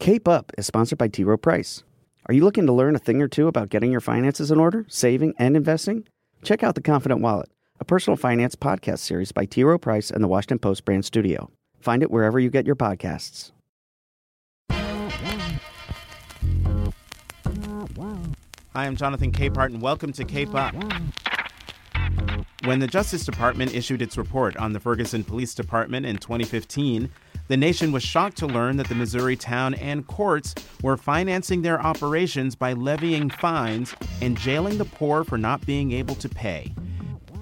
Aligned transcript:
Cape 0.00 0.26
Up 0.26 0.50
is 0.56 0.66
sponsored 0.66 0.96
by 0.96 1.08
T. 1.08 1.24
Rowe 1.24 1.36
Price. 1.36 1.84
Are 2.24 2.32
you 2.32 2.42
looking 2.42 2.66
to 2.66 2.72
learn 2.72 2.96
a 2.96 2.98
thing 2.98 3.20
or 3.20 3.28
two 3.28 3.48
about 3.48 3.68
getting 3.68 3.92
your 3.92 4.00
finances 4.00 4.50
in 4.50 4.58
order, 4.58 4.86
saving, 4.88 5.34
and 5.38 5.54
investing? 5.54 6.08
Check 6.42 6.62
out 6.62 6.74
The 6.74 6.80
Confident 6.80 7.20
Wallet, 7.20 7.50
a 7.80 7.84
personal 7.84 8.16
finance 8.16 8.54
podcast 8.54 9.00
series 9.00 9.30
by 9.30 9.44
T. 9.44 9.62
Rowe 9.62 9.76
Price 9.76 10.10
and 10.10 10.24
the 10.24 10.28
Washington 10.28 10.58
Post 10.58 10.86
brand 10.86 11.04
studio. 11.04 11.50
Find 11.80 12.02
it 12.02 12.10
wherever 12.10 12.40
you 12.40 12.48
get 12.48 12.64
your 12.64 12.76
podcasts. 12.76 13.52
Hi, 14.70 15.60
I'm 18.74 18.96
Jonathan 18.96 19.32
Capehart, 19.32 19.66
and 19.66 19.82
welcome 19.82 20.14
to 20.14 20.24
Cape 20.24 20.54
Up. 20.54 20.74
When 22.64 22.78
the 22.78 22.86
Justice 22.86 23.26
Department 23.26 23.74
issued 23.74 24.00
its 24.00 24.16
report 24.16 24.56
on 24.56 24.72
the 24.72 24.80
Ferguson 24.80 25.24
Police 25.24 25.54
Department 25.54 26.06
in 26.06 26.16
2015, 26.16 27.10
the 27.50 27.56
nation 27.56 27.90
was 27.90 28.04
shocked 28.04 28.36
to 28.36 28.46
learn 28.46 28.76
that 28.76 28.88
the 28.88 28.94
Missouri 28.94 29.34
town 29.34 29.74
and 29.74 30.06
courts 30.06 30.54
were 30.84 30.96
financing 30.96 31.62
their 31.62 31.82
operations 31.82 32.54
by 32.54 32.74
levying 32.74 33.28
fines 33.28 33.92
and 34.22 34.38
jailing 34.38 34.78
the 34.78 34.84
poor 34.84 35.24
for 35.24 35.36
not 35.36 35.66
being 35.66 35.90
able 35.90 36.14
to 36.14 36.28
pay. 36.28 36.72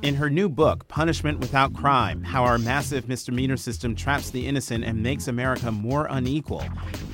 In 0.00 0.14
her 0.14 0.30
new 0.30 0.48
book, 0.48 0.88
Punishment 0.88 1.40
Without 1.40 1.74
Crime 1.74 2.24
How 2.24 2.42
Our 2.42 2.56
Massive 2.56 3.06
Misdemeanor 3.06 3.58
System 3.58 3.94
Traps 3.94 4.30
the 4.30 4.46
Innocent 4.46 4.82
and 4.82 5.02
Makes 5.02 5.28
America 5.28 5.70
More 5.70 6.06
Unequal, 6.08 6.64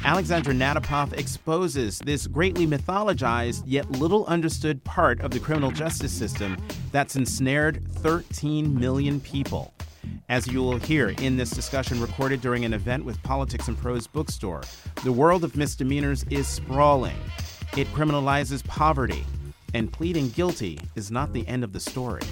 Alexandra 0.04 0.54
Natapoff 0.54 1.14
exposes 1.14 1.98
this 1.98 2.28
greatly 2.28 2.64
mythologized 2.64 3.64
yet 3.66 3.90
little 3.90 4.24
understood 4.26 4.84
part 4.84 5.20
of 5.20 5.32
the 5.32 5.40
criminal 5.40 5.72
justice 5.72 6.12
system 6.12 6.56
that's 6.92 7.16
ensnared 7.16 7.82
13 7.94 8.72
million 8.78 9.18
people. 9.18 9.74
As 10.28 10.46
you 10.46 10.62
will 10.62 10.78
hear 10.78 11.10
in 11.20 11.36
this 11.36 11.50
discussion 11.50 12.00
recorded 12.00 12.40
during 12.40 12.64
an 12.64 12.72
event 12.72 13.04
with 13.04 13.22
Politics 13.22 13.68
and 13.68 13.78
Prose 13.78 14.06
Bookstore, 14.06 14.62
the 15.02 15.12
world 15.12 15.44
of 15.44 15.56
misdemeanors 15.56 16.24
is 16.30 16.46
sprawling. 16.46 17.16
It 17.76 17.86
criminalizes 17.88 18.64
poverty, 18.64 19.24
and 19.74 19.92
pleading 19.92 20.30
guilty 20.30 20.78
is 20.94 21.10
not 21.10 21.32
the 21.32 21.46
end 21.48 21.64
of 21.64 21.72
the 21.72 21.80
story. 21.80 22.22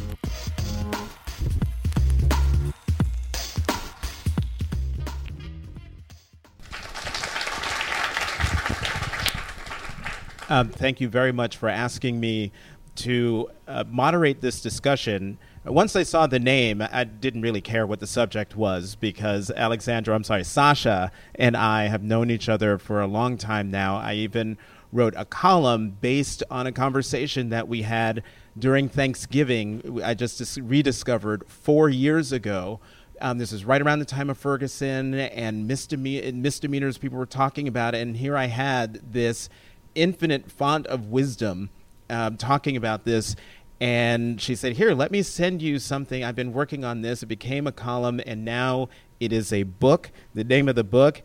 Um, 10.48 10.68
thank 10.68 11.00
you 11.00 11.08
very 11.08 11.32
much 11.32 11.56
for 11.56 11.70
asking 11.70 12.20
me 12.20 12.52
to 12.96 13.48
uh, 13.66 13.84
moderate 13.88 14.42
this 14.42 14.60
discussion. 14.60 15.38
Once 15.64 15.94
I 15.94 16.02
saw 16.02 16.26
the 16.26 16.40
name, 16.40 16.82
I 16.90 17.04
didn't 17.04 17.42
really 17.42 17.60
care 17.60 17.86
what 17.86 18.00
the 18.00 18.06
subject 18.06 18.56
was 18.56 18.96
because 18.96 19.48
Alexandra, 19.52 20.12
I'm 20.12 20.24
sorry, 20.24 20.42
Sasha 20.42 21.12
and 21.36 21.56
I 21.56 21.84
have 21.84 22.02
known 22.02 22.32
each 22.32 22.48
other 22.48 22.78
for 22.78 23.00
a 23.00 23.06
long 23.06 23.36
time 23.36 23.70
now. 23.70 23.96
I 23.96 24.14
even 24.14 24.58
wrote 24.92 25.14
a 25.16 25.24
column 25.24 25.90
based 26.00 26.42
on 26.50 26.66
a 26.66 26.72
conversation 26.72 27.50
that 27.50 27.68
we 27.68 27.82
had 27.82 28.24
during 28.58 28.88
Thanksgiving. 28.88 30.00
I 30.04 30.14
just 30.14 30.58
rediscovered 30.60 31.44
four 31.46 31.88
years 31.88 32.32
ago. 32.32 32.80
Um, 33.20 33.38
this 33.38 33.52
is 33.52 33.64
right 33.64 33.80
around 33.80 34.00
the 34.00 34.04
time 34.04 34.30
of 34.30 34.38
Ferguson 34.38 35.14
and 35.14 35.70
misdeme- 35.70 36.34
misdemeanors. 36.34 36.98
People 36.98 37.18
were 37.18 37.24
talking 37.24 37.68
about 37.68 37.94
it, 37.94 37.98
and 37.98 38.16
here 38.16 38.36
I 38.36 38.46
had 38.46 39.12
this 39.12 39.48
infinite 39.94 40.50
font 40.50 40.88
of 40.88 41.06
wisdom 41.06 41.70
um, 42.10 42.36
talking 42.36 42.76
about 42.76 43.04
this. 43.04 43.36
And 43.80 44.40
she 44.40 44.54
said, 44.54 44.74
Here, 44.74 44.94
let 44.94 45.10
me 45.10 45.22
send 45.22 45.60
you 45.62 45.78
something. 45.78 46.22
I've 46.22 46.36
been 46.36 46.52
working 46.52 46.84
on 46.84 47.02
this. 47.02 47.22
It 47.22 47.26
became 47.26 47.66
a 47.66 47.72
column, 47.72 48.20
and 48.26 48.44
now 48.44 48.88
it 49.18 49.32
is 49.32 49.52
a 49.52 49.64
book. 49.64 50.10
The 50.34 50.44
name 50.44 50.68
of 50.68 50.74
the 50.74 50.84
book 50.84 51.22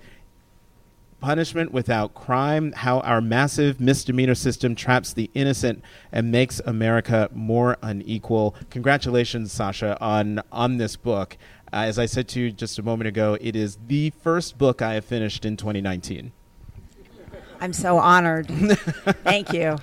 punishment 1.20 1.72
without 1.72 2.14
crime, 2.14 2.72
how 2.73 3.00
our 3.00 3.22
massive 3.22 3.80
misdemeanor 3.80 4.36
system 4.36 4.76
traps 4.76 5.14
the 5.14 5.30
innocent 5.34 5.84
and 6.12 6.31
makes 6.31 6.59
America 6.66 7.30
more 7.34 7.78
unequal. 7.81 8.56
Congratulations, 8.70 9.52
Sasha, 9.52 9.98
on 10.02 10.42
on 10.52 10.77
this 10.77 10.95
book. 10.95 11.38
Uh, 11.73 11.77
as 11.77 11.99
I 11.99 12.05
said 12.05 12.27
to 12.30 12.39
you 12.39 12.52
just 12.52 12.80
a 12.80 12.83
moment 12.83 13.08
ago, 13.08 13.38
it 13.42 13.55
is 13.55 13.77
the 13.88 14.11
first 14.22 14.58
book 14.58 14.82
I 14.82 14.93
have 14.93 15.05
finished 15.05 15.43
in 15.43 15.58
2019. 15.58 16.32
I'm 17.60 17.73
so 17.73 17.98
honored. 17.98 18.48
Thank 19.23 19.54
you. 19.54 19.78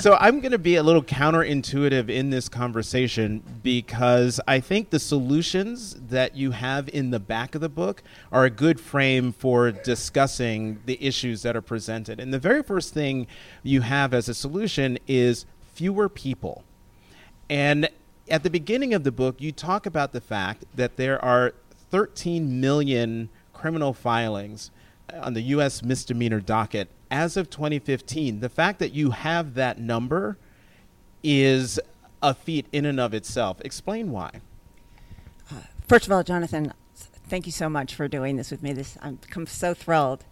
So 0.00 0.16
I'm 0.20 0.40
going 0.40 0.52
to 0.52 0.58
be 0.58 0.76
a 0.76 0.82
little 0.82 1.02
counterintuitive 1.02 2.08
in 2.08 2.30
this 2.30 2.48
conversation 2.48 3.42
because 3.62 4.40
I 4.46 4.60
think 4.60 4.90
the 4.90 4.98
solutions 4.98 5.96
that 6.08 6.36
you 6.36 6.52
have 6.52 6.88
in 6.88 7.10
the 7.10 7.20
back 7.20 7.54
of 7.54 7.60
the 7.60 7.68
book 7.68 8.02
are 8.32 8.44
a 8.44 8.50
good 8.50 8.80
frame 8.80 9.32
for 9.32 9.70
discussing 9.70 10.80
the 10.86 11.02
issues 11.04 11.42
that 11.42 11.56
are 11.56 11.62
presented. 11.62 12.20
And 12.20 12.32
the 12.32 12.38
very 12.38 12.62
first 12.62 12.94
thing 12.94 13.26
you 13.62 13.82
have 13.82 14.14
as 14.14 14.28
a 14.28 14.34
solution 14.34 14.98
is 15.06 15.44
fewer 15.74 16.08
people. 16.08 16.64
And 17.48 17.88
at 18.28 18.42
the 18.42 18.50
beginning 18.50 18.94
of 18.94 19.04
the 19.04 19.12
book, 19.12 19.40
you 19.40 19.52
talk 19.52 19.86
about 19.86 20.12
the 20.12 20.20
fact 20.20 20.64
that 20.74 20.96
there 20.96 21.22
are 21.24 21.54
13 21.90 22.60
million 22.60 23.28
criminal 23.52 23.92
filings 23.92 24.70
on 25.12 25.34
the 25.34 25.42
U.S. 25.42 25.82
misdemeanor 25.82 26.40
docket 26.40 26.88
as 27.10 27.36
of 27.36 27.50
2015, 27.50 28.40
the 28.40 28.48
fact 28.48 28.78
that 28.78 28.92
you 28.92 29.10
have 29.10 29.54
that 29.54 29.78
number 29.78 30.38
is 31.22 31.80
a 32.22 32.34
feat 32.34 32.66
in 32.72 32.86
and 32.86 33.00
of 33.00 33.14
itself. 33.14 33.60
Explain 33.62 34.10
why. 34.10 34.30
Uh, 35.50 35.56
first 35.88 36.06
of 36.06 36.12
all, 36.12 36.22
Jonathan, 36.22 36.72
thank 36.94 37.46
you 37.46 37.52
so 37.52 37.68
much 37.68 37.94
for 37.94 38.08
doing 38.08 38.36
this 38.36 38.50
with 38.50 38.62
me. 38.62 38.72
This 38.72 38.96
I'm, 39.02 39.18
so 39.46 39.74
thrilled 39.74 40.24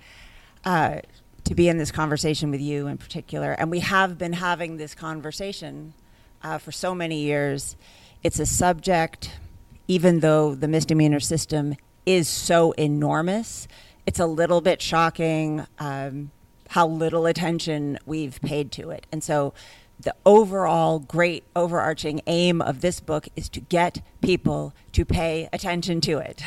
uh, 0.64 1.00
to 1.44 1.54
be 1.54 1.68
in 1.68 1.78
this 1.78 1.90
conversation 1.90 2.50
with 2.50 2.60
you 2.60 2.86
in 2.86 2.98
particular. 2.98 3.52
And 3.52 3.70
we 3.70 3.80
have 3.80 4.18
been 4.18 4.34
having 4.34 4.76
this 4.76 4.94
conversation 4.94 5.94
uh, 6.42 6.58
for 6.58 6.72
so 6.72 6.94
many 6.94 7.20
years. 7.20 7.76
It's 8.22 8.38
a 8.38 8.46
subject, 8.46 9.38
even 9.86 10.20
though 10.20 10.54
the 10.54 10.68
misdemeanor 10.68 11.20
system 11.20 11.76
is 12.06 12.28
so 12.28 12.72
enormous, 12.72 13.68
it's 14.06 14.18
a 14.18 14.26
little 14.26 14.60
bit 14.60 14.80
shocking. 14.80 15.66
Um, 15.78 16.30
how 16.68 16.86
little 16.86 17.26
attention 17.26 17.98
we've 18.06 18.40
paid 18.40 18.72
to 18.72 18.90
it. 18.90 19.06
And 19.10 19.22
so 19.22 19.54
the 20.00 20.14
overall 20.24 20.98
great 20.98 21.44
overarching 21.56 22.20
aim 22.26 22.62
of 22.62 22.80
this 22.80 23.00
book 23.00 23.28
is 23.36 23.48
to 23.50 23.60
get 23.60 24.00
people 24.20 24.72
to 24.92 25.04
pay 25.04 25.48
attention 25.52 26.00
to 26.02 26.18
it. 26.18 26.42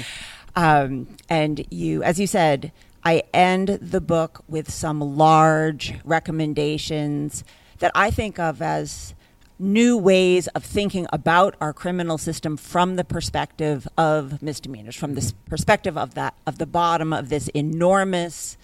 um, 0.56 1.16
and 1.28 1.64
you, 1.70 2.02
as 2.02 2.20
you 2.20 2.26
said, 2.26 2.72
I 3.02 3.22
end 3.32 3.68
the 3.80 4.00
book 4.00 4.44
with 4.46 4.70
some 4.70 5.00
large 5.00 5.94
recommendations 6.04 7.44
that 7.78 7.90
I 7.94 8.10
think 8.10 8.38
of 8.38 8.60
as 8.60 9.14
new 9.58 9.96
ways 9.96 10.48
of 10.48 10.64
thinking 10.64 11.06
about 11.12 11.54
our 11.60 11.72
criminal 11.72 12.18
system 12.18 12.56
from 12.56 12.96
the 12.96 13.04
perspective 13.04 13.86
of 13.96 14.42
misdemeanors, 14.42 14.96
from 14.96 15.14
this 15.14 15.32
perspective 15.48 15.96
of 15.96 16.14
that 16.14 16.34
of 16.46 16.58
the 16.58 16.66
bottom 16.66 17.12
of 17.12 17.28
this 17.28 17.48
enormous 17.48 18.58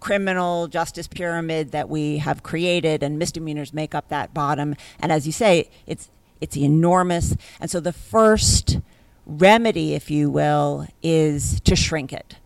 criminal 0.00 0.66
justice 0.66 1.06
pyramid 1.06 1.72
that 1.72 1.88
we 1.88 2.18
have 2.18 2.42
created, 2.42 3.02
and 3.02 3.18
misdemeanors 3.18 3.72
make 3.72 3.94
up 3.94 4.08
that 4.08 4.34
bottom. 4.34 4.74
And 4.98 5.12
as 5.12 5.26
you 5.26 5.32
say, 5.32 5.70
it's 5.86 6.10
it's 6.40 6.56
enormous. 6.56 7.36
And 7.60 7.70
so 7.70 7.80
the 7.80 7.92
first 7.92 8.80
remedy, 9.26 9.94
if 9.94 10.10
you 10.10 10.30
will, 10.30 10.86
is 11.02 11.60
to 11.60 11.76
shrink 11.76 12.12
it. 12.12 12.36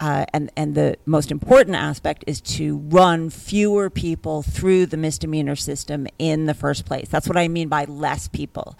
Uh, 0.00 0.26
and, 0.32 0.50
and 0.56 0.74
the 0.74 0.96
most 1.06 1.30
important 1.30 1.76
aspect 1.76 2.24
is 2.26 2.40
to 2.40 2.78
run 2.78 3.30
fewer 3.30 3.88
people 3.88 4.42
through 4.42 4.86
the 4.86 4.96
misdemeanor 4.96 5.54
system 5.54 6.08
in 6.18 6.46
the 6.46 6.54
first 6.54 6.84
place. 6.84 7.08
That's 7.08 7.28
what 7.28 7.36
I 7.36 7.46
mean 7.46 7.68
by 7.68 7.84
less 7.84 8.26
people 8.26 8.76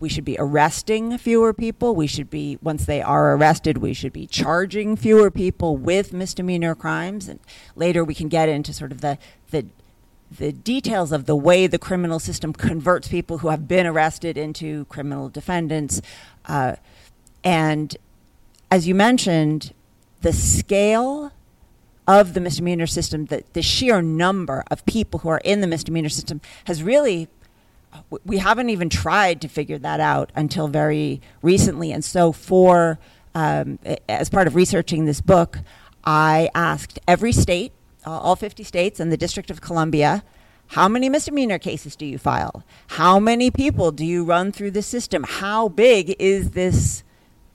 we 0.00 0.08
should 0.08 0.24
be 0.24 0.36
arresting 0.38 1.16
fewer 1.18 1.52
people. 1.52 1.94
We 1.94 2.06
should 2.06 2.30
be, 2.30 2.58
once 2.62 2.86
they 2.86 3.02
are 3.02 3.36
arrested, 3.36 3.78
we 3.78 3.92
should 3.92 4.14
be 4.14 4.26
charging 4.26 4.96
fewer 4.96 5.30
people 5.30 5.76
with 5.76 6.14
misdemeanor 6.14 6.74
crimes. 6.74 7.28
And 7.28 7.38
later 7.76 8.02
we 8.02 8.14
can 8.14 8.28
get 8.28 8.48
into 8.48 8.72
sort 8.72 8.92
of 8.92 9.02
the, 9.02 9.18
the, 9.50 9.66
the 10.30 10.52
details 10.52 11.12
of 11.12 11.26
the 11.26 11.36
way 11.36 11.66
the 11.66 11.78
criminal 11.78 12.18
system 12.18 12.54
converts 12.54 13.08
people 13.08 13.38
who 13.38 13.48
have 13.48 13.68
been 13.68 13.86
arrested 13.86 14.38
into 14.38 14.86
criminal 14.86 15.28
defendants. 15.28 16.00
Uh, 16.46 16.76
and 17.44 17.96
as 18.70 18.88
you 18.88 18.94
mentioned, 18.94 19.74
the 20.22 20.32
scale 20.32 21.32
of 22.08 22.32
the 22.32 22.40
misdemeanor 22.40 22.86
system, 22.86 23.26
the, 23.26 23.44
the 23.52 23.62
sheer 23.62 24.00
number 24.00 24.64
of 24.70 24.84
people 24.86 25.20
who 25.20 25.28
are 25.28 25.40
in 25.44 25.60
the 25.60 25.66
misdemeanor 25.66 26.08
system 26.08 26.40
has 26.64 26.82
really 26.82 27.28
we 28.24 28.38
haven't 28.38 28.70
even 28.70 28.88
tried 28.88 29.40
to 29.40 29.48
figure 29.48 29.78
that 29.78 30.00
out 30.00 30.30
until 30.34 30.68
very 30.68 31.20
recently. 31.42 31.92
And 31.92 32.04
so, 32.04 32.32
for 32.32 32.98
um, 33.34 33.78
as 34.08 34.28
part 34.28 34.46
of 34.46 34.54
researching 34.54 35.04
this 35.04 35.20
book, 35.20 35.58
I 36.04 36.50
asked 36.54 36.98
every 37.06 37.32
state, 37.32 37.72
uh, 38.06 38.10
all 38.10 38.36
50 38.36 38.64
states, 38.64 39.00
and 39.00 39.12
the 39.12 39.16
District 39.16 39.50
of 39.50 39.60
Columbia, 39.60 40.24
how 40.68 40.88
many 40.88 41.08
misdemeanor 41.08 41.58
cases 41.58 41.96
do 41.96 42.06
you 42.06 42.16
file? 42.16 42.64
How 42.88 43.18
many 43.18 43.50
people 43.50 43.90
do 43.90 44.06
you 44.06 44.24
run 44.24 44.52
through 44.52 44.70
the 44.70 44.82
system? 44.82 45.24
How 45.24 45.68
big 45.68 46.14
is 46.20 46.52
this 46.52 47.02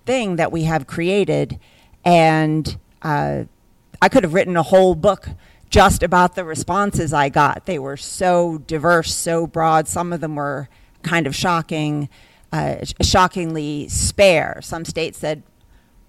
thing 0.05 0.35
that 0.35 0.51
we 0.51 0.63
have 0.63 0.85
created? 0.85 1.57
And 2.03 2.77
uh, 3.01 3.45
I 4.01 4.09
could 4.09 4.23
have 4.23 4.33
written 4.33 4.57
a 4.57 4.63
whole 4.63 4.95
book 4.95 5.29
just 5.69 6.03
about 6.03 6.35
the 6.35 6.43
responses 6.43 7.13
I 7.13 7.29
got. 7.29 7.65
They 7.65 7.79
were 7.79 7.97
so 7.97 8.59
diverse, 8.59 9.13
so 9.13 9.47
broad. 9.47 9.87
Some 9.87 10.13
of 10.13 10.21
them 10.21 10.35
were 10.35 10.69
kind 11.03 11.27
of 11.27 11.35
shocking, 11.35 12.09
uh, 12.51 12.77
shockingly 13.01 13.87
spare. 13.87 14.59
Some 14.61 14.85
states 14.85 15.17
said, 15.19 15.43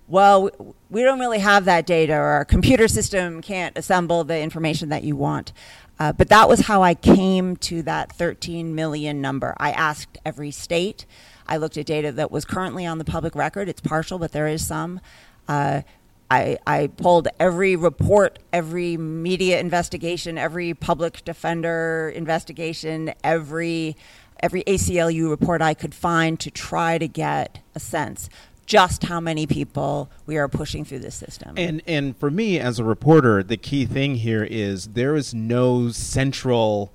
well, 0.08 0.50
we 0.88 1.02
don't 1.02 1.18
really 1.18 1.40
have 1.40 1.64
that 1.64 1.84
data, 1.84 2.14
or 2.14 2.24
our 2.24 2.44
computer 2.44 2.86
system 2.86 3.42
can't 3.42 3.76
assemble 3.76 4.24
the 4.24 4.38
information 4.38 4.88
that 4.90 5.02
you 5.02 5.16
want. 5.16 5.52
Uh, 5.98 6.12
but 6.12 6.28
that 6.28 6.48
was 6.48 6.60
how 6.60 6.82
I 6.82 6.94
came 6.94 7.56
to 7.56 7.82
that 7.82 8.12
13 8.12 8.74
million 8.74 9.20
number. 9.20 9.54
I 9.58 9.72
asked 9.72 10.18
every 10.24 10.50
state. 10.50 11.06
I 11.48 11.56
looked 11.56 11.76
at 11.76 11.86
data 11.86 12.12
that 12.12 12.30
was 12.30 12.44
currently 12.44 12.84
on 12.86 12.98
the 12.98 13.04
public 13.04 13.34
record. 13.34 13.68
It's 13.68 13.80
partial, 13.80 14.18
but 14.18 14.32
there 14.32 14.46
is 14.46 14.64
some. 14.66 15.00
Uh, 15.48 15.82
I, 16.30 16.58
I 16.66 16.88
pulled 16.88 17.28
every 17.38 17.76
report, 17.76 18.38
every 18.52 18.96
media 18.96 19.60
investigation, 19.60 20.38
every 20.38 20.74
public 20.74 21.24
defender 21.24 22.12
investigation, 22.14 23.12
every 23.22 23.96
every 24.40 24.62
ACLU 24.64 25.30
report 25.30 25.62
I 25.62 25.72
could 25.72 25.94
find 25.94 26.38
to 26.40 26.50
try 26.50 26.98
to 26.98 27.08
get 27.08 27.60
a 27.74 27.80
sense 27.80 28.28
just 28.66 29.04
how 29.04 29.20
many 29.20 29.46
people 29.46 30.10
we 30.26 30.36
are 30.36 30.48
pushing 30.48 30.84
through 30.84 30.98
this 30.98 31.14
system. 31.14 31.54
And 31.56 31.82
and 31.86 32.16
for 32.16 32.30
me 32.30 32.58
as 32.58 32.78
a 32.78 32.84
reporter, 32.84 33.42
the 33.42 33.56
key 33.56 33.86
thing 33.86 34.16
here 34.16 34.44
is 34.44 34.88
there 34.88 35.14
is 35.14 35.32
no 35.32 35.90
central 35.90 36.92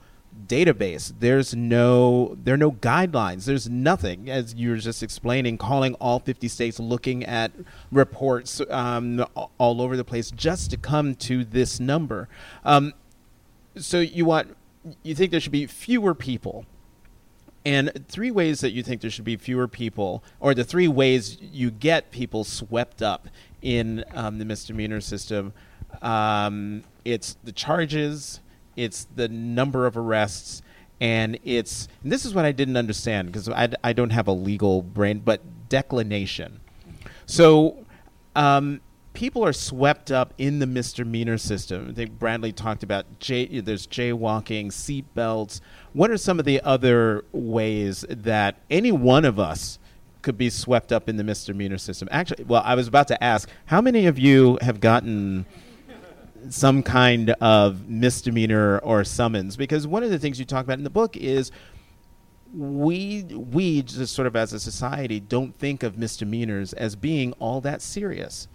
database. 0.51 1.13
There's 1.19 1.55
no 1.55 2.37
there 2.43 2.55
are 2.55 2.57
no 2.57 2.73
guidelines. 2.73 3.45
There's 3.45 3.69
nothing, 3.69 4.29
as 4.29 4.53
you 4.53 4.71
were 4.71 4.77
just 4.77 5.01
explaining, 5.01 5.57
calling 5.57 5.93
all 5.95 6.19
50 6.19 6.47
states, 6.49 6.79
looking 6.79 7.23
at 7.23 7.51
reports 7.91 8.61
um, 8.69 9.25
all 9.57 9.81
over 9.81 9.95
the 9.95 10.03
place 10.03 10.29
just 10.29 10.69
to 10.71 10.77
come 10.77 11.15
to 11.15 11.45
this 11.45 11.79
number. 11.79 12.27
Um, 12.65 12.93
so 13.77 13.99
you 13.99 14.25
want 14.25 14.57
you 15.03 15.15
think 15.15 15.31
there 15.31 15.39
should 15.39 15.51
be 15.51 15.67
fewer 15.67 16.13
people 16.13 16.65
and 17.63 17.91
three 18.07 18.31
ways 18.31 18.59
that 18.61 18.71
you 18.71 18.83
think 18.83 19.01
there 19.01 19.11
should 19.11 19.25
be 19.25 19.37
fewer 19.37 19.67
people, 19.67 20.23
or 20.39 20.53
the 20.53 20.63
three 20.63 20.87
ways 20.87 21.37
you 21.39 21.69
get 21.69 22.11
people 22.11 22.43
swept 22.43 23.01
up 23.01 23.27
in 23.61 24.03
um, 24.13 24.39
the 24.39 24.45
misdemeanor 24.45 24.99
system. 24.99 25.53
Um, 26.01 26.83
it's 27.05 27.37
the 27.43 27.51
charges, 27.51 28.40
it's 28.75 29.07
the 29.15 29.27
number 29.27 29.85
of 29.85 29.97
arrests, 29.97 30.61
and 30.99 31.39
it's 31.43 31.87
and 32.03 32.11
this 32.11 32.25
is 32.25 32.33
what 32.33 32.45
I 32.45 32.51
didn't 32.51 32.77
understand 32.77 33.27
because 33.27 33.49
I, 33.49 33.69
I 33.83 33.93
don't 33.93 34.11
have 34.11 34.27
a 34.27 34.33
legal 34.33 34.81
brain, 34.81 35.19
but 35.19 35.41
declination. 35.69 36.61
So 37.25 37.85
um, 38.35 38.81
people 39.13 39.43
are 39.45 39.53
swept 39.53 40.11
up 40.11 40.33
in 40.37 40.59
the 40.59 40.67
misdemeanor 40.67 41.37
system. 41.37 41.87
I 41.89 41.93
think 41.93 42.19
Bradley 42.19 42.51
talked 42.51 42.83
about 42.83 43.05
there's 43.19 43.87
jaywalking, 43.87 44.67
seatbelts. 44.67 45.61
What 45.93 46.11
are 46.11 46.17
some 46.17 46.39
of 46.39 46.45
the 46.45 46.61
other 46.61 47.25
ways 47.31 48.05
that 48.09 48.57
any 48.69 48.91
one 48.91 49.25
of 49.25 49.39
us 49.39 49.79
could 50.21 50.37
be 50.37 50.49
swept 50.49 50.91
up 50.91 51.09
in 51.09 51.17
the 51.17 51.23
misdemeanor 51.23 51.77
system? 51.77 52.07
Actually, 52.11 52.45
well, 52.45 52.63
I 52.65 52.75
was 52.75 52.87
about 52.87 53.07
to 53.09 53.23
ask, 53.23 53.49
how 53.65 53.81
many 53.81 54.05
of 54.05 54.19
you 54.19 54.57
have 54.61 54.79
gotten 54.79 55.45
some 56.49 56.83
kind 56.83 57.31
of 57.41 57.87
misdemeanor 57.87 58.79
or 58.79 59.03
summons? 59.03 59.57
Because 59.57 59.87
one 59.87 60.03
of 60.03 60.09
the 60.09 60.19
things 60.19 60.39
you 60.39 60.45
talk 60.45 60.65
about 60.65 60.77
in 60.77 60.83
the 60.83 60.89
book 60.89 61.17
is 61.17 61.51
we 62.53 63.23
we 63.23 63.81
just 63.81 64.13
sort 64.13 64.27
of 64.27 64.35
as 64.35 64.53
a 64.53 64.59
society 64.59 65.19
don't 65.19 65.57
think 65.57 65.81
of 65.83 65.97
misdemeanors 65.97 66.73
as 66.73 66.95
being 66.95 67.33
all 67.33 67.61
that 67.61 67.81
serious. 67.81 68.47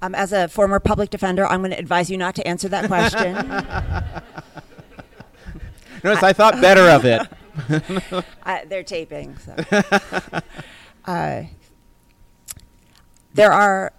Um, 0.00 0.14
as 0.16 0.32
a 0.32 0.48
former 0.48 0.80
public 0.80 1.10
defender, 1.10 1.46
I'm 1.46 1.60
going 1.60 1.70
to 1.70 1.78
advise 1.78 2.10
you 2.10 2.18
not 2.18 2.34
to 2.34 2.44
answer 2.46 2.68
that 2.68 2.88
question. 2.88 3.34
Notice 6.02 6.24
I, 6.24 6.30
I, 6.30 6.32
thought 6.32 6.60
better 6.60 6.88
of 6.88 7.04
it. 7.04 8.24
uh, 8.42 8.58
they're 8.66 8.82
taping. 8.82 9.38
So. 9.38 9.54
Uh, 11.04 11.42
there 13.34 13.52
are 13.52 13.92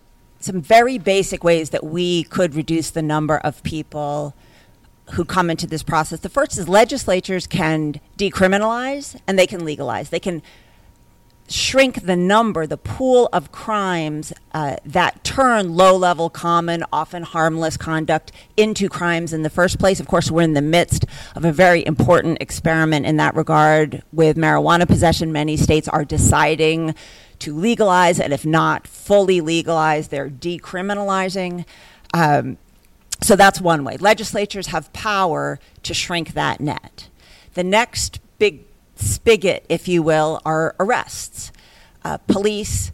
some 0.44 0.62
very 0.62 0.98
basic 0.98 1.44
ways 1.44 1.70
that 1.72 1.84
we 1.84 2.24
could 2.24 2.56
reduce 2.56 2.90
the 2.90 3.02
number 3.02 3.38
of 3.38 3.64
people 3.64 4.34
who 5.12 5.26
come 5.26 5.50
into 5.50 5.68
this 5.68 5.84
process. 5.84 6.20
The 6.20 6.30
first 6.30 6.58
is 6.58 6.68
legislatures 6.68 7.48
can 7.48 8.00
decriminalize 8.18 9.20
and 9.28 9.38
they 9.38 9.48
can 9.48 9.66
legalize. 9.66 10.10
They 10.10 10.20
can 10.20 10.42
shrink 11.50 12.06
the 12.06 12.16
number, 12.16 12.66
the 12.66 12.78
pool 12.78 13.30
of 13.34 13.52
crimes 13.52 14.34
uh, 14.54 14.78
that 14.86 15.24
turn 15.24 15.76
low 15.76 15.96
level, 15.96 16.30
common, 16.30 16.84
often 16.92 17.24
harmless 17.24 17.78
conduct 17.78 18.32
into 18.56 18.88
crimes 18.90 19.34
in 19.34 19.44
the 19.44 19.50
first 19.50 19.78
place. 19.78 20.00
Of 20.00 20.08
course, 20.08 20.32
we're 20.32 20.42
in 20.44 20.54
the 20.54 20.62
midst 20.62 21.06
of 21.36 21.44
a 21.44 21.52
very 21.52 21.86
important 21.86 22.38
experiment 22.42 23.06
in 23.06 23.18
that 23.18 23.36
regard 23.36 24.04
with 24.12 24.38
marijuana 24.38 24.88
possession. 24.88 25.32
Many 25.32 25.58
states 25.58 25.88
are 25.88 26.06
deciding 26.06 26.96
to 27.44 27.54
legalize, 27.54 28.20
and 28.22 28.32
if 28.32 28.46
not 28.46 28.88
fully 28.88 29.42
legalize, 29.42 30.08
they're 30.08 30.30
decriminalizing. 30.30 31.66
Um, 32.14 32.58
so 33.22 33.36
that's 33.36 33.60
one 33.60 33.84
way. 33.84 33.98
Legislatures 33.98 34.68
have 34.68 34.92
power 34.94 35.60
to 35.84 35.94
shrink 35.94 36.34
that 36.34 36.62
net. 36.62 37.10
The 37.54 37.64
next 37.64 38.20
big 38.40 38.66
spigot, 38.96 39.66
if 39.68 39.90
you 39.90 40.02
will, 40.02 40.42
are 40.46 40.74
arrests. 40.80 41.52
Uh, 42.06 42.18
police 42.18 42.92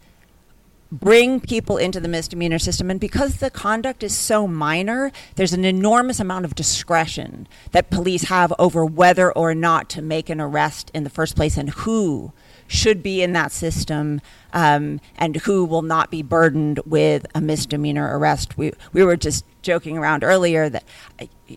bring 0.92 1.40
people 1.40 1.78
into 1.78 2.00
the 2.00 2.08
misdemeanor 2.08 2.58
system, 2.58 2.90
and 2.90 3.00
because 3.00 3.38
the 3.38 3.52
conduct 3.52 4.02
is 4.02 4.16
so 4.16 4.48
minor, 4.48 5.12
there's 5.36 5.54
an 5.54 5.64
enormous 5.64 6.20
amount 6.20 6.46
of 6.46 6.56
discretion 6.56 7.48
that 7.72 7.92
police 7.92 8.24
have 8.24 8.52
over 8.58 8.84
whether 8.84 9.32
or 9.32 9.54
not 9.54 9.90
to 9.90 10.02
make 10.02 10.28
an 10.28 10.42
arrest 10.42 10.90
in 10.96 11.04
the 11.04 11.10
first 11.12 11.36
place 11.36 11.56
and 11.56 11.70
who 11.70 12.34
should 12.70 13.02
be 13.02 13.22
in 13.22 13.34
that 13.34 13.52
system 13.52 14.22
um, 14.54 15.02
and 15.18 15.38
who 15.38 15.66
will 15.66 15.82
not 15.82 16.12
be 16.12 16.22
burdened 16.22 16.80
with 16.86 17.26
a 17.34 17.42
misdemeanor 17.42 18.18
arrest. 18.18 18.58
We, 18.58 18.72
we 18.94 19.04
were 19.04 19.18
just 19.18 19.44
joking 19.64 19.98
around 19.98 20.24
earlier 20.24 20.70
that, 20.70 20.84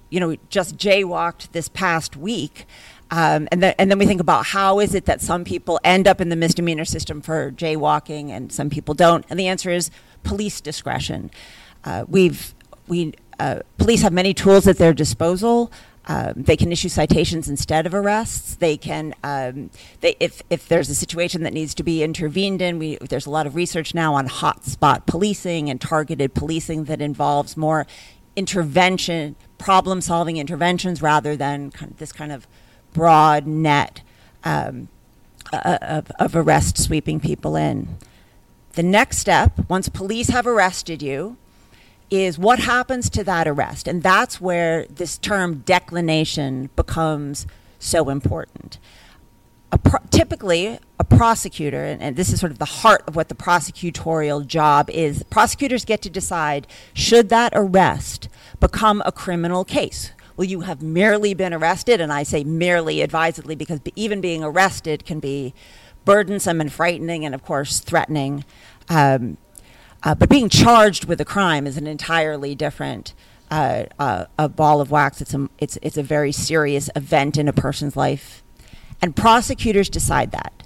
you 0.08 0.18
know, 0.18 0.36
just 0.48 0.76
jaywalked 0.76 1.52
this 1.52 1.68
past 1.68 2.16
week. 2.16 2.64
Um, 3.10 3.46
and, 3.52 3.62
then, 3.62 3.74
and 3.78 3.90
then 3.90 3.98
we 3.98 4.06
think 4.06 4.22
about 4.22 4.46
how 4.46 4.80
is 4.80 4.94
it 4.94 5.04
that 5.04 5.20
some 5.20 5.44
people 5.44 5.78
end 5.84 6.08
up 6.08 6.18
in 6.18 6.30
the 6.30 6.36
misdemeanor 6.36 6.86
system 6.86 7.20
for 7.20 7.52
jaywalking 7.52 8.30
and 8.30 8.50
some 8.50 8.70
people 8.70 8.94
don't. 8.94 9.26
And 9.28 9.38
the 9.38 9.48
answer 9.48 9.70
is 9.70 9.90
police 10.22 10.62
discretion. 10.62 11.30
Uh, 11.84 12.06
we've 12.08 12.54
we 12.88 13.12
uh, 13.38 13.60
police 13.76 14.02
have 14.02 14.12
many 14.12 14.32
tools 14.32 14.66
at 14.66 14.78
their 14.78 14.94
disposal. 14.94 15.70
Um, 16.06 16.34
they 16.36 16.56
can 16.56 16.72
issue 16.72 16.88
citations 16.88 17.48
instead 17.48 17.86
of 17.86 17.94
arrests. 17.94 18.56
They 18.56 18.76
can, 18.76 19.14
um, 19.22 19.70
they, 20.00 20.16
if, 20.18 20.42
if 20.50 20.66
there's 20.66 20.90
a 20.90 20.94
situation 20.94 21.44
that 21.44 21.52
needs 21.52 21.74
to 21.74 21.84
be 21.84 22.02
intervened 22.02 22.60
in, 22.60 22.78
we, 22.78 22.96
there's 22.96 23.26
a 23.26 23.30
lot 23.30 23.46
of 23.46 23.54
research 23.54 23.94
now 23.94 24.14
on 24.14 24.28
hotspot 24.28 25.06
policing 25.06 25.70
and 25.70 25.80
targeted 25.80 26.34
policing 26.34 26.84
that 26.84 27.00
involves 27.00 27.56
more 27.56 27.86
intervention, 28.34 29.36
problem 29.58 30.00
solving 30.00 30.38
interventions 30.38 31.00
rather 31.02 31.36
than 31.36 31.70
kind 31.70 31.92
of 31.92 31.98
this 31.98 32.12
kind 32.12 32.32
of 32.32 32.48
broad 32.92 33.46
net 33.46 34.02
um, 34.42 34.88
uh, 35.52 35.78
of, 35.82 36.10
of 36.18 36.34
arrest 36.34 36.78
sweeping 36.78 37.20
people 37.20 37.54
in. 37.54 37.96
The 38.72 38.82
next 38.82 39.18
step, 39.18 39.68
once 39.68 39.88
police 39.88 40.28
have 40.28 40.46
arrested 40.46 41.02
you, 41.02 41.36
is 42.12 42.38
what 42.38 42.58
happens 42.58 43.08
to 43.08 43.24
that 43.24 43.48
arrest. 43.48 43.88
And 43.88 44.02
that's 44.02 44.38
where 44.38 44.84
this 44.86 45.16
term 45.16 45.60
declination 45.60 46.68
becomes 46.76 47.46
so 47.78 48.10
important. 48.10 48.78
A 49.72 49.78
pro- 49.78 50.00
typically, 50.10 50.78
a 50.98 51.04
prosecutor, 51.04 51.82
and, 51.82 52.02
and, 52.02 52.14
this 52.14 52.30
is 52.30 52.38
sort 52.38 52.52
of 52.52 52.58
the 52.58 52.66
heart 52.66 53.02
of 53.06 53.16
what 53.16 53.30
the 53.30 53.34
prosecutorial 53.34 54.46
job 54.46 54.90
is, 54.90 55.22
prosecutors 55.30 55.86
get 55.86 56.02
to 56.02 56.10
decide 56.10 56.66
should 56.92 57.30
that 57.30 57.54
arrest 57.56 58.28
become 58.60 59.02
a 59.06 59.12
criminal 59.12 59.64
case? 59.64 60.12
Will 60.36 60.44
you 60.44 60.60
have 60.60 60.82
merely 60.82 61.32
been 61.32 61.54
arrested? 61.54 61.98
And 61.98 62.12
I 62.12 62.24
say 62.24 62.44
merely 62.44 63.00
advisedly 63.00 63.54
because 63.54 63.80
even 63.96 64.20
being 64.20 64.44
arrested 64.44 65.06
can 65.06 65.18
be 65.18 65.54
burdensome 66.04 66.60
and 66.60 66.70
frightening 66.70 67.24
and, 67.24 67.34
of 67.34 67.42
course, 67.42 67.80
threatening. 67.80 68.44
Um, 68.90 69.38
uh, 70.04 70.14
but 70.14 70.28
being 70.28 70.48
charged 70.48 71.04
with 71.04 71.20
a 71.20 71.24
crime 71.24 71.66
is 71.66 71.76
an 71.76 71.86
entirely 71.86 72.54
different 72.54 73.14
uh, 73.52 73.84
uh, 73.98 74.24
a 74.38 74.48
ball 74.48 74.80
of 74.80 74.90
wax. 74.90 75.20
It's 75.20 75.34
a, 75.34 75.48
it's, 75.58 75.78
it's 75.82 75.98
a 75.98 76.02
very 76.02 76.32
serious 76.32 76.88
event 76.96 77.36
in 77.36 77.48
a 77.48 77.52
person's 77.52 77.96
life. 77.96 78.42
And 79.02 79.14
prosecutors 79.14 79.90
decide 79.90 80.32
that. 80.32 80.62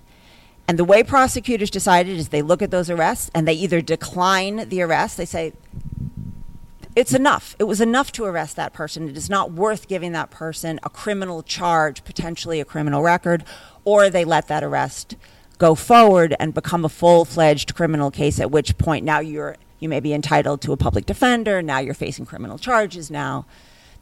And 0.68 0.78
the 0.78 0.84
way 0.84 1.02
prosecutors 1.02 1.68
decide 1.68 2.08
it 2.08 2.16
is 2.16 2.28
they 2.28 2.42
look 2.42 2.62
at 2.62 2.70
those 2.70 2.88
arrests 2.88 3.30
and 3.34 3.46
they 3.46 3.54
either 3.54 3.80
decline 3.80 4.68
the 4.68 4.82
arrest, 4.82 5.16
they 5.16 5.24
say, 5.24 5.52
it's 6.94 7.12
enough. 7.12 7.56
It 7.58 7.64
was 7.64 7.80
enough 7.80 8.12
to 8.12 8.24
arrest 8.24 8.56
that 8.56 8.72
person. 8.72 9.08
It 9.08 9.16
is 9.16 9.28
not 9.28 9.52
worth 9.52 9.88
giving 9.88 10.12
that 10.12 10.30
person 10.30 10.80
a 10.82 10.88
criminal 10.88 11.42
charge, 11.42 12.04
potentially 12.04 12.60
a 12.60 12.64
criminal 12.64 13.02
record, 13.02 13.44
or 13.84 14.08
they 14.08 14.24
let 14.24 14.48
that 14.48 14.62
arrest 14.62 15.16
go 15.58 15.75
forward 15.75 16.34
and 16.38 16.54
become 16.54 16.84
a 16.84 16.88
full 16.88 17.25
fledged 17.25 17.75
criminal 17.75 18.10
case, 18.10 18.40
at 18.40 18.50
which 18.50 18.76
point 18.78 19.04
now 19.04 19.20
you're 19.20 19.56
you 19.78 19.88
may 19.88 20.00
be 20.00 20.14
entitled 20.14 20.62
to 20.62 20.72
a 20.72 20.76
public 20.76 21.04
defender. 21.04 21.60
Now 21.60 21.78
you're 21.78 21.94
facing 21.94 22.25
criminal 22.25 22.58
charges. 22.58 23.10
Now 23.10 23.44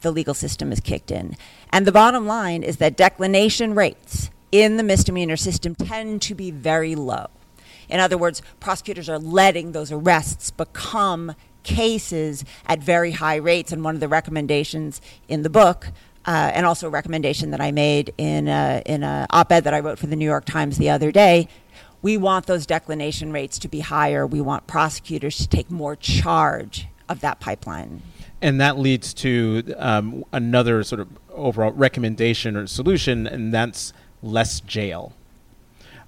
the 0.01 0.11
legal 0.11 0.33
system 0.33 0.71
is 0.71 0.79
kicked 0.79 1.11
in. 1.11 1.35
And 1.71 1.85
the 1.85 1.91
bottom 1.91 2.25
line 2.25 2.63
is 2.63 2.77
that 2.77 2.95
declination 2.95 3.75
rates 3.75 4.29
in 4.51 4.77
the 4.77 4.83
misdemeanor 4.83 5.35
system 5.35 5.75
tend 5.75 6.21
to 6.23 6.35
be 6.35 6.51
very 6.51 6.95
low. 6.95 7.27
In 7.89 7.99
other 7.99 8.17
words, 8.17 8.41
prosecutors 8.59 9.09
are 9.09 9.19
letting 9.19 9.71
those 9.71 9.91
arrests 9.91 10.51
become 10.51 11.35
cases 11.63 12.45
at 12.67 12.79
very 12.79 13.11
high 13.11 13.35
rates. 13.35 13.71
And 13.71 13.83
one 13.83 13.95
of 13.95 13.99
the 13.99 14.07
recommendations 14.07 15.01
in 15.27 15.41
the 15.41 15.49
book, 15.49 15.87
uh, 16.27 16.51
and 16.53 16.65
also 16.65 16.87
a 16.87 16.89
recommendation 16.89 17.51
that 17.51 17.61
I 17.61 17.71
made 17.71 18.13
in 18.17 18.47
a, 18.47 18.81
in 18.85 19.03
an 19.03 19.27
op-ed 19.29 19.63
that 19.65 19.73
I 19.73 19.79
wrote 19.79 19.99
for 19.99 20.07
the 20.07 20.15
New 20.15 20.25
York 20.25 20.45
Times 20.45 20.77
the 20.77 20.89
other 20.89 21.11
day, 21.11 21.47
we 22.01 22.17
want 22.17 22.45
those 22.45 22.65
declination 22.65 23.31
rates 23.31 23.57
to 23.59 23.67
be 23.67 23.79
higher. 23.79 24.27
We 24.27 24.41
want 24.41 24.67
prosecutors 24.67 25.37
to 25.37 25.47
take 25.47 25.71
more 25.71 25.95
charge 25.95 26.87
of 27.09 27.21
that 27.21 27.39
pipeline. 27.39 28.01
And 28.41 28.59
that 28.61 28.77
leads 28.77 29.13
to 29.15 29.73
um, 29.77 30.23
another 30.31 30.83
sort 30.83 31.01
of 31.01 31.07
overall 31.31 31.71
recommendation 31.71 32.55
or 32.55 32.67
solution, 32.67 33.25
and 33.25 33.53
that's 33.53 33.93
less 34.21 34.59
jail. 34.59 35.13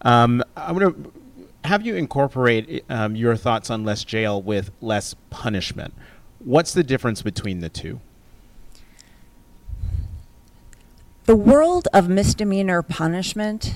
Um, 0.02 0.44
I'm 0.56 0.78
going 0.78 0.94
to 0.94 1.12
have 1.68 1.86
you 1.86 1.96
incorporate 1.96 2.84
um, 2.90 3.16
your 3.16 3.36
thoughts 3.36 3.70
on 3.70 3.84
less 3.84 4.04
jail 4.04 4.42
with 4.42 4.72
less 4.82 5.16
punishment. 5.30 5.94
What's 6.40 6.74
the 6.74 6.84
difference 6.84 7.22
between 7.22 7.60
the 7.60 7.70
two? 7.70 8.00
The 11.27 11.36
world 11.36 11.89
of 11.93 12.07
misdemeanor 12.07 12.81
punishment 12.81 13.75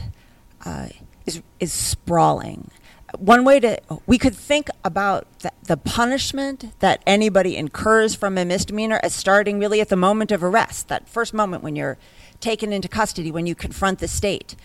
uh, 0.63 0.87
is 1.25 1.41
is 1.59 1.73
sprawling. 1.73 2.71
One 3.17 3.43
way 3.43 3.59
to 3.59 3.77
we 4.05 4.17
could 4.17 4.33
think 4.33 4.69
about 4.85 5.27
the, 5.39 5.51
the 5.63 5.75
punishment 5.75 6.79
that 6.79 7.03
anybody 7.05 7.57
incurs 7.57 8.15
from 8.15 8.37
a 8.37 8.45
misdemeanor 8.45 9.01
as 9.03 9.13
starting 9.13 9.59
really 9.59 9.81
at 9.81 9.89
the 9.89 9.97
moment 9.97 10.31
of 10.31 10.45
arrest, 10.45 10.87
that 10.87 11.09
first 11.09 11.33
moment 11.33 11.61
when 11.61 11.75
you're 11.75 11.97
taken 12.39 12.71
into 12.71 12.87
custody, 12.87 13.33
when 13.33 13.45
you 13.45 13.53
confront 13.53 13.99
the 13.99 14.07
state. 14.07 14.55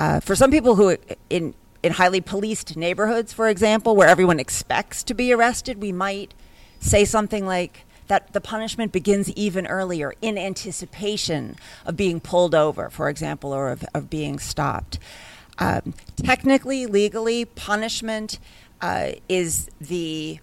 Uh, 0.00 0.18
for 0.18 0.34
some 0.34 0.50
people 0.50 0.74
who 0.74 0.96
in 1.30 1.54
in 1.80 1.92
highly 1.92 2.20
policed 2.20 2.76
neighborhoods, 2.76 3.32
for 3.32 3.48
example, 3.48 3.94
where 3.94 4.08
everyone 4.08 4.40
expects 4.40 5.04
to 5.04 5.14
be 5.14 5.32
arrested, 5.32 5.80
we 5.80 5.92
might 5.92 6.34
say 6.80 7.04
something 7.04 7.46
like 7.46 7.84
that 8.08 8.32
the 8.32 8.40
punishment 8.40 8.92
begins 8.92 9.30
even 9.32 9.66
earlier 9.66 10.14
in 10.20 10.36
anticipation 10.36 11.56
of 11.86 11.96
being 11.96 12.20
pulled 12.20 12.54
over, 12.54 12.90
for 12.90 13.08
example, 13.08 13.52
or 13.52 13.70
of, 13.70 13.84
of 13.94 14.10
being 14.10 14.38
stopped. 14.38 14.98
Um, 15.58 15.94
technically, 16.16 16.86
legally, 16.86 17.44
punishment 17.44 18.38
uh, 18.80 19.12
is 19.28 19.70
the 19.80 20.40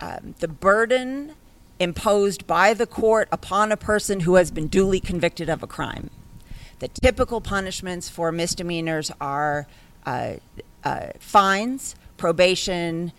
um, 0.00 0.34
the 0.40 0.48
burden 0.48 1.34
imposed 1.78 2.46
by 2.46 2.74
the 2.74 2.86
court 2.86 3.28
upon 3.30 3.72
a 3.72 3.76
person 3.76 4.20
who 4.20 4.36
has 4.36 4.50
been 4.50 4.66
duly 4.66 5.00
convicted 5.00 5.48
of 5.48 5.62
a 5.62 5.66
crime. 5.66 6.10
The 6.78 6.88
typical 6.88 7.40
punishments 7.40 8.08
for 8.08 8.32
misdemeanors 8.32 9.10
are 9.20 9.66
uh, 10.04 10.34
uh, 10.84 11.08
fines, 11.18 11.96
probation, 12.16 13.12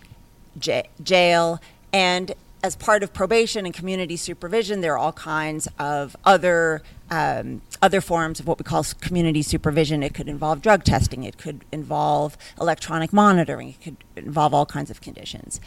j- 0.58 0.88
jail, 1.02 1.60
and 1.92 2.34
as 2.62 2.74
part 2.76 3.02
of 3.02 3.12
probation 3.12 3.64
and 3.64 3.74
community 3.74 4.16
supervision, 4.16 4.80
there 4.80 4.94
are 4.94 4.98
all 4.98 5.12
kinds 5.12 5.68
of 5.78 6.16
other 6.24 6.82
um, 7.10 7.62
other 7.80 8.00
forms 8.00 8.40
of 8.40 8.46
what 8.46 8.58
we 8.58 8.64
call 8.64 8.84
community 9.00 9.42
supervision. 9.42 10.02
It 10.02 10.12
could 10.14 10.28
involve 10.28 10.60
drug 10.60 10.84
testing. 10.84 11.24
It 11.24 11.38
could 11.38 11.64
involve 11.72 12.36
electronic 12.60 13.12
monitoring. 13.12 13.70
It 13.70 13.80
could 13.80 13.96
involve 14.16 14.52
all 14.52 14.66
kinds 14.66 14.90
of 14.90 15.00
conditions. 15.00 15.60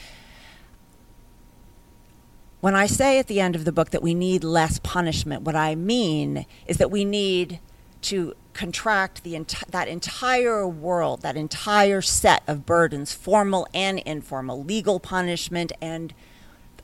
When 2.59 2.75
I 2.75 2.85
say 2.85 3.17
at 3.17 3.25
the 3.25 3.39
end 3.39 3.55
of 3.55 3.65
the 3.65 3.71
book 3.71 3.89
that 3.89 4.03
we 4.03 4.13
need 4.13 4.43
less 4.43 4.77
punishment, 4.77 5.41
what 5.41 5.55
I 5.55 5.73
mean 5.73 6.45
is 6.67 6.77
that 6.77 6.91
we 6.91 7.03
need 7.05 7.59
to 8.03 8.35
contract 8.53 9.23
the 9.23 9.33
enti- 9.33 9.65
that 9.67 9.87
entire 9.87 10.67
world, 10.67 11.21
that 11.21 11.37
entire 11.37 12.01
set 12.01 12.43
of 12.47 12.65
burdens, 12.65 13.13
formal 13.13 13.67
and 13.73 13.99
informal, 13.99 14.63
legal 14.63 14.99
punishment, 14.99 15.71
and 15.81 16.13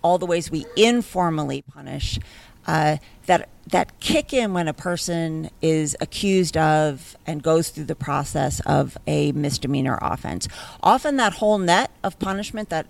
all 0.08 0.18
the 0.18 0.26
ways 0.26 0.50
we 0.50 0.66
informally 0.76 1.62
punish, 1.62 2.20
uh, 2.66 2.98
that 3.26 3.50
that 3.68 4.00
kick 4.00 4.34
in 4.34 4.54
when 4.54 4.70
a 4.70 4.74
person 4.74 5.50
is 5.62 5.96
accused 6.00 6.56
of 6.56 7.18
and 7.26 7.44
goes 7.44 7.70
through 7.70 7.84
the 7.84 7.96
process 7.96 8.62
of 8.62 8.98
a 9.06 9.34
misdemeanor 9.34 10.00
offense. 10.02 10.48
Often, 10.82 11.18
that 11.18 11.34
whole 11.34 11.58
net 11.58 11.92
of 12.04 12.18
punishment, 12.20 12.70
that 12.70 12.88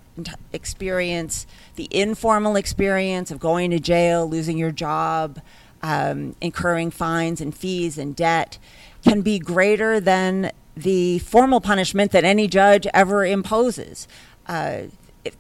experience, 0.54 1.48
the 1.76 1.88
informal 1.90 2.56
experience 2.56 3.32
of 3.32 3.40
going 3.40 3.72
to 3.72 3.80
jail, 3.80 4.30
losing 4.30 4.58
your 4.58 4.72
job 4.72 5.42
um, 5.82 6.36
incurring 6.42 6.92
fines 6.92 7.42
and 7.42 7.56
fees 7.56 7.98
and 7.98 8.16
debt 8.16 8.58
can 9.04 9.22
be 9.22 9.40
greater 9.40 10.00
than 10.00 10.52
the 10.76 11.20
formal 11.20 11.62
punishment 11.62 12.12
that 12.12 12.24
any 12.24 12.48
judge 12.48 12.86
ever 12.94 13.26
imposes. 13.26 14.08
Uh, 14.48 14.84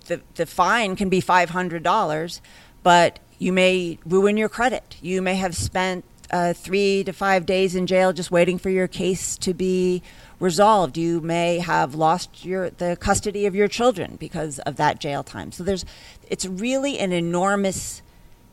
the, 0.06 0.22
the 0.36 0.46
fine 0.46 0.96
can 0.96 1.10
be 1.10 1.22
$500, 1.22 2.42
but 2.84 3.20
you 3.40 3.54
may 3.54 4.00
ruin 4.06 4.38
your 4.38 4.50
credit. 4.50 4.98
You 5.02 5.22
may 5.22 5.36
have 5.36 5.56
spent 5.56 6.04
uh, 6.32 6.54
three 6.54 7.04
to 7.04 7.14
five 7.14 7.46
days 7.46 7.76
in 7.76 7.88
jail 7.88 8.14
just 8.14 8.32
waiting 8.32 8.58
for 8.58 8.70
your 8.70 8.88
case 8.88 9.38
to 9.38 9.54
be 9.54 10.02
resolved. 10.40 10.98
You 10.98 11.22
may 11.22 11.60
have 11.60 11.96
lost 11.96 12.46
your 12.46 12.70
the 12.70 12.98
custody 13.00 13.46
of 13.46 13.56
your 13.56 13.68
children 13.68 14.18
because 14.18 14.60
of 14.60 14.76
that 14.78 15.00
jail 15.00 15.24
time. 15.24 15.52
So 15.52 15.64
there's, 15.64 15.86
it's 16.30 16.46
really 16.46 17.00
an 17.00 17.12
enormous 17.12 18.02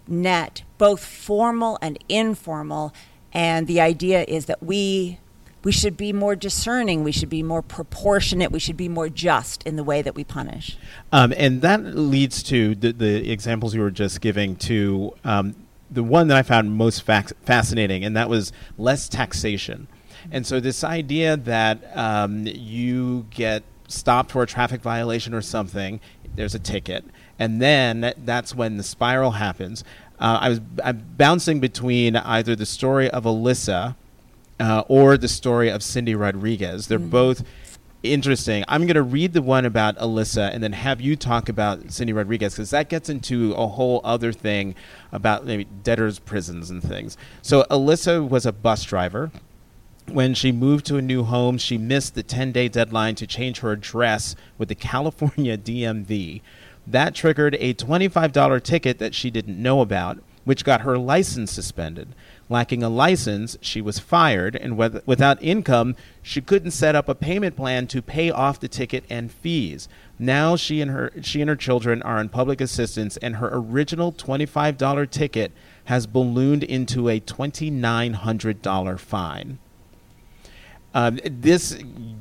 net, 0.06 0.62
both 0.78 1.04
formal 1.04 1.78
and 1.82 1.98
informal. 2.08 2.94
And 3.32 3.66
the 3.66 3.80
idea 3.80 4.24
is 4.28 4.46
that 4.46 4.62
we 4.62 5.18
we 5.64 5.72
should 5.72 5.96
be 5.96 6.12
more 6.12 6.36
discerning. 6.36 7.02
We 7.02 7.10
should 7.10 7.30
be 7.30 7.42
more 7.42 7.62
proportionate. 7.62 8.52
We 8.52 8.60
should 8.60 8.76
be 8.76 8.88
more 8.88 9.08
just 9.08 9.62
in 9.64 9.76
the 9.76 9.82
way 9.82 10.02
that 10.02 10.14
we 10.14 10.22
punish. 10.22 10.76
Um, 11.10 11.32
and 11.36 11.62
that 11.62 11.82
leads 11.82 12.42
to 12.44 12.74
the, 12.74 12.92
the, 12.92 13.32
examples 13.32 13.74
you 13.74 13.80
were 13.80 13.90
just 13.90 14.20
giving 14.20 14.56
to 14.56 15.14
um, 15.24 15.56
the 15.90 16.04
one 16.04 16.28
that 16.28 16.36
I 16.36 16.42
found 16.42 16.72
most 16.72 17.02
fac- 17.02 17.36
fascinating, 17.44 18.04
and 18.04 18.14
that 18.16 18.28
was 18.28 18.52
less 18.76 19.08
taxation. 19.08 19.88
And 20.30 20.46
so, 20.46 20.60
this 20.60 20.84
idea 20.84 21.36
that 21.36 21.96
um, 21.96 22.46
you 22.46 23.26
get 23.30 23.62
stopped 23.88 24.32
for 24.32 24.42
a 24.42 24.46
traffic 24.46 24.82
violation 24.82 25.34
or 25.34 25.42
something, 25.42 26.00
there's 26.34 26.54
a 26.54 26.58
ticket, 26.58 27.04
and 27.38 27.60
then 27.60 28.12
that's 28.18 28.54
when 28.54 28.76
the 28.76 28.82
spiral 28.82 29.32
happens. 29.32 29.84
Uh, 30.18 30.38
I 30.40 30.48
was 30.50 30.60
I'm 30.82 31.04
bouncing 31.16 31.60
between 31.60 32.16
either 32.16 32.54
the 32.56 32.66
story 32.66 33.10
of 33.10 33.24
Alyssa 33.24 33.96
uh, 34.60 34.84
or 34.88 35.16
the 35.16 35.28
story 35.28 35.68
of 35.68 35.82
Cindy 35.82 36.14
Rodriguez. 36.14 36.86
They're 36.86 36.98
mm-hmm. 36.98 37.08
both 37.08 37.44
interesting. 38.04 38.64
I'm 38.68 38.82
going 38.82 38.94
to 38.94 39.02
read 39.02 39.32
the 39.32 39.42
one 39.42 39.64
about 39.64 39.96
Alyssa 39.96 40.52
and 40.52 40.62
then 40.62 40.72
have 40.72 41.00
you 41.00 41.16
talk 41.16 41.48
about 41.48 41.90
Cindy 41.90 42.12
Rodriguez 42.12 42.54
because 42.54 42.70
that 42.70 42.88
gets 42.88 43.08
into 43.08 43.52
a 43.54 43.66
whole 43.66 44.00
other 44.04 44.32
thing 44.32 44.74
about 45.10 45.46
maybe 45.46 45.64
debtors' 45.64 46.18
prisons 46.18 46.70
and 46.70 46.82
things. 46.82 47.16
So 47.42 47.64
Alyssa 47.70 48.26
was 48.26 48.46
a 48.46 48.52
bus 48.52 48.84
driver. 48.84 49.30
When 50.06 50.34
she 50.34 50.52
moved 50.52 50.84
to 50.86 50.98
a 50.98 51.02
new 51.02 51.24
home, 51.24 51.56
she 51.56 51.78
missed 51.78 52.14
the 52.14 52.22
10 52.22 52.52
day 52.52 52.68
deadline 52.68 53.14
to 53.16 53.26
change 53.26 53.60
her 53.60 53.72
address 53.72 54.36
with 54.58 54.68
the 54.68 54.74
California 54.74 55.56
DMV. 55.58 56.42
That 56.86 57.14
triggered 57.14 57.56
a 57.58 57.72
$25 57.72 58.62
ticket 58.62 58.98
that 58.98 59.14
she 59.14 59.30
didn't 59.30 59.60
know 59.60 59.80
about, 59.80 60.18
which 60.44 60.64
got 60.64 60.82
her 60.82 60.98
license 60.98 61.50
suspended. 61.50 62.14
Lacking 62.50 62.82
a 62.82 62.90
license, 62.90 63.56
she 63.62 63.80
was 63.80 63.98
fired, 63.98 64.54
and 64.54 64.76
with, 64.76 65.06
without 65.06 65.42
income, 65.42 65.96
she 66.22 66.42
couldn't 66.42 66.72
set 66.72 66.94
up 66.94 67.08
a 67.08 67.14
payment 67.14 67.56
plan 67.56 67.86
to 67.86 68.02
pay 68.02 68.30
off 68.30 68.60
the 68.60 68.68
ticket 68.68 69.04
and 69.08 69.32
fees. 69.32 69.88
Now 70.18 70.54
she 70.54 70.80
and 70.80 70.90
her 70.90 71.10
she 71.22 71.40
and 71.40 71.48
her 71.48 71.56
children 71.56 72.02
are 72.02 72.18
on 72.18 72.28
public 72.28 72.60
assistance, 72.60 73.16
and 73.16 73.36
her 73.36 73.50
original 73.52 74.12
$25 74.12 75.10
ticket 75.10 75.52
has 75.84 76.06
ballooned 76.06 76.62
into 76.62 77.08
a 77.08 77.18
$2,900 77.20 78.98
fine. 79.00 79.58
Um, 80.94 81.18
this 81.24 81.76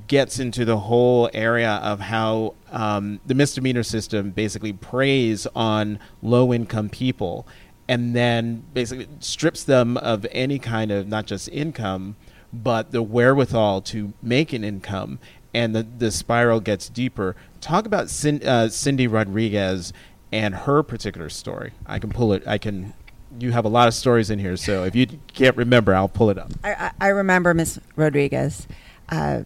gets 0.08 0.39
into 0.39 0.65
the 0.65 0.80
whole 0.80 1.30
area 1.32 1.74
of 1.84 2.00
how 2.00 2.56
um, 2.72 3.20
the 3.24 3.36
misdemeanor 3.36 3.84
system 3.84 4.32
basically 4.32 4.74
preys 4.74 5.46
on 5.56 6.00
low 6.24 6.51
income 6.51 6.89
people 6.89 7.46
and 7.88 8.16
then 8.16 8.63
basically 8.74 9.08
strips 9.20 9.63
them 9.63 9.98
of 9.98 10.25
any 10.32 10.60
kind 10.60 10.92
of 10.92 11.08
not 11.08 11.25
just 11.25 11.50
income 11.50 12.16
but 12.52 12.92
the 12.92 13.02
wherewithal 13.02 13.82
to 13.82 14.13
make 14.22 14.54
an 14.54 14.63
income 14.63 15.20
and 15.54 15.75
the, 15.75 15.86
the 15.98 16.12
spiral 16.12 16.60
gets 16.60 16.90
deeper 16.90 17.36
talk 17.62 17.86
about 17.86 18.10
Cin- 18.10 18.46
uh, 18.48 18.70
cindy 18.70 19.08
rodriguez 19.08 19.92
and 20.32 20.56
her 20.56 20.84
particular 20.84 21.30
story 21.30 21.72
i 21.86 22.00
can 22.00 22.10
pull 22.10 22.34
it 22.34 22.48
i 22.48 22.58
can 22.58 22.94
you 23.40 23.52
have 23.52 23.66
a 23.66 23.70
lot 23.70 23.88
of 23.88 23.94
stories 23.94 24.30
in 24.30 24.40
here, 24.40 24.56
so 24.58 24.84
if 24.84 24.96
you 24.96 25.08
can't 25.34 25.58
remember, 25.58 25.94
I'll 25.96 26.10
pull 26.10 26.30
it 26.30 26.38
up. 26.38 26.52
I, 26.63 26.92
I 27.00 27.08
remember 27.08 27.54
Miss 27.54 27.80
Rodriguez, 27.96 28.68
uh, 29.10 29.44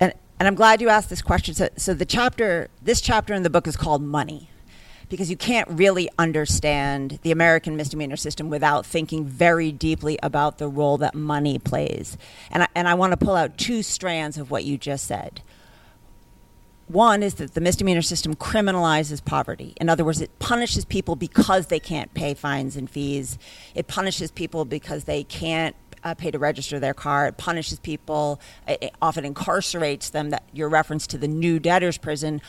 and 0.00 0.14
and 0.38 0.48
I'm 0.48 0.54
glad 0.54 0.80
you 0.80 0.88
asked 0.88 1.10
this 1.10 1.22
question. 1.22 1.54
So, 1.54 1.68
so 1.76 1.94
the 1.94 2.04
chapter, 2.04 2.68
this 2.82 3.00
chapter 3.00 3.34
in 3.34 3.42
the 3.42 3.50
book 3.50 3.66
is 3.66 3.76
called 3.76 4.02
Money, 4.02 4.50
because 5.08 5.30
you 5.30 5.36
can't 5.36 5.68
really 5.70 6.08
understand 6.18 7.18
the 7.22 7.30
American 7.30 7.76
misdemeanor 7.76 8.16
system 8.16 8.50
without 8.50 8.84
thinking 8.84 9.24
very 9.24 9.72
deeply 9.72 10.18
about 10.22 10.58
the 10.58 10.68
role 10.68 10.98
that 10.98 11.14
money 11.14 11.58
plays. 11.58 12.18
And 12.50 12.64
I, 12.64 12.68
and 12.74 12.88
I 12.88 12.94
want 12.94 13.12
to 13.12 13.16
pull 13.16 13.36
out 13.36 13.56
two 13.56 13.82
strands 13.82 14.38
of 14.38 14.50
what 14.50 14.64
you 14.64 14.76
just 14.76 15.06
said. 15.06 15.42
One 16.88 17.24
is 17.24 17.34
that 17.34 17.54
the 17.54 17.60
misdemeanor 17.60 18.02
system 18.02 18.36
criminalizes 18.36 19.24
poverty. 19.24 19.74
In 19.80 19.88
other 19.88 20.04
words, 20.04 20.20
it 20.20 20.38
punishes 20.38 20.84
people 20.84 21.16
because 21.16 21.66
they 21.66 21.80
can't 21.80 22.14
pay 22.14 22.32
fines 22.34 22.76
and 22.76 22.88
fees. 22.88 23.38
It 23.74 23.88
punishes 23.88 24.30
people 24.30 24.64
because 24.64 25.04
they 25.04 25.24
can't 25.24 25.74
uh, 26.04 26.14
pay 26.14 26.30
to 26.30 26.38
register 26.38 26.78
their 26.78 26.94
car. 26.94 27.26
It 27.26 27.36
punishes 27.36 27.80
people, 27.80 28.40
it 28.68 28.94
often 29.02 29.24
incarcerates 29.24 30.12
them. 30.12 30.30
That 30.30 30.44
your 30.52 30.68
reference 30.68 31.08
to 31.08 31.18
the 31.18 31.26
new 31.26 31.58
debtors 31.58 31.98
prison. 31.98 32.40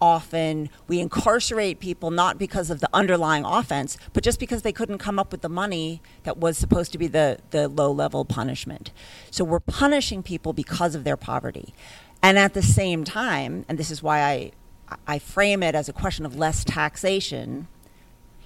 Often 0.00 0.70
we 0.88 1.00
incarcerate 1.00 1.78
people 1.78 2.10
not 2.10 2.38
because 2.38 2.68
of 2.68 2.80
the 2.80 2.88
underlying 2.92 3.44
offense, 3.44 3.96
but 4.12 4.24
just 4.24 4.40
because 4.40 4.62
they 4.62 4.72
couldn't 4.72 4.98
come 4.98 5.18
up 5.18 5.30
with 5.30 5.40
the 5.40 5.48
money 5.48 6.02
that 6.24 6.38
was 6.38 6.58
supposed 6.58 6.92
to 6.92 6.98
be 6.98 7.06
the, 7.06 7.38
the 7.50 7.68
low 7.68 7.92
level 7.92 8.24
punishment. 8.24 8.90
So 9.30 9.44
we're 9.44 9.60
punishing 9.60 10.22
people 10.22 10.52
because 10.52 10.94
of 10.94 11.04
their 11.04 11.16
poverty. 11.16 11.74
And 12.22 12.38
at 12.38 12.54
the 12.54 12.62
same 12.62 13.04
time, 13.04 13.64
and 13.68 13.78
this 13.78 13.90
is 13.90 14.02
why 14.02 14.22
I, 14.22 14.52
I 15.06 15.18
frame 15.18 15.62
it 15.62 15.74
as 15.74 15.88
a 15.88 15.92
question 15.92 16.26
of 16.26 16.36
less 16.36 16.64
taxation, 16.64 17.68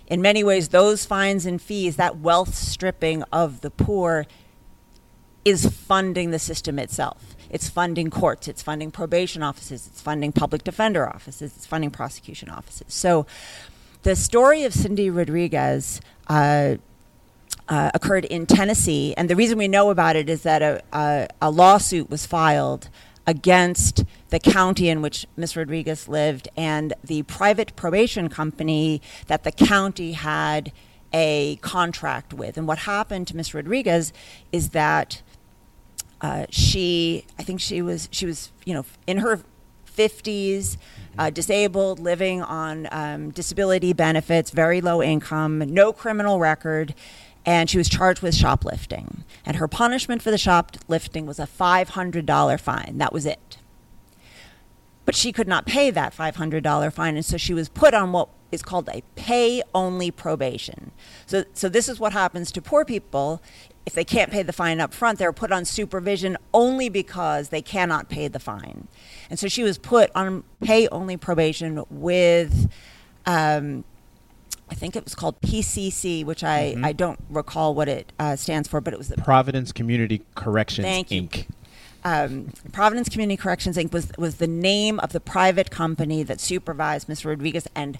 in 0.06 0.22
many 0.22 0.42
ways, 0.42 0.68
those 0.68 1.04
fines 1.04 1.44
and 1.46 1.60
fees, 1.60 1.96
that 1.96 2.18
wealth 2.18 2.54
stripping 2.54 3.22
of 3.24 3.60
the 3.60 3.70
poor, 3.70 4.26
is 5.44 5.66
funding 5.66 6.30
the 6.30 6.38
system 6.38 6.78
itself. 6.78 7.36
It's 7.50 7.68
funding 7.68 8.10
courts, 8.10 8.48
it's 8.48 8.62
funding 8.62 8.90
probation 8.90 9.42
offices, 9.42 9.86
it's 9.86 10.00
funding 10.00 10.32
public 10.32 10.64
defender 10.64 11.08
offices, 11.08 11.56
it's 11.56 11.66
funding 11.66 11.90
prosecution 11.90 12.50
offices. 12.50 12.92
So 12.92 13.26
the 14.02 14.14
story 14.14 14.64
of 14.64 14.72
Cindy 14.74 15.10
Rodriguez 15.10 16.00
uh, 16.28 16.76
uh, 17.68 17.90
occurred 17.94 18.24
in 18.24 18.46
Tennessee, 18.46 19.14
and 19.16 19.28
the 19.28 19.36
reason 19.36 19.58
we 19.58 19.68
know 19.68 19.90
about 19.90 20.16
it 20.16 20.28
is 20.28 20.42
that 20.42 20.62
a, 20.62 20.82
a, 20.92 21.28
a 21.42 21.50
lawsuit 21.50 22.10
was 22.10 22.26
filed 22.26 22.88
against 23.26 24.04
the 24.30 24.38
county 24.38 24.88
in 24.88 25.02
which 25.02 25.26
Ms. 25.36 25.54
Rodriguez 25.54 26.08
lived 26.08 26.48
and 26.56 26.94
the 27.04 27.22
private 27.24 27.76
probation 27.76 28.30
company 28.30 29.02
that 29.26 29.44
the 29.44 29.52
county 29.52 30.12
had 30.12 30.72
a 31.12 31.56
contract 31.56 32.32
with. 32.32 32.56
And 32.56 32.66
what 32.66 32.78
happened 32.78 33.26
to 33.28 33.36
Ms. 33.36 33.52
Rodriguez 33.52 34.14
is 34.50 34.70
that 34.70 35.20
uh, 36.20 36.46
she, 36.50 37.24
I 37.38 37.42
think 37.42 37.60
she 37.60 37.82
was, 37.82 38.08
she 38.10 38.26
was, 38.26 38.50
you 38.64 38.74
know, 38.74 38.84
in 39.06 39.18
her 39.18 39.40
50s, 39.96 40.76
uh, 41.18 41.30
disabled, 41.30 41.98
living 41.98 42.42
on 42.42 42.88
um, 42.92 43.30
disability 43.30 43.92
benefits, 43.92 44.50
very 44.50 44.80
low 44.80 45.02
income, 45.02 45.58
no 45.58 45.92
criminal 45.92 46.38
record 46.38 46.94
and 47.48 47.70
she 47.70 47.78
was 47.78 47.88
charged 47.88 48.20
with 48.20 48.34
shoplifting. 48.34 49.24
And 49.46 49.56
her 49.56 49.66
punishment 49.66 50.20
for 50.20 50.30
the 50.30 50.36
shoplifting 50.36 51.24
was 51.24 51.38
a 51.38 51.46
$500 51.46 52.60
fine. 52.60 52.98
That 52.98 53.10
was 53.10 53.24
it. 53.24 53.56
But 55.06 55.14
she 55.14 55.32
could 55.32 55.48
not 55.48 55.64
pay 55.64 55.90
that 55.90 56.14
$500 56.14 56.92
fine, 56.92 57.16
and 57.16 57.24
so 57.24 57.38
she 57.38 57.54
was 57.54 57.70
put 57.70 57.94
on 57.94 58.12
what 58.12 58.28
is 58.52 58.60
called 58.60 58.90
a 58.90 59.02
pay 59.14 59.62
only 59.74 60.10
probation. 60.10 60.90
So, 61.24 61.44
so 61.54 61.70
this 61.70 61.88
is 61.88 61.98
what 61.98 62.12
happens 62.12 62.52
to 62.52 62.60
poor 62.60 62.84
people. 62.84 63.40
If 63.88 63.94
they 63.94 64.04
can't 64.04 64.30
pay 64.30 64.42
the 64.42 64.52
fine 64.52 64.80
up 64.82 64.92
front, 64.92 65.18
they're 65.18 65.32
put 65.32 65.50
on 65.50 65.64
supervision 65.64 66.36
only 66.52 66.90
because 66.90 67.48
they 67.48 67.62
cannot 67.62 68.10
pay 68.10 68.28
the 68.28 68.38
fine. 68.38 68.86
And 69.30 69.38
so 69.38 69.48
she 69.48 69.62
was 69.62 69.78
put 69.78 70.10
on 70.14 70.44
pay 70.62 70.88
only 70.88 71.16
probation 71.16 71.82
with 71.88 72.70
um, 73.24 73.84
I 74.70 74.74
think 74.74 74.94
it 74.94 75.04
was 75.04 75.14
called 75.14 75.40
PCC, 75.40 76.22
which 76.22 76.44
I, 76.44 76.74
mm-hmm. 76.74 76.84
I 76.84 76.92
don't 76.92 77.18
recall 77.30 77.74
what 77.74 77.88
it 77.88 78.12
uh, 78.18 78.36
stands 78.36 78.68
for, 78.68 78.82
but 78.82 78.92
it 78.92 78.98
was 78.98 79.08
the 79.08 79.16
Providence 79.16 79.72
Community 79.72 80.20
Corrections 80.34 80.86
Inc. 80.86 81.46
Um, 82.04 82.52
Providence 82.72 83.08
Community 83.08 83.38
Corrections 83.38 83.78
Inc. 83.78 83.90
was 83.90 84.12
was 84.18 84.36
the 84.36 84.46
name 84.46 85.00
of 85.00 85.12
the 85.12 85.20
private 85.20 85.70
company 85.70 86.22
that 86.22 86.40
supervised 86.40 87.08
Ms. 87.08 87.24
Rodriguez 87.24 87.66
and 87.74 87.98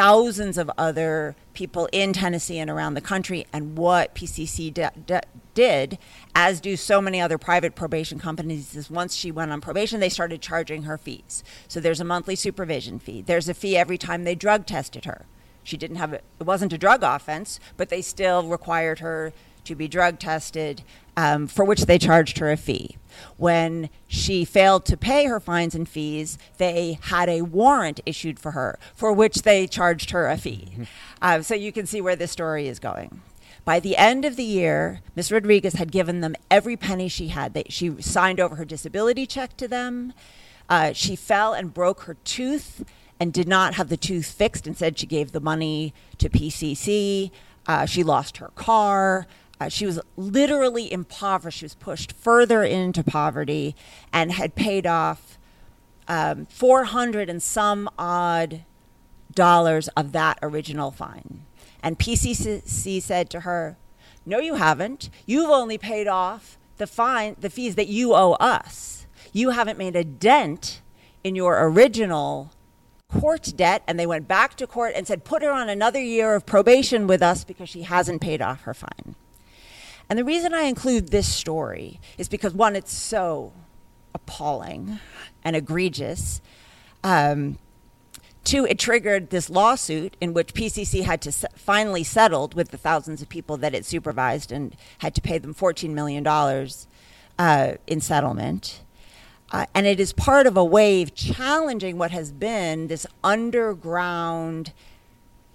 thousands 0.00 0.56
of 0.56 0.70
other 0.78 1.36
people 1.52 1.86
in 1.92 2.14
Tennessee 2.14 2.58
and 2.58 2.70
around 2.70 2.94
the 2.94 3.02
country. 3.02 3.46
And 3.52 3.76
what 3.76 4.14
PCC 4.14 4.72
de- 4.72 4.90
de- 5.04 5.20
did, 5.52 5.98
as 6.34 6.58
do 6.58 6.74
so 6.78 7.02
many 7.02 7.20
other 7.20 7.36
private 7.36 7.74
probation 7.74 8.18
companies, 8.18 8.74
is 8.74 8.90
once 8.90 9.14
she 9.14 9.30
went 9.30 9.52
on 9.52 9.60
probation, 9.60 10.00
they 10.00 10.08
started 10.08 10.40
charging 10.40 10.84
her 10.84 10.96
fees. 10.96 11.44
So 11.68 11.80
there's 11.80 12.00
a 12.00 12.04
monthly 12.04 12.34
supervision 12.34 12.98
fee. 12.98 13.20
There's 13.20 13.46
a 13.46 13.52
fee 13.52 13.76
every 13.76 13.98
time 13.98 14.24
they 14.24 14.34
drug 14.34 14.64
tested 14.64 15.04
her. 15.04 15.26
She 15.62 15.76
didn't 15.76 15.96
have 15.96 16.14
it, 16.14 16.24
it 16.40 16.44
wasn't 16.44 16.72
a 16.72 16.78
drug 16.78 17.02
offense, 17.02 17.60
but 17.76 17.90
they 17.90 18.00
still 18.00 18.44
required 18.44 19.00
her 19.00 19.34
to 19.64 19.74
be 19.74 19.88
drug 19.88 20.18
tested, 20.18 20.82
um, 21.16 21.46
for 21.46 21.64
which 21.64 21.86
they 21.86 21.98
charged 21.98 22.38
her 22.38 22.50
a 22.50 22.56
fee. 22.56 22.96
When 23.36 23.90
she 24.06 24.44
failed 24.44 24.84
to 24.86 24.96
pay 24.96 25.26
her 25.26 25.40
fines 25.40 25.74
and 25.74 25.88
fees, 25.88 26.38
they 26.58 26.98
had 27.02 27.28
a 27.28 27.42
warrant 27.42 28.00
issued 28.06 28.38
for 28.38 28.52
her, 28.52 28.78
for 28.94 29.12
which 29.12 29.42
they 29.42 29.66
charged 29.66 30.10
her 30.10 30.28
a 30.28 30.36
fee. 30.36 30.68
Mm-hmm. 30.70 30.82
Uh, 31.20 31.42
so 31.42 31.54
you 31.54 31.72
can 31.72 31.86
see 31.86 32.00
where 32.00 32.16
this 32.16 32.30
story 32.30 32.68
is 32.68 32.78
going. 32.78 33.20
By 33.64 33.80
the 33.80 33.96
end 33.96 34.24
of 34.24 34.36
the 34.36 34.44
year, 34.44 35.00
Ms. 35.14 35.30
Rodriguez 35.30 35.74
had 35.74 35.92
given 35.92 36.20
them 36.20 36.34
every 36.50 36.76
penny 36.76 37.08
she 37.08 37.28
had. 37.28 37.54
They, 37.54 37.64
she 37.68 38.00
signed 38.00 38.40
over 38.40 38.56
her 38.56 38.64
disability 38.64 39.26
check 39.26 39.56
to 39.58 39.68
them. 39.68 40.12
Uh, 40.68 40.92
she 40.92 41.16
fell 41.16 41.52
and 41.52 41.74
broke 41.74 42.02
her 42.02 42.14
tooth 42.24 42.84
and 43.18 43.32
did 43.32 43.46
not 43.46 43.74
have 43.74 43.88
the 43.88 43.96
tooth 43.96 44.30
fixed. 44.30 44.66
Instead, 44.66 44.98
she 44.98 45.06
gave 45.06 45.32
the 45.32 45.40
money 45.40 45.92
to 46.18 46.28
PCC. 46.30 47.30
Uh, 47.66 47.84
she 47.84 48.02
lost 48.02 48.38
her 48.38 48.48
car. 48.54 49.26
Uh, 49.60 49.68
she 49.68 49.84
was 49.84 50.00
literally 50.16 50.90
impoverished. 50.90 51.58
She 51.58 51.66
was 51.66 51.74
pushed 51.74 52.12
further 52.12 52.64
into 52.64 53.04
poverty 53.04 53.76
and 54.12 54.32
had 54.32 54.54
paid 54.54 54.86
off 54.86 55.38
um, 56.08 56.46
400 56.46 57.28
and 57.28 57.42
some 57.42 57.88
odd 57.98 58.64
dollars 59.32 59.88
of 59.88 60.12
that 60.12 60.38
original 60.42 60.90
fine. 60.90 61.44
And 61.82 61.98
PCC 61.98 63.02
said 63.02 63.30
to 63.30 63.40
her, 63.40 63.76
No, 64.24 64.38
you 64.38 64.54
haven't. 64.54 65.10
You've 65.26 65.50
only 65.50 65.78
paid 65.78 66.08
off 66.08 66.58
the 66.78 66.86
fine, 66.86 67.36
the 67.38 67.50
fees 67.50 67.74
that 67.74 67.88
you 67.88 68.14
owe 68.14 68.32
us. 68.32 69.06
You 69.32 69.50
haven't 69.50 69.78
made 69.78 69.94
a 69.94 70.04
dent 70.04 70.80
in 71.22 71.34
your 71.34 71.62
original 71.68 72.52
court 73.08 73.52
debt 73.56 73.82
and 73.86 73.98
they 73.98 74.06
went 74.06 74.26
back 74.26 74.54
to 74.56 74.66
court 74.66 74.92
and 74.96 75.06
said, 75.06 75.24
put 75.24 75.42
her 75.42 75.52
on 75.52 75.68
another 75.68 76.00
year 76.00 76.34
of 76.34 76.46
probation 76.46 77.06
with 77.06 77.22
us 77.22 77.44
because 77.44 77.68
she 77.68 77.82
hasn't 77.82 78.20
paid 78.20 78.40
off 78.40 78.62
her 78.62 78.74
fine. 78.74 79.14
And 80.10 80.18
the 80.18 80.24
reason 80.24 80.52
I 80.52 80.62
include 80.62 81.08
this 81.08 81.32
story 81.32 82.00
is 82.18 82.28
because, 82.28 82.52
one, 82.52 82.74
it's 82.74 82.92
so 82.92 83.52
appalling 84.12 84.98
and 85.44 85.54
egregious. 85.54 86.40
Um, 87.04 87.58
two, 88.42 88.66
it 88.66 88.76
triggered 88.76 89.30
this 89.30 89.48
lawsuit 89.48 90.16
in 90.20 90.34
which 90.34 90.52
PCC 90.52 91.04
had 91.04 91.22
to 91.22 91.32
finally 91.54 92.02
settled 92.02 92.54
with 92.54 92.72
the 92.72 92.76
thousands 92.76 93.22
of 93.22 93.28
people 93.28 93.56
that 93.58 93.72
it 93.72 93.84
supervised 93.84 94.50
and 94.50 94.74
had 94.98 95.14
to 95.14 95.20
pay 95.20 95.38
them 95.38 95.54
$14 95.54 95.90
million 95.90 96.26
uh, 96.26 97.76
in 97.86 98.00
settlement. 98.00 98.80
Uh, 99.52 99.66
and 99.74 99.86
it 99.86 100.00
is 100.00 100.12
part 100.12 100.48
of 100.48 100.56
a 100.56 100.64
wave 100.64 101.14
challenging 101.14 101.98
what 101.98 102.10
has 102.10 102.32
been 102.32 102.88
this 102.88 103.06
underground, 103.22 104.72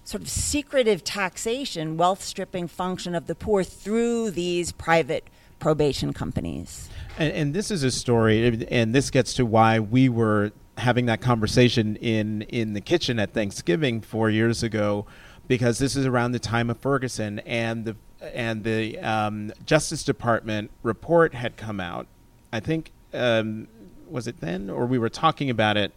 sort 0.06 0.22
of 0.22 0.28
secretive 0.28 1.02
taxation, 1.02 1.96
wealth 1.96 2.22
stripping 2.22 2.68
function 2.68 3.14
of 3.14 3.26
the 3.26 3.34
poor 3.34 3.64
through 3.64 4.30
these 4.30 4.70
private 4.70 5.28
probation 5.58 6.12
companies. 6.12 6.88
And, 7.18 7.32
and 7.32 7.54
this 7.54 7.72
is 7.72 7.82
a 7.82 7.90
story, 7.90 8.66
and 8.70 8.94
this 8.94 9.10
gets 9.10 9.34
to 9.34 9.44
why 9.44 9.80
we 9.80 10.08
were 10.08 10.52
having 10.78 11.06
that 11.06 11.20
conversation 11.20 11.96
in 11.96 12.42
in 12.42 12.72
the 12.74 12.80
kitchen 12.80 13.18
at 13.18 13.32
Thanksgiving 13.32 14.00
four 14.00 14.30
years 14.30 14.62
ago, 14.62 15.06
because 15.48 15.78
this 15.78 15.96
is 15.96 16.06
around 16.06 16.32
the 16.32 16.38
time 16.38 16.70
of 16.70 16.78
Ferguson, 16.78 17.40
and 17.40 17.84
the 17.84 17.96
and 18.32 18.62
the 18.62 18.98
um, 19.00 19.52
Justice 19.64 20.04
Department 20.04 20.70
report 20.84 21.34
had 21.34 21.56
come 21.56 21.80
out. 21.80 22.06
I 22.52 22.60
think 22.60 22.92
um, 23.12 23.66
was 24.08 24.28
it 24.28 24.40
then, 24.40 24.70
or 24.70 24.86
we 24.86 24.98
were 24.98 25.08
talking 25.08 25.50
about 25.50 25.76
it? 25.76 25.92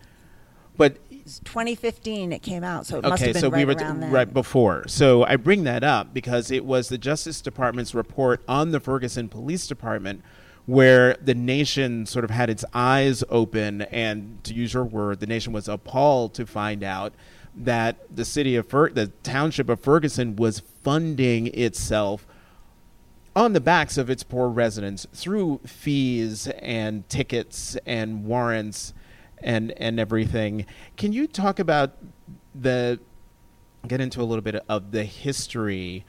But 0.77 0.97
2015 1.45 2.33
it 2.33 2.41
came 2.41 2.63
out, 2.63 2.87
so 2.87 2.97
it 2.97 2.99
okay, 2.99 3.09
must 3.09 3.23
have 3.23 3.33
been 3.33 3.41
so 3.41 3.49
right 3.49 3.57
we 3.57 3.65
were 3.65 3.79
around 3.79 3.99
then. 3.99 4.11
right 4.11 4.33
before. 4.33 4.87
So 4.87 5.23
I 5.23 5.35
bring 5.35 5.63
that 5.65 5.83
up 5.83 6.13
because 6.13 6.49
it 6.49 6.65
was 6.65 6.89
the 6.89 6.97
Justice 6.97 7.41
Department's 7.41 7.93
report 7.93 8.41
on 8.47 8.71
the 8.71 8.79
Ferguson 8.79 9.29
Police 9.29 9.67
Department 9.67 10.23
where 10.65 11.15
the 11.15 11.33
nation 11.33 12.05
sort 12.05 12.23
of 12.23 12.29
had 12.29 12.47
its 12.47 12.63
eyes 12.75 13.23
open, 13.29 13.81
and 13.83 14.43
to 14.43 14.53
use 14.53 14.73
your 14.73 14.83
word, 14.83 15.19
the 15.19 15.25
nation 15.25 15.51
was 15.51 15.67
appalled 15.67 16.33
to 16.35 16.45
find 16.45 16.83
out 16.83 17.11
that 17.55 17.97
the 18.15 18.23
city 18.23 18.55
of 18.55 18.67
Fer- 18.67 18.91
the 18.91 19.07
township 19.23 19.67
of 19.67 19.79
Ferguson 19.79 20.35
was 20.35 20.59
funding 20.83 21.47
itself 21.47 22.27
on 23.35 23.53
the 23.53 23.59
backs 23.59 23.97
of 23.97 24.09
its 24.09 24.21
poor 24.21 24.47
residents 24.47 25.07
through 25.13 25.59
fees 25.65 26.47
and 26.59 27.07
tickets 27.09 27.75
and 27.85 28.25
warrants 28.25 28.93
and 29.41 29.71
and 29.73 29.99
everything. 29.99 30.65
Can 30.97 31.13
you 31.13 31.27
talk 31.27 31.59
about 31.59 31.97
the 32.53 32.99
get 33.87 34.01
into 34.01 34.21
a 34.21 34.23
little 34.23 34.41
bit 34.41 34.63
of 34.67 34.91
the 34.91 35.03
history 35.03 36.05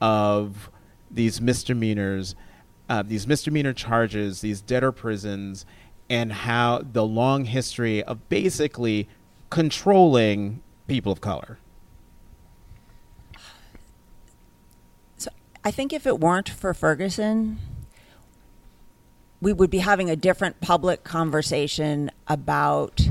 of 0.00 0.70
these 1.10 1.40
misdemeanors, 1.40 2.34
uh, 2.88 3.02
these 3.02 3.26
misdemeanor 3.26 3.72
charges, 3.72 4.40
these 4.40 4.60
debtor 4.60 4.92
prisons, 4.92 5.66
and 6.08 6.32
how 6.32 6.82
the 6.92 7.04
long 7.04 7.44
history 7.44 8.02
of 8.02 8.28
basically 8.28 9.08
controlling 9.50 10.62
people 10.86 11.12
of 11.12 11.20
color. 11.20 11.58
So 15.16 15.30
I 15.64 15.70
think 15.70 15.92
if 15.92 16.06
it 16.06 16.20
weren't 16.20 16.48
for 16.48 16.72
Ferguson, 16.72 17.58
we 19.40 19.52
would 19.52 19.70
be 19.70 19.78
having 19.78 20.10
a 20.10 20.16
different 20.16 20.60
public 20.60 21.04
conversation 21.04 22.10
about 22.26 23.08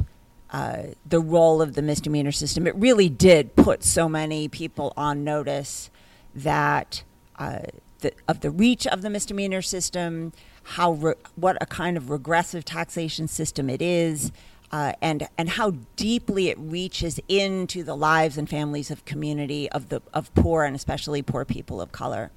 uh, 0.52 0.84
the 1.06 1.20
role 1.20 1.62
of 1.62 1.74
the 1.74 1.82
misdemeanor 1.82 2.32
system. 2.32 2.68
It 2.68 2.76
really 2.76 3.10
did 3.10 3.56
put 3.56 3.84
so 3.84 4.08
many 4.08 4.48
people 4.48 4.94
on 4.96 5.24
notice 5.24 5.90
that 6.36 7.04
uh, 7.38 7.60
the, 8.00 8.14
of 8.28 8.42
the 8.42 8.50
reach 8.50 8.86
of 8.88 9.02
the 9.02 9.10
misdemeanor 9.10 9.62
system, 9.62 10.34
how 10.64 10.94
re- 10.94 11.14
what 11.36 11.58
a 11.62 11.66
kind 11.66 11.98
of 11.98 12.10
regressive 12.10 12.66
taxation 12.66 13.28
system 13.28 13.70
it 13.70 13.82
is, 13.82 14.32
uh, 14.72 14.94
and 15.02 15.28
and 15.38 15.50
how 15.50 15.72
deeply 15.96 16.50
it 16.50 16.58
reaches 16.60 17.20
into 17.28 17.84
the 17.84 17.96
lives 17.96 18.38
and 18.38 18.50
families 18.50 18.92
of 18.92 19.06
community 19.06 19.70
of 19.72 19.90
the 19.90 20.02
of 20.14 20.34
poor 20.36 20.64
and 20.64 20.76
especially 20.76 21.22
poor 21.22 21.46
people 21.46 21.82
of 21.82 21.92
color. 21.92 22.32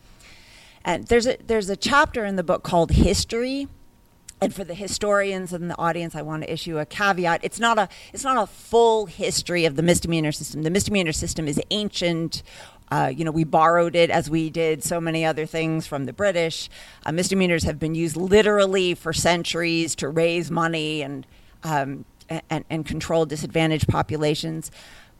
And 0.84 1.06
there's 1.08 1.26
a 1.26 1.36
there's 1.44 1.68
a 1.68 1.76
chapter 1.76 2.24
in 2.24 2.36
the 2.36 2.44
book 2.44 2.62
called 2.62 2.92
History 2.92 3.68
and 4.40 4.54
for 4.54 4.64
the 4.64 4.74
historians 4.74 5.52
and 5.52 5.70
the 5.70 5.78
audience, 5.78 6.14
I 6.14 6.22
want 6.22 6.42
to 6.44 6.52
issue 6.52 6.78
a 6.78 6.86
caveat. 6.86 7.40
It's 7.42 7.60
not 7.60 7.78
a 7.78 7.88
it's 8.12 8.24
not 8.24 8.42
a 8.42 8.46
full 8.46 9.06
history 9.06 9.64
of 9.64 9.76
the 9.76 9.82
misdemeanor 9.82 10.32
system. 10.32 10.62
The 10.62 10.70
misdemeanor 10.70 11.12
system 11.12 11.46
is 11.46 11.60
ancient. 11.70 12.42
Uh, 12.90 13.12
you 13.14 13.24
know, 13.24 13.30
we 13.30 13.44
borrowed 13.44 13.94
it 13.94 14.10
as 14.10 14.28
we 14.28 14.50
did 14.50 14.82
so 14.82 15.00
many 15.00 15.24
other 15.24 15.46
things 15.46 15.86
from 15.86 16.06
the 16.06 16.12
British. 16.12 16.68
Uh, 17.06 17.12
misdemeanors 17.12 17.62
have 17.64 17.78
been 17.78 17.94
used 17.94 18.16
literally 18.16 18.94
for 18.94 19.12
centuries 19.12 19.94
to 19.94 20.08
raise 20.08 20.50
money 20.50 21.02
and 21.02 21.26
um, 21.62 22.04
and, 22.48 22.64
and 22.70 22.86
control 22.86 23.26
disadvantaged 23.26 23.88
populations. 23.88 24.70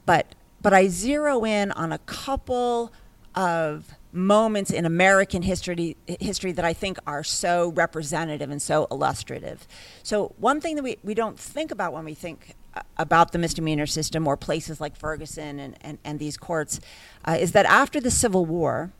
But 0.05 0.35
but 0.61 0.73
I 0.73 0.87
zero 0.87 1.45
in 1.45 1.71
on 1.71 1.91
a 1.91 1.99
couple 1.99 2.91
of 3.35 3.93
moments 4.13 4.71
in 4.71 4.85
American 4.85 5.41
history 5.41 5.95
history 6.05 6.51
that 6.51 6.65
I 6.65 6.73
think 6.73 6.97
are 7.07 7.23
so 7.23 7.69
representative 7.69 8.49
and 8.49 8.61
so 8.61 8.87
illustrative. 8.91 9.67
So 10.03 10.33
one 10.37 10.59
thing 10.59 10.75
that 10.75 10.83
we, 10.83 10.97
we 11.03 11.13
don't 11.13 11.39
think 11.39 11.71
about 11.71 11.93
when 11.93 12.05
we 12.05 12.13
think 12.13 12.55
uh, 12.75 12.81
about 12.97 13.31
the 13.31 13.37
misdemeanor 13.37 13.85
system 13.85 14.27
or 14.27 14.35
places 14.37 14.81
like 14.81 14.95
Ferguson 14.95 15.59
and, 15.59 15.77
and, 15.81 15.97
and 16.03 16.19
these 16.19 16.37
courts 16.37 16.79
uh, 17.25 17.37
is 17.39 17.53
that 17.53 17.65
after 17.65 17.99
the 17.99 18.11
Civil 18.11 18.45
War 18.45 18.91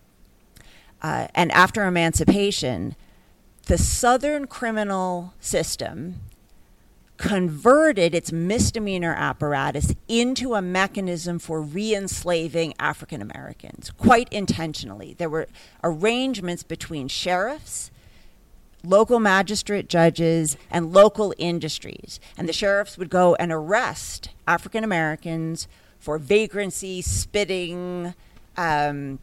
uh, 1.02 1.28
and 1.36 1.52
after 1.52 1.86
emancipation, 1.86 2.96
the 3.68 3.78
Southern 3.78 4.48
criminal 4.48 5.34
system 5.40 6.22
converted 7.22 8.16
its 8.16 8.32
misdemeanor 8.32 9.14
apparatus 9.14 9.94
into 10.08 10.56
a 10.56 10.62
mechanism 10.62 11.38
for 11.38 11.62
re 11.62 11.94
enslaving 11.94 12.74
African 12.80 13.22
Americans 13.22 13.92
quite 13.92 14.28
intentionally. 14.32 15.14
There 15.14 15.30
were 15.30 15.48
arrangements 15.84 16.64
between 16.64 17.08
sheriffs, 17.08 17.92
local 18.84 19.20
magistrate 19.20 19.88
judges, 19.88 20.58
and 20.72 20.92
local 20.92 21.32
industries. 21.38 22.20
And 22.40 22.50
the 22.50 22.54
sheriffs 22.54 22.98
would 22.98 23.12
go 23.12 23.36
and 23.36 23.52
arrest 23.52 24.30
African 24.48 24.84
Americans 24.84 25.68
for 26.00 26.18
vagrancy, 26.18 27.04
spitting, 27.04 28.16
um, 28.58 29.20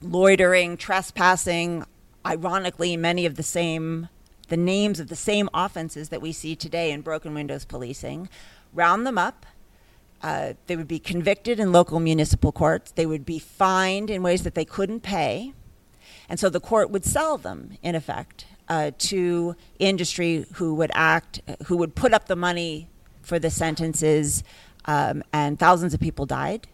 loitering, 0.00 0.76
trespassing. 0.76 1.84
Ironically, 2.24 2.96
many 2.96 3.26
of 3.26 3.34
the 3.34 3.42
same 3.42 4.08
the 4.52 4.56
names 4.58 5.00
of 5.00 5.08
the 5.08 5.16
same 5.16 5.48
offenses 5.54 6.10
that 6.10 6.20
we 6.20 6.30
see 6.30 6.54
today 6.54 6.92
in 6.92 7.00
broken 7.00 7.32
windows 7.32 7.64
policing, 7.64 8.28
round 8.74 9.06
them 9.06 9.16
up. 9.16 9.46
Uh, 10.20 10.52
they 10.66 10.76
would 10.76 10.86
be 10.86 10.98
convicted 10.98 11.58
in 11.58 11.72
local 11.72 11.98
municipal 11.98 12.52
courts. 12.52 12.90
They 12.90 13.06
would 13.06 13.24
be 13.24 13.38
fined 13.38 14.10
in 14.10 14.22
ways 14.22 14.42
that 14.42 14.54
they 14.54 14.66
couldn't 14.66 15.00
pay. 15.00 15.54
And 16.28 16.38
so 16.38 16.50
the 16.50 16.60
court 16.60 16.90
would 16.90 17.06
sell 17.06 17.38
them, 17.38 17.78
in 17.82 17.94
effect, 17.94 18.44
uh, 18.68 18.90
to 18.98 19.56
industry 19.78 20.44
who 20.56 20.74
would 20.74 20.90
act, 20.92 21.40
who 21.64 21.78
would 21.78 21.94
put 21.94 22.12
up 22.12 22.26
the 22.26 22.36
money 22.36 22.88
for 23.22 23.38
the 23.38 23.48
sentences, 23.48 24.44
um, 24.84 25.24
and 25.32 25.58
thousands 25.58 25.94
of 25.94 26.00
people 26.00 26.26
died. 26.26 26.68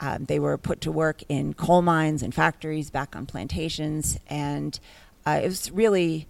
Um, 0.00 0.24
they 0.24 0.40
were 0.40 0.58
put 0.58 0.80
to 0.80 0.90
work 0.90 1.22
in 1.28 1.54
coal 1.54 1.82
mines 1.82 2.20
and 2.20 2.34
factories, 2.34 2.90
back 2.90 3.14
on 3.14 3.26
plantations, 3.26 4.18
and 4.26 4.80
uh, 5.24 5.40
it 5.40 5.46
was 5.46 5.70
really 5.70 6.26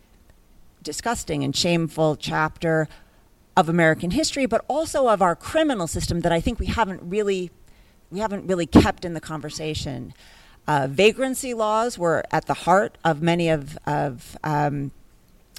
disgusting 0.83 1.45
and 1.45 1.55
shameful 1.55 2.17
chapter 2.17 2.89
of 3.57 3.69
American 3.69 4.11
history, 4.11 4.47
but 4.47 4.65
also 4.69 5.09
of 5.09 5.23
our 5.23 5.37
criminal 5.37 5.87
system 5.87 6.21
that 6.21 6.33
I 6.33 6.41
think 6.41 6.59
we 6.59 6.67
haven't 6.67 7.01
really 7.03 7.51
we 8.11 8.19
haven't 8.19 8.47
really 8.47 8.67
kept 8.67 9.05
in 9.05 9.15
the 9.15 9.21
conversation. 9.21 10.13
Uh, 10.69 10.87
vagrancy 10.89 11.55
laws 11.55 11.99
were 11.99 12.23
at 12.31 12.47
the 12.47 12.55
heart 12.55 12.99
of 13.05 13.23
many 13.23 13.49
of, 13.49 13.79
of 13.87 14.37
um, 14.45 14.93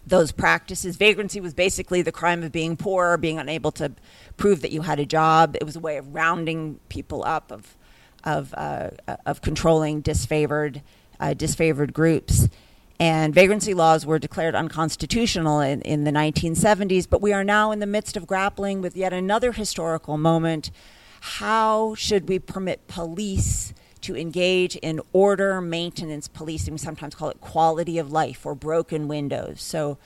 those 0.05 0.31
practices. 0.31 0.95
Vagrancy 0.95 1.41
was 1.41 1.53
basically 1.53 2.01
the 2.01 2.11
crime 2.11 2.43
of 2.43 2.51
being 2.51 2.77
poor, 2.77 3.17
being 3.17 3.39
unable 3.39 3.71
to 3.71 3.91
prove 4.37 4.61
that 4.61 4.71
you 4.71 4.81
had 4.81 4.99
a 4.99 5.05
job. 5.05 5.55
It 5.59 5.65
was 5.65 5.75
a 5.75 5.79
way 5.79 5.97
of 5.97 6.13
rounding 6.13 6.79
people 6.89 7.23
up, 7.25 7.51
of 7.51 7.75
of 8.23 8.53
uh, 8.55 8.91
of 9.25 9.41
controlling 9.41 10.01
disfavored 10.01 10.81
uh, 11.19 11.33
disfavored 11.33 11.91
groups. 11.91 12.47
And 12.99 13.33
vagrancy 13.33 13.73
laws 13.73 14.05
were 14.05 14.19
declared 14.19 14.55
unconstitutional 14.55 15.59
in, 15.59 15.81
in 15.81 16.03
the 16.03 16.11
1970s, 16.11 17.09
but 17.09 17.21
we 17.21 17.33
are 17.33 17.43
now 17.43 17.71
in 17.71 17.79
the 17.79 17.87
midst 17.87 18.15
of 18.15 18.27
grappling 18.27 18.81
with 18.81 18.95
yet 18.95 19.13
another 19.13 19.51
historical 19.51 20.17
moment. 20.17 20.71
How 21.21 21.95
should 21.95 22.29
we 22.29 22.39
permit 22.39 22.87
police 22.87 23.73
to 24.01 24.15
engage 24.15 24.75
in 24.77 25.01
order 25.11 25.59
maintenance 25.59 26.27
policing? 26.27 26.73
We 26.73 26.77
sometimes 26.77 27.15
call 27.15 27.29
it 27.29 27.41
quality 27.41 27.97
of 27.97 28.11
life 28.11 28.45
or 28.45 28.55
broken 28.55 29.07
windows. 29.07 29.61
So, 29.61 29.97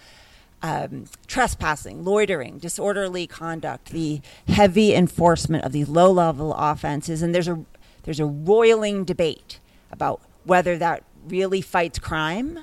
um, 0.63 1.05
trespassing, 1.27 2.03
loitering, 2.03 2.57
disorderly 2.57 3.27
conduct, 3.27 3.89
the 3.89 4.21
heavy 4.47 4.95
enforcement 4.95 5.63
of 5.63 5.71
these 5.71 5.87
low 5.87 6.11
level 6.11 6.53
offenses. 6.53 7.21
And 7.21 7.35
there's 7.35 7.47
a, 7.47 7.63
there's 8.03 8.19
a 8.19 8.25
roiling 8.25 9.03
debate 9.03 9.59
about 9.91 10.21
whether 10.45 10.77
that 10.77 11.03
really 11.27 11.61
fights 11.61 11.99
crime 11.99 12.59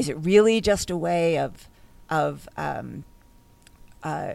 is 0.00 0.08
it 0.08 0.16
really 0.16 0.60
just 0.60 0.90
a 0.90 0.96
way 0.96 1.38
of 1.38 1.68
of 2.08 2.48
um, 2.56 3.04
uh, 4.02 4.32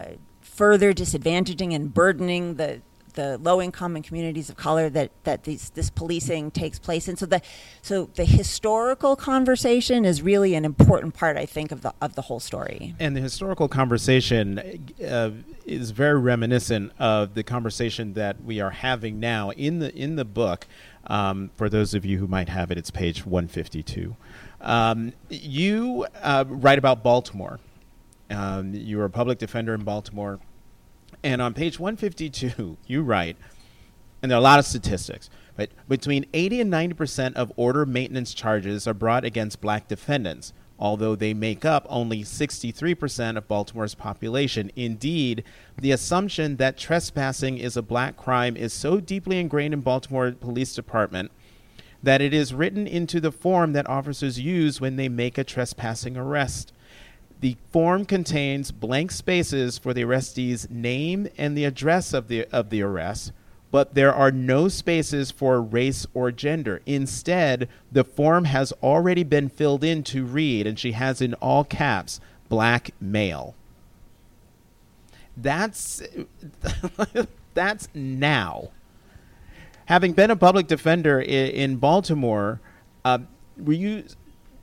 uh, 0.00 0.04
further 0.40 0.94
disadvantaging 0.94 1.74
and 1.74 1.92
burdening 1.92 2.54
the 2.54 2.80
the 3.14 3.36
low 3.38 3.60
income 3.60 3.96
and 3.96 4.04
communities 4.04 4.48
of 4.48 4.56
color 4.56 4.88
that 4.88 5.10
that 5.24 5.42
these, 5.42 5.70
this 5.70 5.90
policing 5.90 6.52
takes 6.52 6.78
place 6.78 7.08
in. 7.08 7.16
So 7.16 7.26
the 7.26 7.42
so 7.82 8.08
the 8.14 8.24
historical 8.24 9.16
conversation 9.16 10.04
is 10.04 10.22
really 10.22 10.54
an 10.54 10.64
important 10.64 11.14
part, 11.14 11.36
I 11.36 11.46
think, 11.46 11.72
of 11.72 11.80
the 11.82 11.92
of 12.00 12.14
the 12.14 12.22
whole 12.22 12.40
story. 12.40 12.94
And 13.00 13.16
the 13.16 13.20
historical 13.20 13.68
conversation 13.68 14.60
uh, 15.04 15.30
is 15.66 15.90
very 15.90 16.20
reminiscent 16.20 16.92
of 16.98 17.34
the 17.34 17.42
conversation 17.42 18.14
that 18.14 18.44
we 18.44 18.60
are 18.60 18.70
having 18.70 19.18
now 19.18 19.50
in 19.50 19.80
the 19.80 19.92
in 19.94 20.14
the 20.16 20.24
book. 20.24 20.66
Um, 21.08 21.50
for 21.56 21.68
those 21.68 21.94
of 21.94 22.04
you 22.04 22.18
who 22.18 22.28
might 22.28 22.50
have 22.50 22.70
it, 22.70 22.78
it's 22.78 22.92
page 22.92 23.26
one 23.26 23.48
fifty 23.48 23.82
two. 23.82 24.16
Um, 24.60 25.12
you 25.28 26.06
uh, 26.22 26.44
write 26.48 26.78
about 26.78 27.02
Baltimore. 27.02 27.60
Um, 28.30 28.74
you 28.74 29.00
are 29.00 29.04
a 29.04 29.10
public 29.10 29.38
defender 29.38 29.74
in 29.74 29.84
Baltimore. 29.84 30.40
And 31.22 31.40
on 31.40 31.54
page 31.54 31.78
152, 31.78 32.76
you 32.86 33.02
write, 33.02 33.36
and 34.22 34.30
there 34.30 34.36
are 34.36 34.40
a 34.40 34.42
lot 34.42 34.58
of 34.58 34.66
statistics, 34.66 35.30
but 35.56 35.70
between 35.88 36.26
80 36.32 36.60
and 36.60 36.72
90% 36.72 37.34
of 37.34 37.52
order 37.56 37.86
maintenance 37.86 38.34
charges 38.34 38.86
are 38.86 38.94
brought 38.94 39.24
against 39.24 39.60
black 39.60 39.88
defendants, 39.88 40.52
although 40.78 41.16
they 41.16 41.34
make 41.34 41.64
up 41.64 41.86
only 41.88 42.22
63% 42.22 43.36
of 43.36 43.48
Baltimore's 43.48 43.94
population. 43.94 44.70
Indeed, 44.76 45.42
the 45.76 45.90
assumption 45.90 46.56
that 46.56 46.78
trespassing 46.78 47.58
is 47.58 47.76
a 47.76 47.82
black 47.82 48.16
crime 48.16 48.56
is 48.56 48.72
so 48.72 49.00
deeply 49.00 49.40
ingrained 49.40 49.74
in 49.74 49.80
Baltimore 49.80 50.32
Police 50.32 50.74
Department 50.74 51.32
that 52.02 52.20
it 52.20 52.32
is 52.32 52.54
written 52.54 52.86
into 52.86 53.20
the 53.20 53.32
form 53.32 53.72
that 53.72 53.88
officers 53.88 54.40
use 54.40 54.80
when 54.80 54.96
they 54.96 55.08
make 55.08 55.36
a 55.36 55.44
trespassing 55.44 56.16
arrest. 56.16 56.72
The 57.40 57.56
form 57.70 58.04
contains 58.04 58.72
blank 58.72 59.10
spaces 59.12 59.78
for 59.78 59.94
the 59.94 60.02
arrestee's 60.02 60.68
name 60.70 61.28
and 61.36 61.56
the 61.56 61.64
address 61.64 62.12
of 62.12 62.28
the 62.28 62.46
of 62.46 62.70
the 62.70 62.82
arrest, 62.82 63.32
but 63.70 63.94
there 63.94 64.12
are 64.12 64.32
no 64.32 64.68
spaces 64.68 65.30
for 65.30 65.60
race 65.60 66.06
or 66.14 66.32
gender. 66.32 66.80
Instead, 66.84 67.68
the 67.92 68.04
form 68.04 68.44
has 68.44 68.72
already 68.82 69.22
been 69.22 69.48
filled 69.48 69.84
in 69.84 70.02
to 70.04 70.24
read, 70.24 70.66
and 70.66 70.78
she 70.78 70.92
has 70.92 71.20
in 71.20 71.34
all 71.34 71.64
caps, 71.64 72.20
black 72.48 72.90
male. 73.00 73.54
That's 75.36 76.02
that's 77.54 77.88
now. 77.94 78.70
Having 79.88 80.12
been 80.12 80.30
a 80.30 80.36
public 80.36 80.66
defender 80.66 81.18
in, 81.18 81.48
in 81.48 81.76
Baltimore, 81.76 82.60
uh, 83.06 83.20
were 83.56 83.72
you 83.72 84.04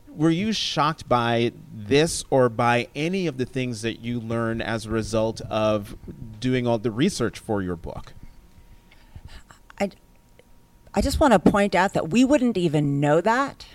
were 0.07 0.29
you 0.29 0.53
shocked 0.53 1.09
by 1.09 1.51
this 1.73 2.23
or 2.29 2.47
by 2.47 2.89
any 2.93 3.25
of 3.25 3.39
the 3.39 3.45
things 3.45 3.81
that 3.81 4.01
you 4.01 4.19
learned 4.19 4.61
as 4.61 4.85
a 4.85 4.91
result 4.91 5.41
of 5.41 5.97
doing 6.39 6.67
all 6.67 6.77
the 6.77 6.91
research 6.91 7.39
for 7.39 7.63
your 7.63 7.75
book? 7.75 8.13
I, 9.81 9.89
I 10.93 11.01
just 11.01 11.19
want 11.19 11.33
to 11.33 11.39
point 11.39 11.73
out 11.73 11.93
that 11.93 12.11
we 12.11 12.23
wouldn't 12.23 12.55
even 12.55 12.99
know 12.99 13.19
that, 13.19 13.65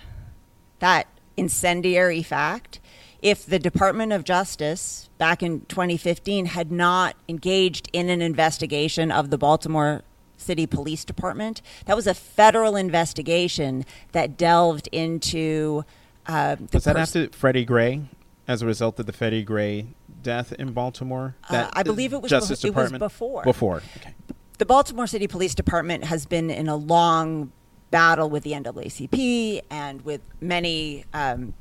that 0.79 1.07
incendiary 1.35 2.23
fact, 2.23 2.79
if 3.21 3.45
the 3.45 3.59
Department 3.59 4.13
of 4.13 4.23
Justice 4.23 5.09
back 5.17 5.43
in 5.43 5.65
2015 5.65 6.45
had 6.45 6.71
not 6.71 7.17
engaged 7.27 7.89
in 7.91 8.09
an 8.09 8.21
investigation 8.21 9.11
of 9.11 9.31
the 9.31 9.37
Baltimore 9.37 10.01
City 10.41 10.65
Police 10.65 11.05
Department. 11.05 11.61
That 11.85 11.95
was 11.95 12.07
a 12.07 12.13
federal 12.13 12.75
investigation 12.75 13.85
that 14.11 14.37
delved 14.37 14.89
into. 14.91 15.85
Uh, 16.27 16.55
the 16.55 16.67
Was 16.73 16.83
that 16.83 16.95
pers- 16.95 17.15
after 17.15 17.37
Freddie 17.37 17.65
Gray, 17.65 18.03
as 18.47 18.61
a 18.61 18.65
result 18.65 18.99
of 18.99 19.05
the 19.05 19.13
Freddie 19.13 19.43
Gray 19.43 19.87
death 20.21 20.51
in 20.53 20.73
Baltimore? 20.73 21.35
Uh, 21.49 21.69
I 21.73 21.83
believe 21.83 22.13
it 22.13 22.21
was 22.21 22.29
Justice 22.29 22.61
bef- 22.61 22.65
it 22.65 22.67
was 22.69 22.73
Department 22.73 22.99
before. 22.99 23.43
Before, 23.43 23.81
okay. 23.97 24.13
the 24.57 24.65
Baltimore 24.65 25.07
City 25.07 25.27
Police 25.27 25.55
Department 25.55 26.03
has 26.05 26.25
been 26.25 26.49
in 26.49 26.67
a 26.67 26.75
long 26.75 27.51
battle 27.89 28.29
with 28.29 28.43
the 28.43 28.51
NAACP 28.51 29.61
and 29.69 30.01
with 30.03 30.21
many 30.39 31.05
um, 31.13 31.53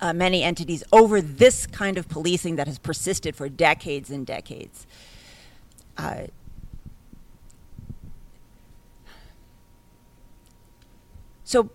uh, 0.00 0.12
many 0.12 0.42
entities 0.42 0.84
over 0.92 1.20
this 1.20 1.66
kind 1.66 1.98
of 1.98 2.08
policing 2.08 2.56
that 2.56 2.66
has 2.66 2.78
persisted 2.78 3.34
for 3.36 3.48
decades 3.48 4.10
and 4.10 4.26
decades. 4.26 4.86
Uh, 5.96 6.24
so, 11.46 11.70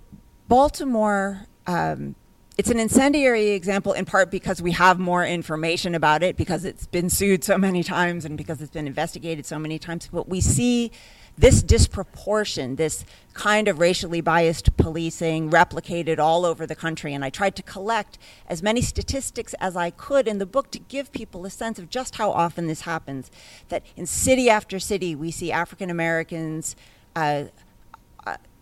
Baltimore. 0.50 1.48
Um, 1.66 2.16
it's 2.58 2.70
an 2.70 2.80
incendiary 2.80 3.52
example 3.52 3.94
in 3.94 4.04
part 4.04 4.30
because 4.30 4.62
we 4.62 4.74
have 4.74 5.00
more 5.00 5.26
information 5.26 5.96
about 5.96 6.22
it 6.22 6.36
because 6.36 6.66
it's 6.66 6.86
been 6.86 7.10
sued 7.10 7.44
so 7.44 7.58
many 7.58 7.82
times 7.82 8.26
and 8.26 8.38
because 8.38 8.62
it's 8.62 8.72
been 8.72 8.86
investigated 8.86 9.46
so 9.46 9.58
many 9.58 9.80
times 9.80 10.10
but 10.12 10.28
we 10.28 10.42
see 10.42 10.92
this 11.38 11.64
disproportion 11.64 12.76
this 12.76 13.06
kind 13.34 13.70
of 13.70 13.80
racially 13.80 14.20
biased 14.20 14.76
policing 14.76 15.50
replicated 15.50 16.20
all 16.20 16.46
over 16.46 16.68
the 16.68 16.76
country 16.76 17.14
and 17.14 17.24
i 17.24 17.30
tried 17.30 17.56
to 17.56 17.64
collect 17.64 18.20
as 18.48 18.62
many 18.62 18.82
statistics 18.82 19.56
as 19.56 19.78
i 19.78 19.90
could 19.90 20.28
in 20.28 20.38
the 20.38 20.46
book 20.46 20.70
to 20.70 20.78
give 20.78 21.12
people 21.14 21.46
a 21.46 21.50
sense 21.50 21.80
of 21.80 21.90
just 21.90 22.18
how 22.18 22.30
often 22.32 22.68
this 22.68 22.82
happens 22.82 23.32
that 23.70 23.82
in 23.96 24.06
city 24.06 24.50
after 24.50 24.78
city 24.78 25.16
we 25.16 25.32
see 25.32 25.52
african 25.52 25.90
americans 25.90 26.76
uh, 27.16 27.46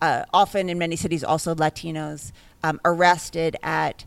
uh, 0.00 0.24
often 0.32 0.68
in 0.68 0.78
many 0.78 0.96
cities 0.96 1.22
also 1.24 1.54
Latinos, 1.54 2.32
um, 2.62 2.80
arrested 2.84 3.56
at 3.62 4.04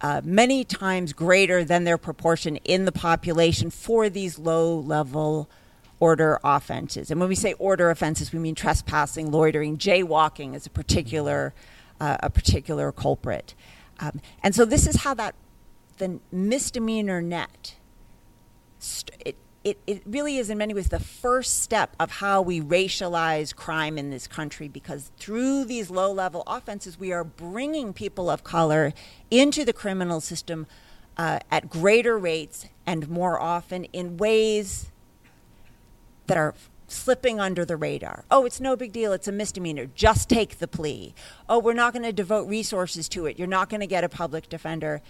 uh, 0.00 0.20
many 0.24 0.64
times 0.64 1.12
greater 1.12 1.64
than 1.64 1.84
their 1.84 1.98
proportion 1.98 2.56
in 2.56 2.84
the 2.84 2.92
population 2.92 3.70
for 3.70 4.08
these 4.08 4.38
low 4.38 4.78
level 4.78 5.48
order 6.00 6.38
offenses. 6.44 7.10
And 7.10 7.20
when 7.20 7.28
we 7.28 7.34
say 7.34 7.54
order 7.54 7.90
offenses, 7.90 8.32
we 8.32 8.38
mean 8.38 8.54
trespassing, 8.54 9.30
loitering, 9.30 9.78
jaywalking 9.78 10.54
is 10.54 10.66
a 10.66 10.70
particular, 10.70 11.54
uh, 12.00 12.16
a 12.20 12.30
particular 12.30 12.92
culprit. 12.92 13.54
Um, 14.00 14.20
and 14.42 14.54
so 14.54 14.64
this 14.64 14.86
is 14.86 15.02
how 15.02 15.14
that, 15.14 15.34
the 15.98 16.20
misdemeanor 16.30 17.20
net, 17.20 17.74
st- 18.78 19.20
it, 19.24 19.36
it, 19.64 19.78
it 19.86 20.02
really 20.06 20.38
is 20.38 20.50
in 20.50 20.58
many 20.58 20.72
ways 20.72 20.88
the 20.88 21.00
first 21.00 21.62
step 21.62 21.94
of 21.98 22.10
how 22.12 22.40
we 22.40 22.60
racialize 22.60 23.54
crime 23.54 23.98
in 23.98 24.10
this 24.10 24.26
country 24.26 24.68
because 24.68 25.10
through 25.18 25.64
these 25.64 25.90
low 25.90 26.12
level 26.12 26.44
offenses, 26.46 26.98
we 26.98 27.12
are 27.12 27.24
bringing 27.24 27.92
people 27.92 28.30
of 28.30 28.44
color 28.44 28.92
into 29.30 29.64
the 29.64 29.72
criminal 29.72 30.20
system 30.20 30.66
uh, 31.16 31.40
at 31.50 31.68
greater 31.68 32.16
rates 32.16 32.66
and 32.86 33.08
more 33.08 33.40
often 33.40 33.84
in 33.86 34.16
ways 34.16 34.90
that 36.28 36.36
are 36.36 36.54
slipping 36.86 37.40
under 37.40 37.64
the 37.64 37.76
radar. 37.76 38.24
Oh, 38.30 38.46
it's 38.46 38.60
no 38.60 38.76
big 38.76 38.92
deal. 38.92 39.12
It's 39.12 39.28
a 39.28 39.32
misdemeanor. 39.32 39.86
Just 39.94 40.28
take 40.28 40.58
the 40.58 40.68
plea. 40.68 41.14
Oh, 41.48 41.58
we're 41.58 41.74
not 41.74 41.92
going 41.92 42.04
to 42.04 42.12
devote 42.12 42.48
resources 42.48 43.08
to 43.10 43.26
it. 43.26 43.38
You're 43.38 43.48
not 43.48 43.68
going 43.68 43.80
to 43.80 43.86
get 43.86 44.04
a 44.04 44.08
public 44.08 44.48
defender. 44.48 45.02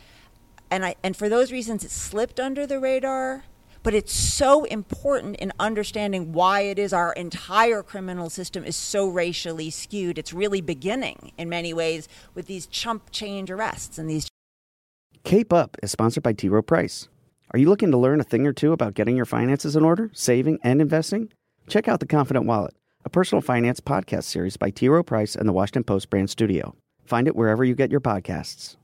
And 0.70 0.84
I 0.84 0.96
and 1.02 1.16
for 1.16 1.28
those 1.28 1.52
reasons 1.52 1.84
it 1.84 1.90
slipped 1.90 2.40
under 2.40 2.66
the 2.66 2.78
radar 2.80 3.44
but 3.88 3.94
it's 3.94 4.12
so 4.12 4.64
important 4.64 5.34
in 5.36 5.50
understanding 5.58 6.30
why 6.34 6.60
it 6.60 6.78
is 6.78 6.92
our 6.92 7.14
entire 7.14 7.82
criminal 7.82 8.28
system 8.28 8.62
is 8.62 8.76
so 8.76 9.08
racially 9.08 9.70
skewed. 9.70 10.18
It's 10.18 10.30
really 10.30 10.60
beginning 10.60 11.32
in 11.38 11.48
many 11.48 11.72
ways 11.72 12.06
with 12.34 12.48
these 12.48 12.66
chump 12.66 13.04
change 13.12 13.50
arrests 13.50 13.96
and 13.96 14.10
these. 14.10 14.28
Cape 15.24 15.54
Up 15.54 15.78
is 15.82 15.90
sponsored 15.90 16.22
by 16.22 16.34
T. 16.34 16.50
Rowe 16.50 16.60
Price. 16.60 17.08
Are 17.52 17.58
you 17.58 17.70
looking 17.70 17.90
to 17.90 17.96
learn 17.96 18.20
a 18.20 18.24
thing 18.24 18.46
or 18.46 18.52
two 18.52 18.72
about 18.72 18.92
getting 18.92 19.16
your 19.16 19.24
finances 19.24 19.74
in 19.74 19.86
order, 19.86 20.10
saving, 20.12 20.58
and 20.62 20.82
investing? 20.82 21.32
Check 21.66 21.88
out 21.88 22.00
The 22.00 22.06
Confident 22.06 22.44
Wallet, 22.44 22.74
a 23.06 23.08
personal 23.08 23.40
finance 23.40 23.80
podcast 23.80 24.24
series 24.24 24.58
by 24.58 24.68
T. 24.68 24.90
Rowe 24.90 25.02
Price 25.02 25.34
and 25.34 25.48
the 25.48 25.54
Washington 25.54 25.84
Post 25.84 26.10
brand 26.10 26.28
studio. 26.28 26.76
Find 27.06 27.26
it 27.26 27.34
wherever 27.34 27.64
you 27.64 27.74
get 27.74 27.90
your 27.90 28.02
podcasts 28.02 28.76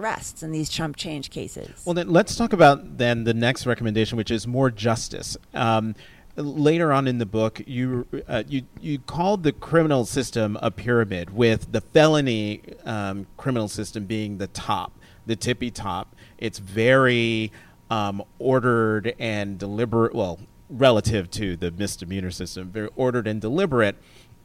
arrests 0.00 0.44
in 0.44 0.52
these 0.52 0.68
chump 0.68 0.94
change 0.94 1.28
cases. 1.28 1.82
Well, 1.84 1.92
then 1.92 2.08
let's 2.08 2.36
talk 2.36 2.52
about 2.52 2.98
then 2.98 3.24
the 3.24 3.34
next 3.34 3.66
recommendation, 3.66 4.16
which 4.16 4.30
is 4.30 4.46
more 4.46 4.70
justice. 4.70 5.36
Um, 5.54 5.96
later 6.36 6.92
on 6.92 7.08
in 7.08 7.18
the 7.18 7.26
book, 7.26 7.60
you 7.66 8.06
uh, 8.28 8.44
you 8.46 8.62
you 8.80 9.00
called 9.00 9.42
the 9.42 9.50
criminal 9.50 10.04
system 10.06 10.56
a 10.62 10.70
pyramid, 10.70 11.30
with 11.30 11.72
the 11.72 11.80
felony 11.80 12.62
um, 12.84 13.26
criminal 13.36 13.66
system 13.66 14.04
being 14.04 14.38
the 14.38 14.46
top, 14.46 14.92
the 15.26 15.34
tippy 15.34 15.72
top. 15.72 16.14
It's 16.38 16.60
very 16.60 17.50
um, 17.90 18.22
ordered 18.38 19.16
and 19.18 19.58
deliberate. 19.58 20.14
Well, 20.14 20.38
relative 20.70 21.28
to 21.32 21.56
the 21.56 21.72
misdemeanor 21.72 22.30
system, 22.30 22.70
very 22.70 22.90
ordered 22.94 23.26
and 23.26 23.40
deliberate. 23.40 23.96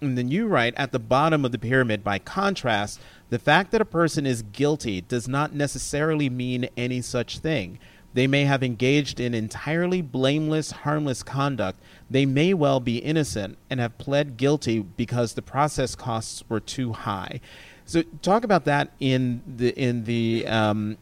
And 0.02 0.18
then 0.18 0.28
you 0.28 0.48
write 0.48 0.74
at 0.76 0.92
the 0.92 1.00
bottom 1.00 1.46
of 1.46 1.54
the 1.54 1.60
pyramid, 1.60 2.04
by 2.04 2.20
contrast, 2.20 3.00
the 3.34 3.40
fact 3.40 3.72
that 3.72 3.82
a 3.82 3.86
person 3.86 4.28
is 4.28 4.44
guilty 4.44 5.02
does 5.02 5.28
not 5.28 5.56
necessarily 5.56 6.30
mean 6.30 6.70
any 6.78 7.02
such 7.02 7.40
thing. 7.40 7.80
They 8.14 8.28
may 8.28 8.46
have 8.46 8.62
engaged 8.62 9.20
in 9.20 9.34
entirely 9.34 10.04
blameless, 10.04 10.70
harmless 10.70 11.24
conduct. 11.24 11.80
They 12.12 12.28
may 12.28 12.54
well 12.54 12.80
be 12.80 12.98
innocent 13.00 13.58
and 13.72 13.80
have 13.80 13.98
pled 13.98 14.38
guilty 14.38 14.82
because 14.82 15.34
the 15.34 15.42
process 15.42 15.96
costs 15.96 16.44
were 16.48 16.60
too 16.60 16.94
high. 16.94 17.40
So, 17.86 18.04
talk 18.22 18.44
about 18.44 18.66
that 18.66 18.92
in 19.00 19.42
the 19.48 19.70
in 19.70 20.04
the 20.04 20.46
um, 20.46 21.00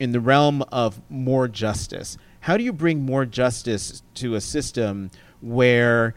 in 0.00 0.10
the 0.10 0.20
realm 0.20 0.62
of 0.72 1.00
more 1.08 1.46
justice. 1.46 2.18
How 2.40 2.56
do 2.56 2.64
you 2.64 2.72
bring 2.72 3.06
more 3.06 3.24
justice 3.24 4.02
to 4.14 4.34
a 4.34 4.40
system 4.40 5.12
where 5.40 6.16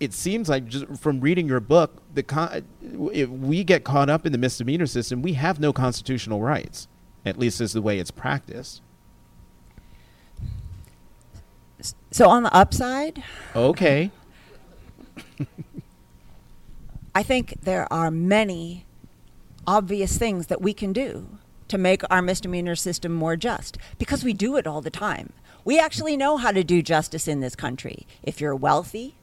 it 0.00 0.12
seems 0.12 0.48
like 0.48 0.66
just 0.66 0.86
from 0.96 1.20
reading 1.20 1.46
your 1.46 1.60
book, 1.60 2.02
the 2.12 2.22
con- 2.22 2.64
if 3.12 3.28
we 3.28 3.64
get 3.64 3.84
caught 3.84 4.10
up 4.10 4.26
in 4.26 4.32
the 4.32 4.38
misdemeanor 4.38 4.86
system, 4.86 5.22
we 5.22 5.34
have 5.34 5.60
no 5.60 5.72
constitutional 5.72 6.40
rights, 6.40 6.88
at 7.24 7.38
least 7.38 7.60
as 7.60 7.72
the 7.72 7.82
way 7.82 7.98
it's 7.98 8.10
practiced. 8.10 8.82
So 12.10 12.28
on 12.28 12.44
the 12.44 12.54
upside, 12.54 13.22
okay, 13.54 14.10
I 17.14 17.22
think 17.22 17.60
there 17.62 17.92
are 17.92 18.10
many 18.10 18.86
obvious 19.66 20.16
things 20.16 20.46
that 20.48 20.60
we 20.60 20.74
can 20.74 20.92
do 20.92 21.38
to 21.68 21.78
make 21.78 22.02
our 22.10 22.22
misdemeanor 22.22 22.74
system 22.74 23.12
more 23.12 23.36
just 23.36 23.78
because 23.98 24.24
we 24.24 24.32
do 24.32 24.56
it 24.56 24.66
all 24.66 24.80
the 24.80 24.90
time. 24.90 25.32
We 25.64 25.78
actually 25.78 26.16
know 26.16 26.36
how 26.36 26.52
to 26.52 26.62
do 26.62 26.82
justice 26.82 27.26
in 27.26 27.40
this 27.40 27.56
country. 27.56 28.06
If 28.22 28.40
you're 28.40 28.54
wealthy, 28.54 29.16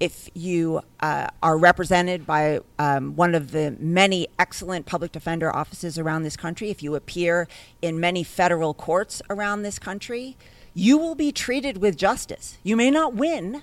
if 0.00 0.28
you 0.34 0.82
uh, 1.00 1.28
are 1.42 1.56
represented 1.56 2.26
by 2.26 2.60
um, 2.78 3.16
one 3.16 3.34
of 3.34 3.52
the 3.52 3.76
many 3.78 4.28
excellent 4.38 4.86
public 4.86 5.12
defender 5.12 5.54
offices 5.54 5.98
around 5.98 6.22
this 6.22 6.36
country, 6.36 6.70
if 6.70 6.82
you 6.82 6.94
appear 6.94 7.48
in 7.82 8.00
many 8.00 8.22
federal 8.22 8.74
courts 8.74 9.22
around 9.30 9.62
this 9.62 9.78
country, 9.78 10.36
you 10.74 10.98
will 10.98 11.14
be 11.14 11.30
treated 11.30 11.78
with 11.78 11.96
justice. 11.96 12.58
You 12.62 12.76
may 12.76 12.90
not 12.90 13.14
win, 13.14 13.62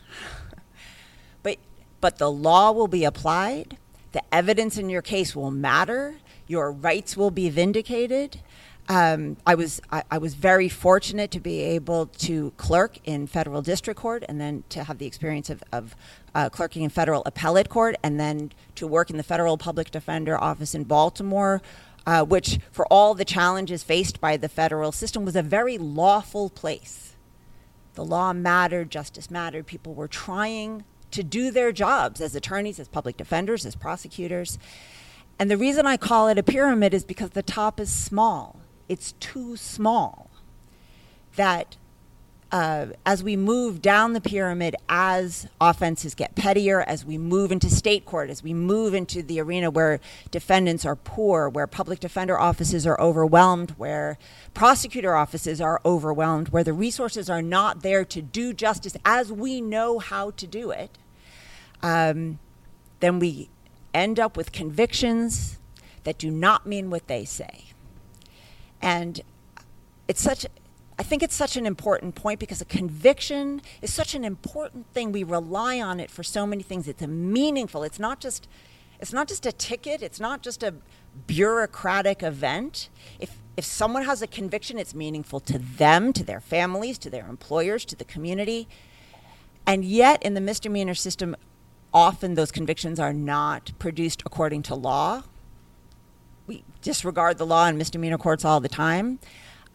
but 1.43 1.57
but 1.99 2.17
the 2.17 2.31
law 2.31 2.71
will 2.71 2.87
be 2.87 3.03
applied. 3.03 3.77
The 4.13 4.23
evidence 4.33 4.77
in 4.77 4.89
your 4.89 5.01
case 5.01 5.35
will 5.35 5.51
matter. 5.51 6.15
Your 6.47 6.71
rights 6.71 7.15
will 7.15 7.31
be 7.31 7.49
vindicated. 7.49 8.39
Um, 8.89 9.37
I 9.45 9.55
was 9.55 9.81
I, 9.91 10.03
I, 10.11 10.17
was 10.17 10.33
very 10.33 10.67
fortunate 10.67 11.31
to 11.31 11.39
be 11.39 11.61
able 11.61 12.07
to 12.07 12.51
clerk 12.57 12.97
in 13.05 13.27
federal 13.27 13.61
district 13.61 13.99
court, 13.99 14.23
and 14.27 14.41
then 14.41 14.63
to 14.69 14.83
have 14.83 14.97
the 14.97 15.05
experience 15.05 15.49
of, 15.49 15.63
of 15.71 15.95
uh, 16.33 16.49
clerking 16.49 16.81
in 16.81 16.89
federal 16.89 17.21
appellate 17.25 17.69
court, 17.69 17.95
and 18.03 18.19
then 18.19 18.51
to 18.75 18.87
work 18.87 19.09
in 19.09 19.17
the 19.17 19.23
federal 19.23 19.57
public 19.57 19.91
defender 19.91 20.37
office 20.37 20.73
in 20.73 20.83
Baltimore, 20.83 21.61
uh, 22.05 22.25
which, 22.25 22.59
for 22.71 22.85
all 22.87 23.13
the 23.13 23.23
challenges 23.23 23.83
faced 23.83 24.19
by 24.19 24.35
the 24.35 24.49
federal 24.49 24.91
system, 24.91 25.23
was 25.23 25.35
a 25.35 25.43
very 25.43 25.77
lawful 25.77 26.49
place. 26.49 27.15
The 27.93 28.05
law 28.05 28.33
mattered, 28.33 28.89
justice 28.89 29.29
mattered. 29.29 29.67
People 29.67 29.93
were 29.93 30.07
trying 30.07 30.85
to 31.11 31.23
do 31.23 31.51
their 31.51 31.71
jobs 31.71 32.21
as 32.21 32.35
attorneys, 32.35 32.79
as 32.79 32.87
public 32.87 33.17
defenders, 33.17 33.65
as 33.65 33.75
prosecutors. 33.75 34.57
And 35.37 35.51
the 35.51 35.57
reason 35.57 35.85
I 35.85 35.97
call 35.97 36.27
it 36.29 36.37
a 36.37 36.43
pyramid 36.43 36.93
is 36.93 37.03
because 37.03 37.31
the 37.31 37.43
top 37.43 37.79
is 37.79 37.91
small. 37.91 38.60
It's 38.91 39.13
too 39.21 39.55
small. 39.55 40.29
That 41.37 41.77
uh, 42.51 42.87
as 43.05 43.23
we 43.23 43.37
move 43.37 43.81
down 43.81 44.11
the 44.11 44.19
pyramid, 44.19 44.75
as 44.89 45.47
offenses 45.61 46.13
get 46.13 46.35
pettier, 46.35 46.81
as 46.81 47.05
we 47.05 47.17
move 47.17 47.53
into 47.53 47.69
state 47.69 48.05
court, 48.05 48.29
as 48.29 48.43
we 48.43 48.53
move 48.53 48.93
into 48.93 49.23
the 49.23 49.39
arena 49.39 49.71
where 49.71 50.01
defendants 50.29 50.85
are 50.85 50.97
poor, 50.97 51.47
where 51.47 51.67
public 51.67 52.01
defender 52.01 52.37
offices 52.37 52.85
are 52.85 52.99
overwhelmed, 52.99 53.71
where 53.77 54.17
prosecutor 54.53 55.15
offices 55.15 55.61
are 55.61 55.79
overwhelmed, 55.85 56.49
where 56.49 56.65
the 56.65 56.73
resources 56.73 57.29
are 57.29 57.41
not 57.41 57.83
there 57.83 58.03
to 58.03 58.21
do 58.21 58.51
justice 58.51 58.97
as 59.05 59.31
we 59.31 59.61
know 59.61 59.99
how 59.99 60.31
to 60.31 60.45
do 60.45 60.69
it, 60.69 60.97
um, 61.81 62.39
then 62.99 63.19
we 63.19 63.47
end 63.93 64.19
up 64.19 64.35
with 64.35 64.51
convictions 64.51 65.59
that 66.03 66.17
do 66.17 66.29
not 66.29 66.67
mean 66.67 66.89
what 66.89 67.07
they 67.07 67.23
say. 67.23 67.70
And 68.81 69.21
it's 70.07 70.21
such 70.21 70.45
I 70.99 71.03
think 71.03 71.23
it's 71.23 71.33
such 71.35 71.57
an 71.57 71.65
important 71.65 72.13
point 72.13 72.39
because 72.39 72.61
a 72.61 72.65
conviction 72.65 73.61
is 73.81 73.91
such 73.91 74.13
an 74.13 74.23
important 74.23 74.85
thing. 74.93 75.11
We 75.11 75.23
rely 75.23 75.81
on 75.81 75.99
it 75.99 76.11
for 76.11 76.21
so 76.21 76.45
many 76.45 76.61
things. 76.61 76.87
It's 76.87 77.01
meaningful. 77.01 77.81
It's 77.83 77.97
not 77.97 78.19
just 78.19 78.47
it's 78.99 79.11
not 79.11 79.27
just 79.27 79.47
a 79.47 79.51
ticket. 79.51 80.03
It's 80.03 80.19
not 80.19 80.43
just 80.43 80.61
a 80.61 80.75
bureaucratic 81.25 82.21
event. 82.21 82.89
If 83.19 83.37
if 83.57 83.65
someone 83.65 84.03
has 84.03 84.21
a 84.21 84.27
conviction, 84.27 84.77
it's 84.77 84.93
meaningful 84.93 85.39
to 85.41 85.57
them, 85.57 86.13
to 86.13 86.23
their 86.23 86.39
families, 86.39 86.97
to 86.99 87.09
their 87.09 87.27
employers, 87.27 87.83
to 87.85 87.95
the 87.95 88.05
community. 88.05 88.67
And 89.65 89.83
yet 89.83 90.21
in 90.23 90.35
the 90.35 90.41
misdemeanor 90.41 90.95
system, 90.95 91.35
often 91.93 92.35
those 92.35 92.51
convictions 92.51 92.99
are 92.99 93.13
not 93.13 93.71
produced 93.79 94.21
according 94.25 94.61
to 94.63 94.75
law. 94.75 95.23
We 96.51 96.65
disregard 96.81 97.37
the 97.37 97.45
law 97.45 97.67
in 97.67 97.77
misdemeanor 97.77 98.17
courts 98.17 98.43
all 98.43 98.59
the 98.59 98.67
time. 98.67 99.19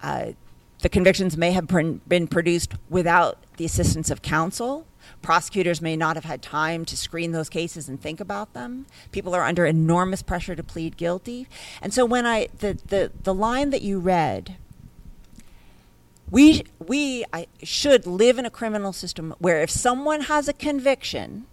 Uh, 0.02 0.32
the 0.80 0.90
convictions 0.90 1.34
may 1.34 1.52
have 1.52 1.66
been 1.66 2.28
produced 2.28 2.74
without 2.90 3.38
the 3.56 3.64
assistance 3.64 4.10
of 4.10 4.20
counsel. 4.20 4.86
Prosecutors 5.22 5.80
may 5.80 5.96
not 5.96 6.16
have 6.16 6.26
had 6.26 6.42
time 6.42 6.84
to 6.84 6.94
screen 6.94 7.32
those 7.32 7.48
cases 7.48 7.88
and 7.88 7.98
think 7.98 8.20
about 8.20 8.52
them. 8.52 8.84
People 9.10 9.34
are 9.34 9.42
under 9.42 9.64
enormous 9.64 10.20
pressure 10.20 10.54
to 10.54 10.62
plead 10.62 10.98
guilty. 10.98 11.48
And 11.80 11.94
so 11.94 12.04
when 12.04 12.26
I 12.26 12.48
the 12.58 12.78
the, 12.86 13.10
the 13.22 13.32
line 13.32 13.70
that 13.70 13.80
you 13.80 13.98
read 13.98 14.56
we 16.30 16.64
we 16.78 17.24
I, 17.32 17.46
should 17.62 18.06
live 18.06 18.38
in 18.38 18.44
a 18.44 18.50
criminal 18.50 18.92
system 18.92 19.34
where 19.38 19.62
if 19.62 19.70
someone 19.70 20.22
has 20.22 20.46
a 20.46 20.52
conviction, 20.52 21.46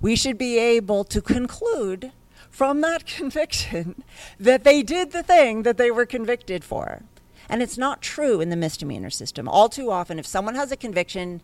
we 0.00 0.16
should 0.16 0.36
be 0.36 0.58
able 0.58 1.04
to 1.04 1.22
conclude 1.22 2.10
from 2.56 2.80
that 2.80 3.04
conviction 3.18 4.02
that 4.40 4.64
they 4.64 4.82
did 4.82 5.12
the 5.12 5.22
thing 5.22 5.62
that 5.62 5.76
they 5.76 5.90
were 5.90 6.06
convicted 6.06 6.64
for. 6.64 7.02
And 7.50 7.62
it's 7.62 7.76
not 7.76 8.00
true 8.00 8.40
in 8.40 8.48
the 8.48 8.56
misdemeanor 8.56 9.10
system. 9.10 9.46
All 9.46 9.68
too 9.68 9.90
often, 9.90 10.18
if 10.18 10.26
someone 10.26 10.54
has 10.54 10.72
a 10.72 10.76
conviction, 10.76 11.42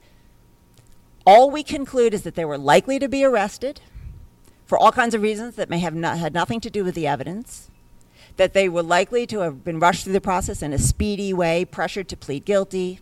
all 1.26 1.50
we 1.50 1.62
conclude 1.62 2.14
is 2.14 2.22
that 2.22 2.34
they 2.34 2.46
were 2.46 2.56
likely 2.56 2.98
to 2.98 3.08
be 3.08 3.24
arrested 3.24 3.82
for 4.64 4.78
all 4.78 4.90
kinds 4.90 5.14
of 5.14 5.20
reasons 5.20 5.54
that 5.56 5.68
may 5.68 5.80
have 5.80 5.94
not, 5.94 6.16
had 6.16 6.32
nothing 6.32 6.60
to 6.60 6.70
do 6.70 6.82
with 6.82 6.94
the 6.94 7.06
evidence, 7.06 7.70
that 8.36 8.54
they 8.54 8.68
were 8.68 8.82
likely 8.82 9.26
to 9.26 9.40
have 9.40 9.62
been 9.62 9.78
rushed 9.78 10.04
through 10.04 10.14
the 10.14 10.20
process 10.20 10.62
in 10.62 10.72
a 10.72 10.78
speedy 10.78 11.34
way, 11.34 11.66
pressured 11.66 12.08
to 12.08 12.16
plead 12.16 12.46
guilty, 12.46 13.00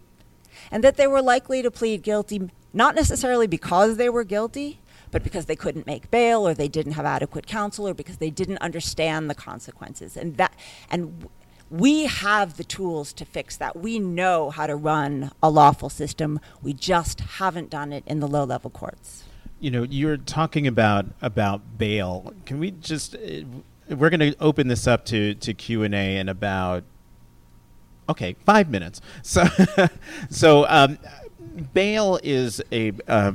and 0.72 0.82
that 0.82 0.96
they 0.96 1.06
were 1.06 1.22
likely 1.22 1.62
to 1.62 1.70
plead 1.70 2.02
guilty 2.02 2.50
not 2.72 2.96
necessarily 2.96 3.46
because 3.46 3.96
they 3.96 4.08
were 4.08 4.24
guilty, 4.24 4.79
but 5.10 5.22
because 5.22 5.46
they 5.46 5.56
couldn't 5.56 5.86
make 5.86 6.10
bail 6.10 6.46
or 6.46 6.54
they 6.54 6.68
didn't 6.68 6.92
have 6.92 7.04
adequate 7.04 7.46
counsel 7.46 7.88
or 7.88 7.94
because 7.94 8.18
they 8.18 8.30
didn't 8.30 8.58
understand 8.58 9.28
the 9.28 9.34
consequences. 9.34 10.16
And 10.16 10.36
that 10.36 10.54
and 10.90 11.28
we 11.70 12.06
have 12.06 12.56
the 12.56 12.64
tools 12.64 13.12
to 13.14 13.24
fix 13.24 13.56
that. 13.56 13.76
We 13.76 13.98
know 13.98 14.50
how 14.50 14.66
to 14.66 14.74
run 14.74 15.30
a 15.42 15.48
lawful 15.48 15.88
system. 15.88 16.40
We 16.62 16.72
just 16.72 17.20
haven't 17.20 17.70
done 17.70 17.92
it 17.92 18.02
in 18.06 18.20
the 18.20 18.26
low 18.26 18.44
level 18.44 18.70
courts. 18.70 19.24
You 19.60 19.70
know, 19.70 19.82
you're 19.84 20.16
talking 20.16 20.66
about 20.66 21.06
about 21.22 21.78
bail. 21.78 22.34
Can 22.46 22.58
we 22.58 22.72
just 22.72 23.14
uh, 23.14 23.44
we're 23.88 24.10
going 24.10 24.20
to 24.20 24.34
open 24.40 24.68
this 24.68 24.86
up 24.86 25.04
to 25.06 25.34
to 25.34 25.54
Q&A 25.54 26.16
in 26.16 26.28
about 26.28 26.84
okay, 28.08 28.34
5 28.44 28.70
minutes. 28.70 29.00
So 29.22 29.44
so 30.30 30.66
um, 30.68 30.98
bail 31.72 32.18
is 32.22 32.60
a 32.72 32.92
uh, 33.06 33.32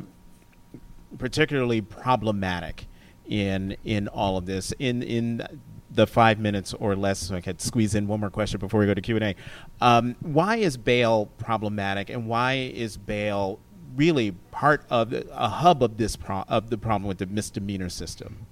particularly 1.18 1.82
problematic 1.82 2.88
in 3.26 3.78
in 3.84 4.08
all 4.08 4.38
of 4.38 4.46
this. 4.46 4.72
In 4.80 5.04
in 5.04 5.46
the 5.92 6.06
five 6.06 6.40
minutes 6.40 6.74
or 6.74 6.96
less, 6.96 7.20
so 7.20 7.36
I 7.36 7.42
could 7.42 7.62
squeeze 7.62 7.96
in 7.96 8.08
one 8.08 8.20
more 8.20 8.30
question 8.30 8.60
before 8.60 8.80
we 8.82 8.86
go 8.86 8.94
to 8.94 9.02
Q 9.02 9.16
and 9.16 9.24
A. 9.24 9.36
Um, 9.82 10.16
why 10.20 10.58
is 10.58 10.78
bail 10.78 11.28
problematic, 11.38 12.10
and 12.10 12.28
why 12.28 12.54
is 12.54 12.98
bail 12.98 13.60
really 13.96 14.32
part 14.52 14.84
of 14.90 15.14
a 15.14 15.48
hub 15.48 15.82
of 15.82 15.98
this 15.98 16.16
pro- 16.16 16.44
of 16.48 16.70
the 16.70 16.78
problem 16.78 17.08
with 17.08 17.20
the 17.20 17.26
misdemeanor 17.26 17.90
system? 17.90 18.46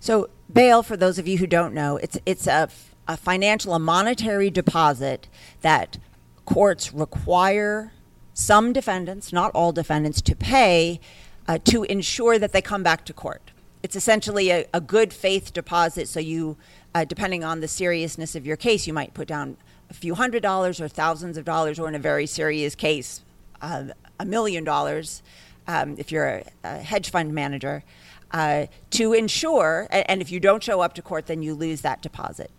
So 0.00 0.30
bail, 0.52 0.82
for 0.82 0.96
those 0.96 1.18
of 1.18 1.28
you 1.28 1.38
who 1.38 1.46
don't 1.46 1.74
know, 1.74 1.96
it's 1.96 2.18
it's 2.26 2.46
a, 2.46 2.68
a 3.06 3.16
financial, 3.16 3.74
a 3.74 3.78
monetary 3.78 4.50
deposit 4.50 5.28
that 5.60 5.98
courts 6.44 6.92
require 6.92 7.92
some 8.38 8.72
defendants, 8.72 9.32
not 9.32 9.50
all 9.52 9.72
defendants, 9.72 10.22
to 10.22 10.36
pay 10.36 11.00
uh, 11.48 11.58
to 11.64 11.82
ensure 11.84 12.38
that 12.38 12.52
they 12.52 12.62
come 12.62 12.84
back 12.84 13.04
to 13.06 13.12
court. 13.12 13.50
It's 13.82 13.96
essentially 13.96 14.50
a, 14.50 14.64
a 14.72 14.80
good 14.80 15.12
faith 15.12 15.52
deposit. 15.52 16.06
So 16.06 16.20
you, 16.20 16.56
uh, 16.94 17.04
depending 17.04 17.42
on 17.42 17.60
the 17.60 17.66
seriousness 17.66 18.36
of 18.36 18.46
your 18.46 18.56
case, 18.56 18.86
you 18.86 18.92
might 18.92 19.12
put 19.12 19.26
down 19.26 19.56
a 19.90 19.94
few 19.94 20.14
hundred 20.14 20.42
dollars 20.42 20.80
or 20.80 20.86
thousands 20.86 21.36
of 21.36 21.44
dollars, 21.44 21.80
or 21.80 21.88
in 21.88 21.96
a 21.96 21.98
very 21.98 22.26
serious 22.26 22.76
case, 22.76 23.22
uh, 23.60 23.86
a 24.20 24.24
million 24.24 24.62
dollars 24.62 25.22
um, 25.66 25.96
if 25.98 26.12
you're 26.12 26.28
a, 26.28 26.44
a, 26.62 26.78
hedge 26.78 27.10
fund 27.10 27.34
manager, 27.34 27.82
uh, 28.30 28.66
to 28.90 29.14
ensure, 29.14 29.88
and, 29.90 30.08
and 30.10 30.22
if 30.22 30.30
you 30.30 30.38
don't 30.38 30.62
show 30.62 30.80
up 30.80 30.94
to 30.94 31.02
court, 31.02 31.26
then 31.26 31.42
you 31.42 31.54
lose 31.54 31.80
that 31.80 32.02
deposit. 32.02 32.50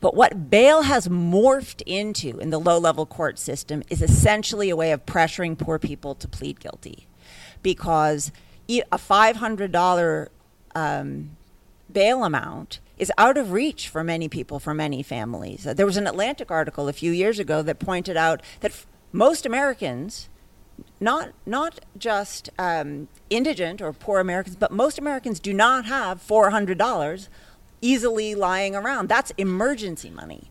But 0.00 0.14
what 0.14 0.50
bail 0.50 0.82
has 0.82 1.08
morphed 1.08 1.82
into 1.86 2.38
in 2.38 2.50
the 2.50 2.58
low 2.58 2.78
level 2.78 3.06
court 3.06 3.38
system 3.38 3.82
is 3.90 4.02
essentially 4.02 4.70
a 4.70 4.76
way 4.76 4.92
of 4.92 5.06
pressuring 5.06 5.58
poor 5.58 5.78
people 5.78 6.14
to 6.16 6.28
plead 6.28 6.60
guilty 6.60 7.06
because 7.62 8.32
a 8.68 8.82
$500 8.92 10.28
um, 10.74 11.36
bail 11.90 12.24
amount 12.24 12.80
is 12.98 13.12
out 13.16 13.38
of 13.38 13.52
reach 13.52 13.88
for 13.88 14.02
many 14.04 14.28
people, 14.28 14.58
for 14.58 14.74
many 14.74 15.02
families. 15.02 15.66
Uh, 15.66 15.72
there 15.72 15.86
was 15.86 15.96
an 15.96 16.06
Atlantic 16.06 16.50
article 16.50 16.88
a 16.88 16.92
few 16.92 17.12
years 17.12 17.38
ago 17.38 17.62
that 17.62 17.78
pointed 17.78 18.16
out 18.16 18.42
that 18.60 18.72
f- 18.72 18.86
most 19.12 19.46
Americans, 19.46 20.28
not 21.00 21.30
not 21.46 21.80
just 21.96 22.50
um, 22.58 23.08
indigent 23.30 23.80
or 23.80 23.92
poor 23.92 24.20
Americans, 24.20 24.56
but 24.56 24.70
most 24.72 24.98
Americans 24.98 25.40
do 25.40 25.54
not 25.54 25.86
have 25.86 26.20
four 26.20 26.50
hundred 26.50 26.76
dollars 26.76 27.28
easily 27.80 28.34
lying 28.34 28.74
around. 28.74 29.08
That's 29.08 29.32
emergency 29.38 30.10
money. 30.10 30.50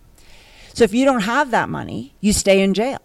So 0.74 0.84
if 0.84 0.94
you 0.94 1.06
don't 1.06 1.22
have 1.22 1.52
that 1.52 1.70
money, 1.70 2.14
you 2.22 2.34
stay 2.34 2.62
in 2.62 2.74
jail. 2.74 3.00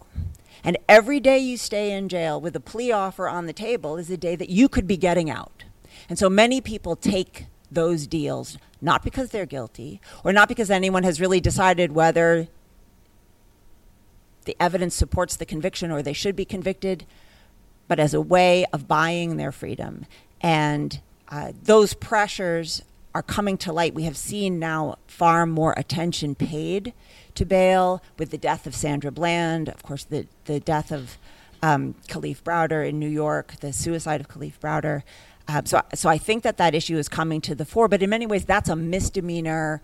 And 0.65 0.77
every 0.89 1.21
day 1.21 1.39
you 1.39 1.57
stay 1.57 1.93
in 1.93 2.09
jail 2.09 2.41
with 2.41 2.55
a 2.55 2.61
plea 2.61 2.93
offer 2.93 3.29
on 3.29 3.47
the 3.47 3.53
table 3.53 3.97
is 3.97 4.11
a 4.11 4.17
day 4.17 4.37
that 4.37 4.49
you 4.49 4.69
could 4.69 4.87
be 4.87 4.97
getting 4.97 5.31
out. 5.31 5.65
And 6.09 6.19
so 6.19 6.29
many 6.29 6.61
people 6.61 6.97
take 6.97 7.47
those 7.71 8.07
deals 8.07 8.59
not 8.81 9.03
because 9.03 9.31
they're 9.31 9.47
guilty 9.47 10.01
or 10.25 10.33
not 10.33 10.49
because 10.49 10.71
anyone 10.71 11.05
has 11.05 11.21
really 11.21 11.41
decided 11.41 11.93
whether 11.93 12.49
the 14.45 14.57
evidence 14.61 14.95
supports 14.95 15.37
the 15.37 15.47
conviction 15.47 15.91
or 15.91 16.03
they 16.03 16.13
should 16.13 16.37
be 16.37 16.45
convicted, 16.45 17.07
but 17.89 18.01
as 18.01 18.13
a 18.13 18.21
way 18.21 18.67
of 18.73 18.89
buying 18.89 19.37
their 19.37 19.53
freedom. 19.53 20.05
And 20.41 21.01
uh, 21.29 21.53
those 21.63 21.95
pressures 21.95 22.83
are 23.15 23.23
coming 23.23 23.57
to 23.59 23.73
light. 23.73 23.95
We 23.95 24.05
have 24.05 24.17
seen 24.17 24.59
now 24.59 24.97
far 25.07 25.47
more 25.47 25.75
attention 25.77 26.35
paid 26.35 26.93
to 27.35 27.45
bail 27.45 28.03
with 28.19 28.31
the 28.31 28.39
death 28.39 28.67
of 28.67 28.75
Sandra 28.75 29.11
Bland, 29.11 29.69
of 29.69 29.83
course, 29.83 30.05
the, 30.05 30.27
the 30.45 30.61
death 30.61 30.91
of 30.91 31.19
um, 31.63 31.95
Kalief 32.09 32.43
Browder 32.43 32.87
in 32.89 32.99
New 32.99 33.09
York, 33.09 33.55
the 33.61 33.73
suicide 33.73 34.21
of 34.21 34.29
Kalief 34.29 34.59
Browder. 34.59 35.03
Um, 35.49 35.67
so, 35.67 35.83
so 35.95 36.09
I 36.09 36.19
think 36.19 36.43
that 36.43 36.57
that 36.57 36.75
issue 36.75 36.97
is 36.97 37.09
coming 37.09 37.41
to 37.43 37.55
the 37.55 37.65
fore, 37.65 37.89
but 37.89 38.03
in 38.03 38.11
many 38.11 38.27
ways, 38.27 38.45
that's 38.45 38.69
a 38.69 38.77
misdemeanor 38.77 39.83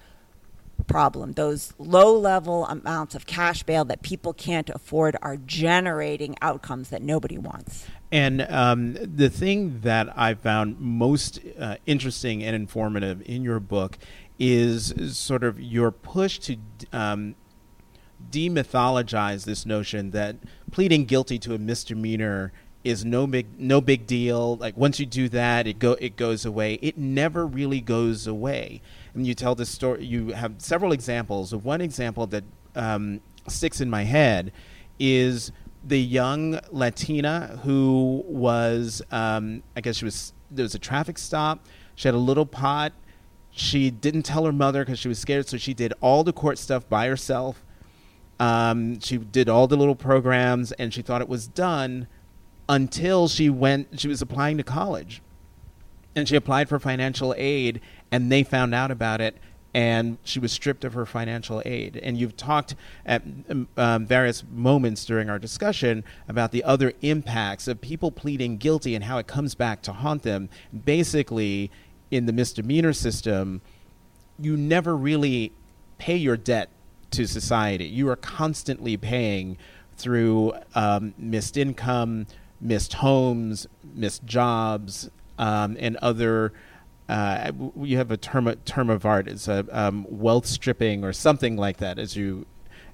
problem. 0.87 1.33
Those 1.33 1.73
low 1.79 2.17
level 2.17 2.67
amounts 2.67 3.15
of 3.15 3.27
cash 3.27 3.63
bail 3.63 3.85
that 3.87 4.03
people 4.03 4.33
can't 4.33 4.71
afford 4.71 5.17
are 5.23 5.37
generating 5.37 6.37
outcomes 6.41 6.91
that 6.91 7.03
nobody 7.03 7.39
wants. 7.39 7.87
And 8.11 8.47
um, 8.49 8.95
the 8.95 9.29
thing 9.29 9.81
that 9.81 10.09
I 10.17 10.35
found 10.35 10.81
most 10.81 11.41
uh, 11.59 11.77
interesting 11.85 12.43
and 12.43 12.57
informative 12.57 13.23
in 13.27 13.43
your 13.43 13.61
book 13.61 13.99
is, 14.39 14.95
sort 15.19 15.45
of 15.45 15.61
your 15.61 15.91
push 15.91 16.39
to 16.39 16.57
um, 16.93 17.35
demythologize 18.31 19.45
this 19.45 19.67
notion 19.67 20.11
that 20.13 20.37
pleading 20.71 21.05
guilty 21.05 21.39
to 21.41 21.55
a 21.55 21.59
misdemeanor 21.59 22.53
is 22.85 23.05
no 23.05 23.27
big 23.27 23.47
no 23.59 23.81
big 23.81 24.07
deal. 24.07 24.57
Like 24.57 24.77
once 24.77 25.01
you 25.01 25.07
do 25.07 25.29
that, 25.31 25.67
it 25.67 25.79
go 25.79 25.93
it 26.01 26.17
goes 26.17 26.45
away. 26.45 26.75
It 26.75 26.97
never 26.97 27.47
really 27.47 27.81
goes 27.81 28.27
away. 28.27 28.81
And 29.15 29.27
you 29.27 29.35
tell 29.35 29.55
this 29.55 29.69
story. 29.69 30.05
You 30.05 30.29
have 30.29 30.55
several 30.59 30.93
examples. 30.93 31.55
One 31.55 31.81
example 31.81 32.27
that 32.29 32.45
um, 32.75 33.21
sticks 33.49 33.81
in 33.81 33.91
my 33.91 34.05
head 34.05 34.53
is 34.99 35.53
the 35.89 36.01
young 36.01 36.61
Latina 36.71 37.59
who 37.65 38.23
was, 38.27 39.03
um, 39.11 39.63
I 39.75 39.81
guess 39.81 39.97
she 39.97 40.05
was, 40.05 40.33
there 40.51 40.63
was 40.63 40.75
a 40.75 40.79
traffic 40.79 41.19
stop. 41.19 41.67
She 41.95 42.09
had 42.09 42.15
a 42.15 42.19
little 42.19 42.47
pot. 42.47 42.93
She 43.51 43.91
didn't 43.91 44.23
tell 44.23 44.45
her 44.45 44.53
mother 44.53 44.85
because 44.85 44.99
she 44.99 45.09
was 45.09 45.19
scared, 45.19 45.49
so 45.49 45.57
she 45.57 45.75
did 45.75 45.93
all 46.01 46.23
the 46.23 46.33
court 46.33 46.59
stuff 46.59 46.89
by 46.89 47.07
herself. 47.09 47.65
Um, 48.39 49.01
she 49.01 49.17
did 49.17 49.49
all 49.49 49.67
the 49.67 49.77
little 49.77 49.97
programs, 49.97 50.71
and 50.73 50.95
she 50.95 51.03
thought 51.03 51.21
it 51.21 51.29
was 51.29 51.49
done 51.49 52.07
until 52.69 53.27
she 53.27 53.51
went. 53.51 53.99
She 53.99 54.07
was 54.07 54.23
applying 54.23 54.59
to 54.59 54.63
college, 54.63 55.23
and 56.15 56.29
she 56.29 56.37
applied 56.37 56.69
for 56.69 56.79
financial 56.79 57.35
aid, 57.37 57.81
and 58.13 58.31
they 58.31 58.45
found 58.45 58.75
out 58.75 58.91
about 58.91 59.21
it, 59.21 59.39
and 59.75 60.19
she 60.25 60.39
was 60.39 60.51
stripped 60.51 60.85
of 60.85 60.95
her 60.95 61.05
financial 61.05 61.63
aid. 61.65 61.97
And 62.03 62.17
you've 62.17 62.37
talked 62.37 62.75
at 63.05 63.23
um, 63.49 63.69
um, 63.77 64.07
various 64.07 64.43
moments 64.51 65.05
during 65.05 65.29
our 65.29 65.39
discussion 65.39 66.05
about 66.27 66.53
the 66.53 66.65
other 66.65 66.93
impacts 67.03 67.69
of 67.69 67.81
people 67.81 68.11
pleading 68.11 68.57
guilty 68.57 68.95
and 68.95 69.05
how 69.05 69.19
it 69.19 69.27
comes 69.27 69.55
back 69.55 69.83
to 69.83 69.93
haunt 69.93 70.23
them. 70.23 70.49
Basically, 70.85 71.71
in 72.11 72.27
the 72.27 72.33
misdemeanor 72.33 72.93
system, 72.93 73.61
you 74.39 74.57
never 74.57 74.97
really 74.97 75.53
pay 75.99 76.17
your 76.17 76.37
debt 76.37 76.71
to 77.11 77.27
society. 77.27 77.85
You 77.85 78.09
are 78.09 78.17
constantly 78.17 78.97
paying 78.97 79.59
through 79.97 80.55
um, 80.75 81.13
missed 81.19 81.57
income, 81.57 82.27
missed 82.61 82.95
homes, 82.95 83.67
missed 83.95 84.25
jobs, 84.25 85.11
um, 85.39 85.77
and 85.79 85.97
other 85.97 86.53
uh, 87.09 87.53
you 87.81 87.97
have 87.97 88.11
a 88.11 88.17
term 88.17 88.55
term 88.65 88.91
of 88.91 89.07
art. 89.07 89.29
It's 89.29 89.49
a 89.49 89.67
um, 89.73 90.07
wealth 90.09 90.47
stripping 90.47 91.05
or 91.05 91.13
something 91.13 91.57
like 91.57 91.79
that, 91.79 91.99
as 91.99 92.17
you 92.17 92.47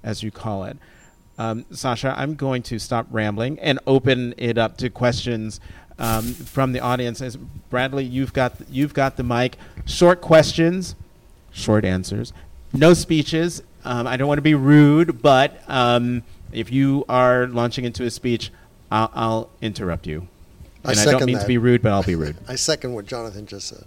as 0.02 0.22
you 0.22 0.30
call 0.30 0.64
it. 0.64 0.76
Um, 1.36 1.64
Sasha, 1.72 2.14
I'm 2.16 2.36
going 2.36 2.62
to 2.64 2.78
stop 2.78 3.06
rambling 3.10 3.58
and 3.58 3.80
open 3.86 4.34
it 4.36 4.56
up 4.56 4.76
to 4.78 4.88
questions 4.88 5.60
um, 5.98 6.32
from 6.32 6.72
the 6.72 6.80
audience. 6.80 7.20
As 7.20 7.36
Bradley, 7.36 8.04
you've 8.04 8.32
got 8.32 8.54
you've 8.70 8.94
got 8.94 9.16
the 9.16 9.24
mic. 9.24 9.56
Short 9.84 10.20
questions, 10.20 10.94
short 11.50 11.84
answers. 11.84 12.32
No 12.72 12.94
speeches. 12.94 13.62
Um, 13.84 14.06
I 14.06 14.16
don't 14.16 14.28
want 14.28 14.38
to 14.38 14.42
be 14.42 14.54
rude, 14.54 15.20
but 15.20 15.60
um, 15.68 16.22
if 16.52 16.72
you 16.72 17.04
are 17.08 17.46
launching 17.48 17.84
into 17.84 18.04
a 18.04 18.10
speech, 18.10 18.50
I'll, 18.90 19.10
I'll 19.14 19.50
interrupt 19.60 20.06
you. 20.06 20.28
I 20.84 20.92
And 20.92 21.00
I, 21.00 21.04
don't 21.04 21.24
mean 21.24 21.36
that. 21.36 21.42
to 21.42 21.48
be 21.48 21.58
rude, 21.58 21.82
but 21.82 21.92
I'll 21.92 22.02
be 22.02 22.14
rude. 22.14 22.36
I 22.48 22.54
second 22.56 22.94
what 22.94 23.06
Jonathan 23.06 23.46
just 23.46 23.68
said. 23.68 23.84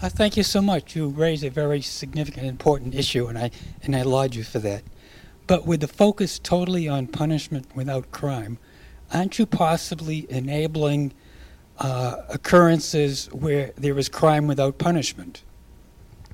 Uh, 0.00 0.08
thank 0.08 0.36
you 0.36 0.44
so 0.44 0.62
much. 0.62 0.94
You 0.94 1.08
raise 1.08 1.42
a 1.42 1.48
very 1.48 1.80
significant, 1.80 2.46
important 2.46 2.94
issue, 2.94 3.26
and 3.26 3.36
I 3.36 3.50
and 3.82 3.96
I 3.96 4.02
laud 4.02 4.36
you 4.36 4.44
for 4.44 4.60
that. 4.60 4.84
But 5.48 5.66
with 5.66 5.80
the 5.80 5.88
focus 5.88 6.38
totally 6.38 6.86
on 6.88 7.08
punishment 7.08 7.66
without 7.74 8.12
crime, 8.12 8.58
aren't 9.12 9.40
you 9.40 9.46
possibly 9.46 10.26
enabling 10.30 11.14
uh, 11.78 12.18
occurrences 12.28 13.26
where 13.32 13.72
there 13.76 13.98
is 13.98 14.08
crime 14.08 14.46
without 14.46 14.78
punishment? 14.78 15.42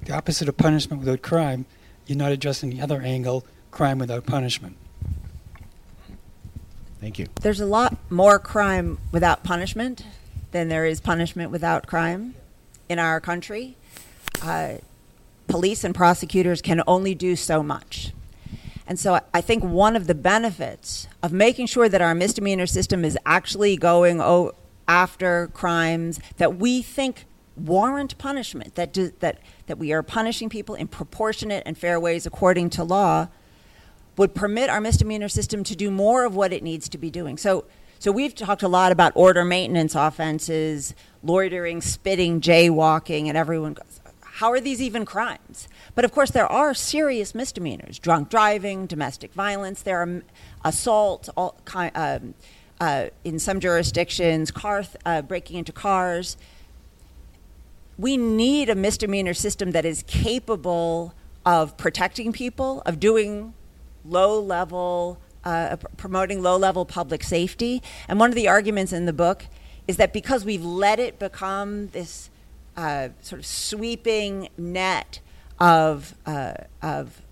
The 0.04 0.12
opposite 0.12 0.48
of 0.48 0.58
punishment 0.58 1.00
without 1.00 1.22
crime, 1.22 1.64
you're 2.06 2.18
not 2.18 2.32
addressing 2.32 2.68
the 2.68 2.82
other 2.82 3.00
angle, 3.00 3.46
crime 3.70 3.98
without 3.98 4.26
punishment. 4.26 4.76
Thank 7.00 7.18
you. 7.18 7.28
There's 7.40 7.60
a 7.60 7.66
lot 7.66 7.96
more 8.10 8.38
crime 8.38 8.98
without 9.10 9.42
punishment 9.42 10.04
than 10.50 10.68
there 10.68 10.84
is 10.84 11.00
punishment 11.00 11.50
without 11.50 11.86
crime 11.86 12.34
in 12.88 12.98
our 12.98 13.20
country. 13.20 13.76
Uh, 14.42 14.74
police 15.46 15.84
and 15.84 15.94
prosecutors 15.94 16.60
can 16.62 16.82
only 16.86 17.14
do 17.14 17.36
so 17.36 17.62
much. 17.62 18.12
And 18.86 18.98
so 18.98 19.20
I- 19.32 19.40
think 19.40 19.64
one 19.64 19.96
of 19.96 20.06
the 20.06 20.14
benefits 20.14 21.08
of 21.22 21.32
making 21.32 21.66
sure 21.66 21.88
that 21.88 22.02
our 22.02 22.14
misdemeanor 22.14 22.66
system 22.66 23.04
is 23.04 23.16
actually 23.24 23.76
going 23.76 24.20
o- 24.20 24.52
after 24.86 25.48
crimes 25.54 26.20
that 26.36 26.56
we 26.56 26.82
think 26.82 27.24
warrant 27.56 28.18
punishment, 28.18 28.74
that, 28.74 28.92
do, 28.92 29.12
that, 29.20 29.38
that 29.66 29.78
we 29.78 29.92
are 29.92 30.02
punishing 30.02 30.48
people 30.48 30.74
in 30.74 30.86
proportionate 30.88 31.62
and 31.64 31.78
fair 31.78 31.98
ways 31.98 32.26
according 32.26 32.68
to 32.70 32.84
law, 32.84 33.28
would 34.16 34.34
permit 34.34 34.68
our 34.68 34.80
misdemeanor 34.80 35.28
system 35.28 35.64
to 35.64 35.74
do 35.74 35.90
more 35.90 36.24
of 36.24 36.34
what 36.34 36.52
it 36.52 36.62
needs 36.62 36.88
to 36.88 36.98
be 36.98 37.10
doing. 37.10 37.38
So, 37.38 37.64
so 38.04 38.12
we've 38.12 38.34
talked 38.34 38.62
a 38.62 38.68
lot 38.68 38.92
about 38.92 39.12
order 39.14 39.46
maintenance 39.46 39.94
offenses, 39.94 40.94
loitering, 41.22 41.80
spitting, 41.80 42.38
jaywalking, 42.38 43.28
and 43.28 43.34
everyone 43.38 43.72
goes, 43.72 43.98
how 44.20 44.52
are 44.52 44.60
these 44.60 44.82
even 44.82 45.06
crimes? 45.06 45.68
But 45.94 46.04
of 46.04 46.12
course, 46.12 46.30
there 46.30 46.46
are 46.46 46.74
serious 46.74 47.34
misdemeanors: 47.34 47.98
drunk 47.98 48.28
driving, 48.28 48.84
domestic 48.84 49.32
violence. 49.32 49.80
There 49.80 50.02
are 50.02 50.22
assault, 50.62 51.30
all 51.34 51.56
um, 51.94 52.34
uh, 52.78 53.06
in 53.24 53.38
some 53.38 53.58
jurisdictions, 53.58 54.50
car 54.50 54.82
th- 54.82 54.96
uh, 55.06 55.22
breaking 55.22 55.56
into 55.56 55.72
cars. 55.72 56.36
We 57.96 58.18
need 58.18 58.68
a 58.68 58.74
misdemeanor 58.74 59.32
system 59.32 59.70
that 59.70 59.86
is 59.86 60.04
capable 60.06 61.14
of 61.46 61.78
protecting 61.78 62.34
people, 62.34 62.82
of 62.84 63.00
doing 63.00 63.54
low 64.04 64.38
level, 64.38 65.18
uh, 65.44 65.76
promoting 65.96 66.42
low 66.42 66.56
level 66.56 66.84
public 66.84 67.22
safety. 67.22 67.82
And 68.08 68.18
one 68.18 68.30
of 68.30 68.34
the 68.34 68.48
arguments 68.48 68.92
in 68.92 69.06
the 69.06 69.12
book 69.12 69.46
is 69.86 69.96
that 69.98 70.12
because 70.12 70.44
we've 70.44 70.64
let 70.64 70.98
it 70.98 71.18
become 71.18 71.88
this 71.88 72.30
uh, 72.76 73.10
sort 73.20 73.40
of 73.40 73.46
sweeping 73.46 74.48
net 74.56 75.20
of, 75.60 76.14
uh, 76.26 76.54
of 76.82 77.22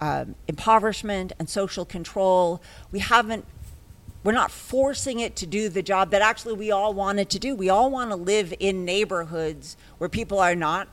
um, 0.00 0.34
impoverishment 0.48 1.32
and 1.38 1.48
social 1.48 1.84
control, 1.84 2.62
we 2.92 3.00
haven't 3.00 3.46
we're 4.24 4.32
not 4.32 4.50
forcing 4.50 5.20
it 5.20 5.36
to 5.36 5.46
do 5.46 5.68
the 5.68 5.82
job 5.82 6.10
that 6.10 6.22
actually 6.22 6.54
we 6.54 6.70
all 6.70 6.94
wanted 6.94 7.28
to 7.28 7.38
do. 7.38 7.54
We 7.54 7.68
all 7.68 7.90
want 7.90 8.08
to 8.10 8.16
live 8.16 8.54
in 8.58 8.82
neighborhoods 8.82 9.76
where 9.98 10.08
people 10.08 10.38
are 10.38 10.54
not 10.54 10.88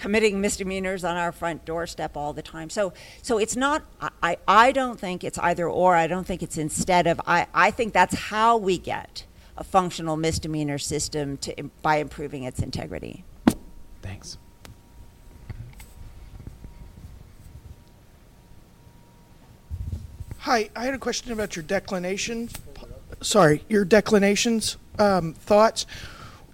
committing 0.00 0.40
misdemeanors 0.40 1.04
on 1.04 1.16
our 1.16 1.30
front 1.30 1.66
doorstep 1.66 2.16
all 2.16 2.32
the 2.32 2.42
time. 2.42 2.70
So, 2.70 2.94
so 3.20 3.36
it's 3.36 3.54
not. 3.54 3.84
I, 4.00 4.10
I, 4.22 4.36
I 4.48 4.72
don't 4.72 4.98
think 4.98 5.22
it's 5.22 5.38
either 5.38 5.68
or. 5.68 5.94
I 5.94 6.06
don't 6.06 6.26
think 6.26 6.42
it's 6.42 6.56
instead 6.56 7.06
of. 7.06 7.20
I, 7.26 7.46
I 7.52 7.70
think 7.70 7.92
that's 7.92 8.14
how 8.14 8.56
we 8.56 8.78
get 8.78 9.26
a 9.58 9.62
functional 9.62 10.16
misdemeanor 10.16 10.78
system 10.78 11.36
to 11.38 11.70
by 11.82 11.96
improving 11.96 12.44
its 12.44 12.60
integrity. 12.60 13.24
Thanks. 14.00 14.38
Hi, 20.38 20.70
I 20.74 20.86
had 20.86 20.94
a 20.94 20.98
question 20.98 21.30
about 21.32 21.54
your 21.54 21.62
declinations. 21.62 22.54
Sorry, 23.20 23.62
your 23.68 23.84
declinations 23.84 24.78
um, 24.98 25.34
thoughts. 25.34 25.84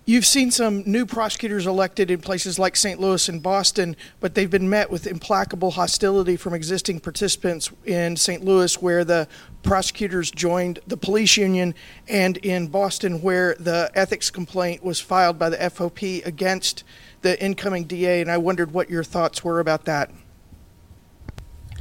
You've 0.09 0.25
seen 0.25 0.53
some 0.53 0.85
new 0.87 1.05
prosecutors 1.05 1.67
elected 1.67 2.13
in 2.13 2.21
places 2.21 2.61
like 2.61 2.77
St. 2.77 3.01
Louis 3.01 3.29
and 3.29 3.43
Boston, 3.43 3.97
but 4.21 4.37
they've 4.37 4.49
been 4.49 4.71
met 4.71 4.89
with 4.89 5.05
implacable 5.05 5.73
hostility 5.73 6.37
from 6.37 6.55
existing 6.55 7.01
participants 7.01 7.73
in 7.85 8.15
St. 8.15 8.45
Louis, 8.45 8.81
where 8.81 9.05
the 9.05 9.27
prosecutors 9.65 10.31
joined 10.31 10.79
the 10.87 10.97
police 10.97 11.37
union, 11.37 11.75
and 12.07 12.37
in 12.37 12.69
Boston, 12.69 13.21
where 13.21 13.57
the 13.59 13.91
ethics 13.97 14.31
complaint 14.31 14.85
was 14.85 15.01
filed 15.01 15.41
by 15.41 15.51
the 15.51 15.57
FOP 15.57 16.25
against 16.25 16.85
the 17.23 17.43
incoming 17.43 17.83
DA. 17.83 18.21
And 18.21 18.31
I 18.31 18.39
wondered 18.39 18.71
what 18.71 18.89
your 18.89 19.03
thoughts 19.03 19.43
were 19.43 19.59
about 19.59 19.87
that. 19.87 20.13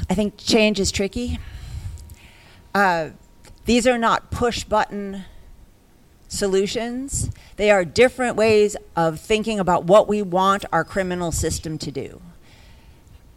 I 0.09 0.15
think 0.15 0.37
change 0.37 0.79
is 0.79 0.91
tricky. 0.91 1.37
Uh, 2.73 3.09
these 3.65 3.85
are 3.85 3.99
not 3.99 4.31
push 4.31 4.63
button 4.63 5.25
solutions. 6.35 7.31
They 7.55 7.71
are 7.71 7.83
different 7.85 8.35
ways 8.35 8.75
of 8.95 9.19
thinking 9.19 9.59
about 9.59 9.85
what 9.85 10.07
we 10.07 10.21
want 10.21 10.65
our 10.71 10.83
criminal 10.83 11.31
system 11.31 11.77
to 11.79 11.91
do. 11.91 12.21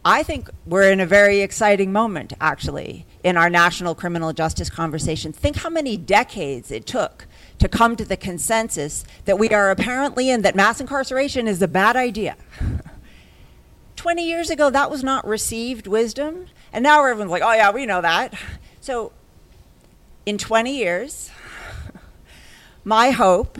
I 0.05 0.23
think 0.23 0.49
we're 0.65 0.91
in 0.91 0.99
a 0.99 1.05
very 1.05 1.41
exciting 1.41 1.91
moment, 1.91 2.33
actually, 2.39 3.05
in 3.23 3.35
our 3.35 3.49
national 3.49 3.95
criminal 3.95 4.31
justice 4.31 4.69
conversation. 4.69 5.33
Think 5.33 5.57
how 5.57 5.69
many 5.69 5.97
decades 5.97 6.71
it 6.71 6.85
took 6.85 7.27
to 7.57 7.67
come 7.67 7.95
to 7.97 8.05
the 8.05 8.15
consensus 8.15 9.03
that 9.25 9.37
we 9.37 9.49
are 9.49 9.69
apparently 9.69 10.29
in 10.29 10.41
that 10.43 10.55
mass 10.55 10.79
incarceration 10.79 11.47
is 11.47 11.61
a 11.61 11.67
bad 11.67 11.95
idea. 11.97 12.37
20 13.97 14.25
years 14.25 14.49
ago, 14.49 14.69
that 14.69 14.89
was 14.89 15.03
not 15.03 15.27
received 15.27 15.85
wisdom. 15.85 16.45
And 16.71 16.83
now 16.83 17.03
everyone's 17.03 17.31
like, 17.31 17.43
oh, 17.43 17.51
yeah, 17.51 17.71
we 17.71 17.85
know 17.85 18.01
that. 18.01 18.33
So 18.79 19.11
in 20.25 20.37
20 20.37 20.77
years, 20.77 21.29
my 22.89 23.11
hope 23.11 23.59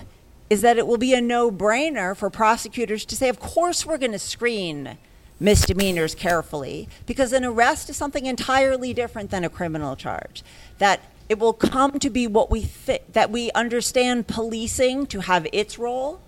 is 0.50 0.62
that 0.62 0.80
it 0.80 0.88
will 0.88 0.98
be 0.98 1.14
a 1.14 1.22
no 1.22 1.52
brainer 1.52 2.18
for 2.18 2.32
prosecutors 2.32 3.06
to 3.06 3.16
say, 3.16 3.30
of 3.30 3.40
course, 3.40 3.86
we're 3.86 4.00
going 4.00 4.12
to 4.12 4.18
screen 4.18 4.98
misdemeanors 5.40 6.16
carefully 6.16 6.90
because 7.06 7.32
an 7.32 7.46
arrest 7.46 7.92
is 7.92 7.96
something 7.96 8.26
entirely 8.26 8.92
different 8.92 9.30
than 9.30 9.44
a 9.44 9.50
criminal 9.50 9.96
charge. 9.96 10.44
That 10.80 11.02
it 11.30 11.38
will 11.38 11.54
come 11.54 12.00
to 12.00 12.10
be 12.10 12.26
what 12.26 12.50
we 12.50 12.72
that 13.14 13.30
we 13.30 13.52
understand 13.52 14.28
policing 14.28 15.06
to 15.06 15.20
have 15.22 15.46
its 15.54 15.78
role, 15.78 16.22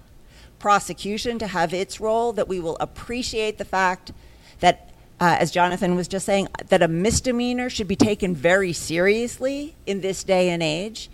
prosecution 0.59 1.39
to 1.39 1.47
have 1.47 1.73
its 1.73 1.99
role, 1.99 2.31
that 2.33 2.47
we 2.47 2.59
will 2.59 2.77
appreciate 2.79 3.57
the 3.57 3.65
fact 3.65 4.11
that, 4.59 4.91
uh, 5.19 5.37
as 5.39 5.49
Jonathan 5.49 5.95
was 5.95 6.07
just 6.07 6.27
saying, 6.27 6.47
that 6.69 6.83
a 6.83 6.87
misdemeanor 6.87 7.67
should 7.67 7.87
be 7.87 7.95
taken 7.95 8.35
very 8.35 8.73
seriously 8.73 9.75
in 9.87 10.01
this 10.01 10.23
day 10.23 10.49
and 10.49 10.61
age. 10.61 11.09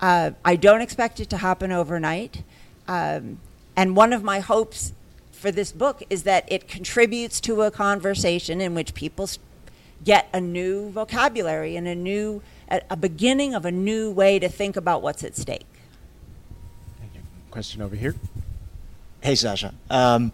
Uh, 0.00 0.32
I 0.44 0.56
don't 0.56 0.80
expect 0.80 1.20
it 1.20 1.30
to 1.30 1.38
happen 1.38 1.72
overnight. 1.72 2.42
Um, 2.86 3.40
and 3.76 3.96
one 3.96 4.12
of 4.12 4.22
my 4.22 4.40
hopes 4.40 4.92
for 5.32 5.50
this 5.50 5.72
book 5.72 6.02
is 6.10 6.24
that 6.24 6.50
it 6.50 6.68
contributes 6.68 7.40
to 7.42 7.62
a 7.62 7.70
conversation 7.70 8.60
in 8.60 8.74
which 8.74 8.94
people 8.94 9.28
get 10.04 10.28
a 10.32 10.40
new 10.40 10.90
vocabulary 10.90 11.76
and 11.76 11.86
a 11.86 11.94
new 11.94 12.42
a, 12.70 12.80
a 12.90 12.96
beginning 12.96 13.54
of 13.54 13.64
a 13.64 13.70
new 13.70 14.10
way 14.10 14.38
to 14.38 14.48
think 14.48 14.76
about 14.76 15.02
what's 15.02 15.24
at 15.24 15.36
stake. 15.36 15.66
Thank 16.98 17.14
you. 17.14 17.20
Question 17.50 17.82
over 17.82 17.96
here. 17.96 18.14
Hey, 19.20 19.34
Sasha. 19.34 19.74
Um, 19.90 20.32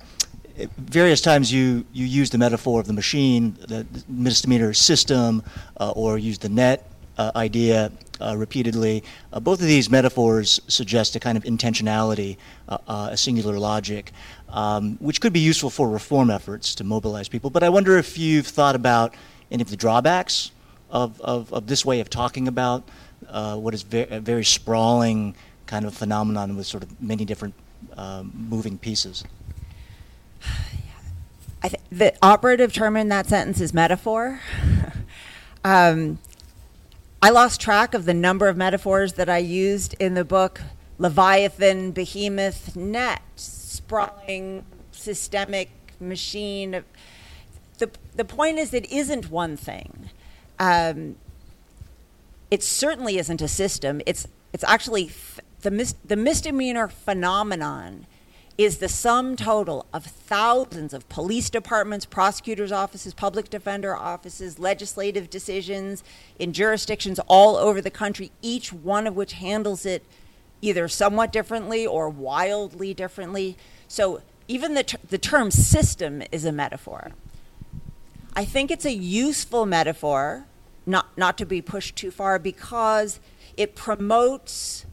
various 0.77 1.21
times 1.21 1.53
you, 1.53 1.85
you 1.93 2.07
use 2.07 2.31
the 2.31 2.39
metaphor 2.39 2.81
of 2.81 2.87
the 2.87 2.93
machine, 2.93 3.57
the 3.67 3.87
misdemeanor 4.09 4.75
system, 4.75 5.43
uh, 5.79 5.93
or 5.93 6.19
use 6.19 6.39
the 6.39 6.49
net 6.49 6.91
uh, 7.19 7.33
idea 7.37 7.93
uh, 8.21 8.37
repeatedly. 8.37 9.03
Uh, 9.33 9.41
both 9.41 9.61
of 9.61 9.67
these 9.67 9.91
metaphors 9.91 10.61
suggest 10.69 11.17
a 11.17 11.21
kind 11.21 11.37
of 11.37 11.45
intentionality, 11.45 12.37
uh, 12.69 12.79
uh, 12.87 13.09
a 13.13 13.17
singular 13.17 13.59
logic, 13.59 14.13
um, 14.49 14.97
which 15.01 15.21
could 15.21 15.33
be 15.33 15.41
useful 15.41 15.71
for 15.71 15.89
reform 15.89 16.31
efforts 16.31 16.75
to 16.77 16.85
mobilize 16.85 17.29
people. 17.29 17.51
But 17.51 17.63
I 17.63 17.69
wonder 17.69 17.99
if 17.99 18.19
you've 18.19 18.47
thought 18.47 18.75
about 18.75 19.15
any 19.51 19.63
of 19.63 19.71
the 19.71 19.77
drawbacks 19.77 20.51
of, 20.91 21.21
of, 21.21 21.53
of 21.53 21.67
this 21.67 21.85
way 21.85 22.01
of 22.01 22.09
talking 22.09 22.49
about 22.49 22.89
uh, 23.29 23.57
what 23.57 23.75
is 23.75 23.83
ve- 23.83 24.07
a 24.11 24.21
very 24.21 24.45
sprawling 24.45 25.35
kind 25.67 25.85
of 25.85 25.95
phenomenon 25.95 26.57
with 26.57 26.67
sort 26.67 26.83
of 26.83 27.03
many 27.03 27.25
different 27.25 27.55
um, 27.97 28.33
moving 28.49 28.79
pieces. 28.79 29.25
I 31.63 31.69
th- 31.69 31.83
the 31.91 32.15
operative 32.21 32.75
term 32.75 32.95
in 32.97 33.09
that 33.09 33.27
sentence 33.27 33.59
is 33.59 33.73
metaphor. 33.73 34.41
um, 35.65 36.19
I 37.25 37.31
lost 37.31 37.59
track 37.59 37.95
of 37.95 38.05
the 38.05 38.13
number 38.13 38.49
of 38.49 38.57
metaphors 38.59 39.15
that 39.15 39.31
I 39.31 39.39
used 39.39 39.95
in 39.99 40.13
the 40.13 40.27
book 40.27 40.61
Leviathan, 40.99 41.93
Behemoth, 41.93 42.77
Net, 42.77 43.23
sprawling, 43.35 44.67
systemic 44.93 45.71
machine. 45.99 46.85
The, 47.79 47.91
the 48.15 48.27
point 48.27 48.59
is, 48.59 48.75
it 48.75 48.93
isn't 48.93 49.31
one 49.31 49.57
thing. 49.57 50.11
Um, 50.59 51.17
it 52.51 52.63
certainly 52.63 53.17
isn't 53.17 53.41
a 53.41 53.49
system. 53.49 54.03
It's, 54.05 54.29
it's 54.53 54.65
actually 54.65 55.11
the, 55.63 55.71
mis- 55.71 55.95
the 56.05 56.17
misdemeanor 56.17 56.89
phenomenon 56.89 58.07
is 58.57 58.79
the 58.79 58.89
sum 58.89 59.35
total 59.35 59.85
of 59.93 60.05
thousands 60.05 60.95
of 60.95 61.09
police 61.09 61.51
departments, 61.51 62.07
prosecutors' 62.07 62.71
offices, 62.71 63.13
public 63.13 63.51
defender 63.51 63.97
offices, 63.97 64.59
legislative 64.61 65.29
decisions 65.29 66.05
in 66.39 66.53
jurisdictions 66.53 67.19
all 67.27 67.57
over 67.57 67.81
the 67.81 67.91
country, 67.91 68.31
each 68.43 68.73
one 68.73 69.07
of 69.07 69.17
which 69.17 69.33
handles 69.35 69.85
it 69.85 70.05
either 70.63 70.87
somewhat 70.87 71.33
differently 71.33 71.85
or 71.85 72.09
wildly 72.09 72.95
differently. 72.95 73.57
So 73.89 74.23
even 74.47 74.75
the, 74.75 74.85
ter- 74.85 74.99
the 75.09 75.19
term 75.19 75.51
system 75.51 76.23
is 76.31 76.45
a 76.45 76.53
metaphor. 76.53 77.11
I 78.37 78.45
think 78.45 78.71
it's 78.71 78.85
a 78.85 78.95
useful 78.95 79.67
metaphor, 79.67 80.45
not, 80.87 81.17
not 81.19 81.37
to 81.39 81.45
be 81.45 81.61
pushed 81.61 81.97
too 81.97 82.13
far, 82.13 82.39
because 82.39 83.19
it 83.57 83.75
promotes 83.75 84.87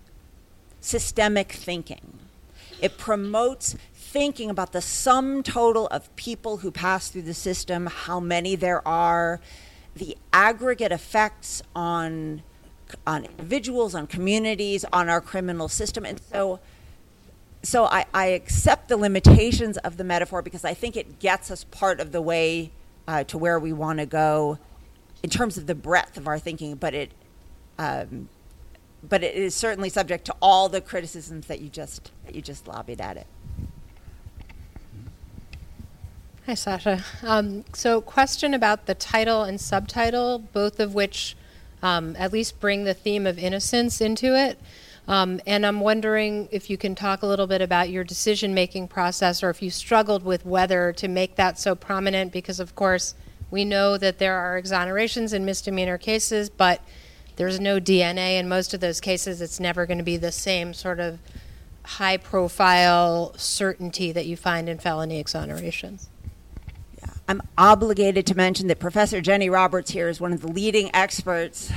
systemic 0.80 1.52
thinking 1.52 2.11
it 2.82 2.98
promotes 2.98 3.76
thinking 3.94 4.50
about 4.50 4.74
the 4.74 4.82
sum 4.82 5.44
total 5.44 5.88
of 5.88 6.14
people 6.16 6.58
who 6.58 6.72
pass 6.72 7.10
through 7.10 7.22
the 7.22 7.34
system, 7.34 7.86
how 7.86 8.20
many 8.20 8.56
there 8.56 8.86
are, 8.88 9.40
the 9.96 10.18
aggregate 10.34 10.92
effects 10.92 11.62
on 11.76 12.44
on 13.08 13.24
individuals, 13.24 13.96
on 13.96 14.06
communities, 14.06 14.84
on 14.92 15.08
our 15.08 15.22
criminal 15.22 15.70
system. 15.70 16.06
And 16.06 16.20
so 16.20 16.60
so 17.64 17.86
I, 17.86 18.06
I 18.14 18.28
accept 18.28 18.90
the 18.90 18.98
limitations 18.98 19.78
of 19.78 19.98
the 19.98 20.04
metaphor 20.04 20.42
because 20.42 20.66
I 20.66 20.74
think 20.74 20.98
it 20.98 21.20
gets 21.20 21.52
us 21.52 21.64
part 21.66 22.00
of 22.00 22.12
the 22.12 22.22
way 22.22 22.72
uh, 23.08 23.24
to 23.26 23.38
where 23.38 23.60
we 23.60 23.72
want 23.72 24.00
to 24.00 24.06
go 24.06 24.58
in 25.24 25.30
terms 25.30 25.58
of 25.58 25.68
the 25.68 25.76
breadth 25.76 26.18
of 26.18 26.28
our 26.28 26.40
thinking, 26.40 26.76
but 26.76 26.94
it 26.94 27.12
um, 27.78 28.30
but 29.08 29.24
it 29.24 29.36
is 29.36 29.56
certainly 29.56 29.90
subject 29.90 30.26
to 30.26 30.36
all 30.42 30.70
the 30.70 30.82
criticisms 30.82 31.48
that 31.48 31.60
you 31.60 31.70
just 31.70 32.12
that 32.26 32.36
you 32.36 32.42
just 32.42 32.68
lobbied 32.68 33.02
at 33.02 33.18
it. 33.18 33.28
Hi, 36.48 36.56
Sasha. 36.56 37.04
Um, 37.22 37.66
so, 37.74 38.02
question 38.02 38.54
about 38.54 38.88
the 38.88 38.96
title 38.96 39.44
and 39.44 39.62
subtitle, 39.62 40.40
both 40.40 40.80
of 40.80 40.96
which 40.96 41.36
um, 41.84 42.16
at 42.18 42.34
least 42.34 42.60
bring 42.60 42.84
the 42.84 42.94
theme 42.94 43.28
of 43.28 43.38
innocence 43.38 44.02
into 44.02 44.36
it. 44.36 44.60
Um, 45.08 45.42
and 45.46 45.66
I'm 45.66 45.82
wondering 45.82 46.48
if 46.52 46.70
you 46.70 46.78
can 46.78 46.96
talk 46.96 47.22
a 47.22 47.28
little 47.28 47.48
bit 47.48 47.62
about 47.62 47.90
your 47.90 48.04
decision 48.04 48.54
making 48.54 48.88
process 48.88 49.44
or 49.44 49.50
if 49.50 49.62
you 49.62 49.70
struggled 49.70 50.24
with 50.24 50.46
whether 50.46 50.94
to 50.94 51.08
make 51.08 51.36
that 51.36 51.60
so 51.60 51.76
prominent, 51.76 52.32
because, 52.32 52.60
of 52.60 52.76
course, 52.76 53.14
we 53.50 53.66
know 53.66 53.98
that 53.98 54.20
there 54.20 54.38
are 54.38 54.62
exonerations 54.62 55.34
in 55.34 55.44
misdemeanor 55.44 55.98
cases, 55.98 56.50
but 56.50 56.82
there's 57.42 57.60
no 57.60 57.80
DNA 57.80 58.40
in 58.40 58.48
most 58.48 58.72
of 58.76 58.82
those 58.82 59.02
cases. 59.02 59.42
It's 59.42 59.60
never 59.60 59.88
going 59.88 59.98
to 59.98 60.04
be 60.04 60.16
the 60.16 60.32
same 60.32 60.76
sort 60.76 61.00
of 61.00 61.18
high 61.84 62.18
profile 62.18 63.34
certainty 63.36 64.12
that 64.12 64.28
you 64.28 64.38
find 64.38 64.70
in 64.70 64.78
felony 64.78 65.20
exonerations. 65.20 66.10
Yeah. 67.00 67.10
I'm 67.28 67.42
obligated 67.58 68.28
to 68.28 68.36
mention 68.36 68.68
that 68.68 68.78
Professor 68.78 69.22
Jenny 69.22 69.50
Roberts 69.50 69.90
here 69.90 70.08
is 70.08 70.22
one 70.22 70.34
of 70.34 70.42
the 70.42 70.52
leading 70.52 70.94
experts 70.94 71.74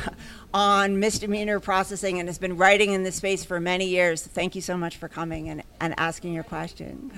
on 0.52 1.00
misdemeanor 1.00 1.60
processing 1.60 2.18
and 2.18 2.28
has 2.28 2.36
been 2.36 2.58
writing 2.58 2.92
in 2.92 3.02
this 3.02 3.14
space 3.14 3.42
for 3.42 3.58
many 3.58 3.86
years. 3.86 4.22
Thank 4.22 4.54
you 4.54 4.60
so 4.60 4.76
much 4.76 4.98
for 4.98 5.08
coming 5.08 5.48
and, 5.48 5.62
and 5.80 5.94
asking 5.96 6.34
your 6.34 6.44
question. 6.44 7.10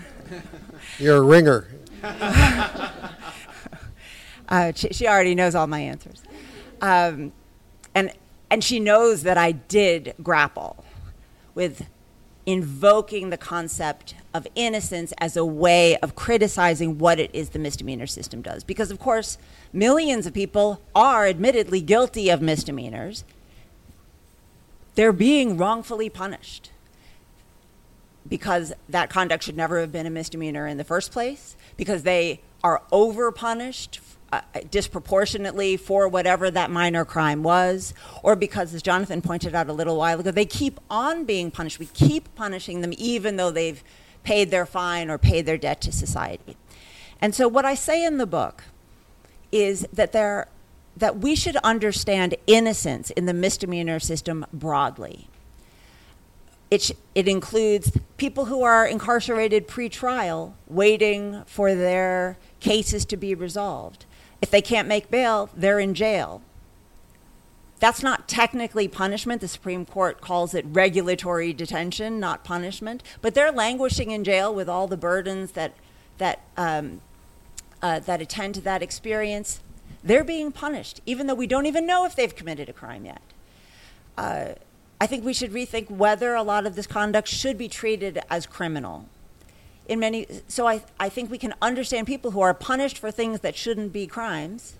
You're 1.00 1.16
a 1.16 1.22
ringer. 1.22 1.66
uh, 4.48 4.70
she, 4.72 4.90
she, 4.92 5.08
already 5.08 5.34
knows 5.34 5.56
all 5.56 5.66
my 5.66 5.80
answers. 5.80 6.22
Um, 6.80 7.32
and 8.50 8.62
she 8.62 8.80
knows 8.80 9.22
that 9.22 9.36
I 9.38 9.52
did 9.52 10.14
grapple 10.22 10.84
with 11.54 11.86
invoking 12.44 13.30
the 13.30 13.36
concept 13.36 14.14
of 14.32 14.46
innocence 14.54 15.12
as 15.18 15.36
a 15.36 15.44
way 15.44 15.96
of 15.96 16.14
criticizing 16.14 16.96
what 16.98 17.18
it 17.18 17.30
is 17.32 17.50
the 17.50 17.58
misdemeanor 17.58 18.06
system 18.06 18.40
does. 18.40 18.62
Because, 18.62 18.92
of 18.92 19.00
course, 19.00 19.36
millions 19.72 20.26
of 20.26 20.32
people 20.32 20.80
are 20.94 21.26
admittedly 21.26 21.80
guilty 21.80 22.30
of 22.30 22.40
misdemeanors. 22.40 23.24
They're 24.94 25.12
being 25.12 25.56
wrongfully 25.56 26.08
punished 26.08 26.70
because 28.28 28.72
that 28.88 29.10
conduct 29.10 29.44
should 29.44 29.56
never 29.56 29.80
have 29.80 29.92
been 29.92 30.06
a 30.06 30.10
misdemeanor 30.10 30.66
in 30.66 30.78
the 30.78 30.84
first 30.84 31.12
place, 31.12 31.56
because 31.76 32.02
they 32.02 32.40
are 32.62 32.82
over 32.90 33.30
punished 33.30 33.98
uh, 34.32 34.40
disproportionately 34.70 35.76
for 35.76 36.08
whatever 36.08 36.50
that 36.50 36.70
minor 36.70 37.04
crime 37.04 37.42
was, 37.42 37.94
or 38.22 38.36
because, 38.36 38.74
as 38.74 38.82
Jonathan 38.82 39.22
pointed 39.22 39.54
out 39.54 39.68
a 39.68 39.72
little 39.72 39.96
while 39.96 40.20
ago, 40.20 40.30
they 40.30 40.46
keep 40.46 40.80
on 40.90 41.24
being 41.24 41.50
punished. 41.50 41.78
We 41.78 41.86
keep 41.86 42.34
punishing 42.34 42.80
them 42.80 42.92
even 42.98 43.36
though 43.36 43.50
they've 43.50 43.82
paid 44.24 44.50
their 44.50 44.66
fine 44.66 45.10
or 45.10 45.18
paid 45.18 45.46
their 45.46 45.56
debt 45.56 45.80
to 45.82 45.92
society. 45.92 46.56
And 47.20 47.34
so, 47.34 47.46
what 47.48 47.64
I 47.64 47.74
say 47.74 48.04
in 48.04 48.18
the 48.18 48.26
book 48.26 48.64
is 49.52 49.86
that 49.92 50.12
there 50.12 50.48
that 50.96 51.18
we 51.18 51.36
should 51.36 51.56
understand 51.56 52.34
innocence 52.46 53.10
in 53.10 53.26
the 53.26 53.34
misdemeanor 53.34 54.00
system 54.00 54.46
broadly. 54.52 55.28
It, 56.70 56.82
sh- 56.82 56.92
it 57.14 57.28
includes 57.28 57.96
people 58.16 58.46
who 58.46 58.62
are 58.62 58.86
incarcerated 58.86 59.68
pre-trial, 59.68 60.56
waiting 60.66 61.44
for 61.46 61.74
their 61.74 62.38
cases 62.60 63.04
to 63.06 63.16
be 63.16 63.34
resolved. 63.34 64.05
If 64.42 64.50
they 64.50 64.62
can't 64.62 64.88
make 64.88 65.10
bail, 65.10 65.50
they're 65.56 65.80
in 65.80 65.94
jail. 65.94 66.42
That's 67.78 68.02
not 68.02 68.26
technically 68.26 68.88
punishment. 68.88 69.40
The 69.40 69.48
Supreme 69.48 69.84
Court 69.84 70.20
calls 70.20 70.54
it 70.54 70.64
regulatory 70.68 71.52
detention, 71.52 72.18
not 72.18 72.42
punishment. 72.42 73.02
But 73.20 73.34
they're 73.34 73.52
languishing 73.52 74.10
in 74.10 74.24
jail 74.24 74.54
with 74.54 74.68
all 74.68 74.86
the 74.86 74.96
burdens 74.96 75.52
that 75.52 75.74
that 76.18 76.40
um, 76.56 77.02
uh, 77.82 77.98
that 78.00 78.22
attend 78.22 78.54
to 78.54 78.60
that 78.62 78.82
experience, 78.82 79.60
they're 80.02 80.24
being 80.24 80.52
punished, 80.52 81.00
even 81.04 81.26
though 81.26 81.34
we 81.34 81.46
don't 81.46 81.66
even 81.66 81.86
know 81.86 82.06
if 82.06 82.16
they've 82.16 82.34
committed 82.34 82.68
a 82.68 82.72
crime 82.72 83.04
yet. 83.04 83.20
Uh, 84.16 84.54
I 84.98 85.06
think 85.06 85.24
we 85.24 85.34
should 85.34 85.52
rethink 85.52 85.90
whether 85.90 86.34
a 86.34 86.42
lot 86.42 86.66
of 86.66 86.74
this 86.74 86.86
conduct 86.86 87.28
should 87.28 87.58
be 87.58 87.68
treated 87.68 88.18
as 88.30 88.46
criminal. 88.46 89.06
In 89.88 90.00
many, 90.00 90.26
so 90.48 90.66
I, 90.66 90.82
I 90.98 91.08
think 91.08 91.30
we 91.30 91.38
can 91.38 91.54
understand 91.62 92.06
people 92.06 92.32
who 92.32 92.40
are 92.40 92.54
punished 92.54 92.98
for 92.98 93.10
things 93.10 93.40
that 93.40 93.54
shouldn't 93.54 93.92
be 93.92 94.06
crimes 94.06 94.74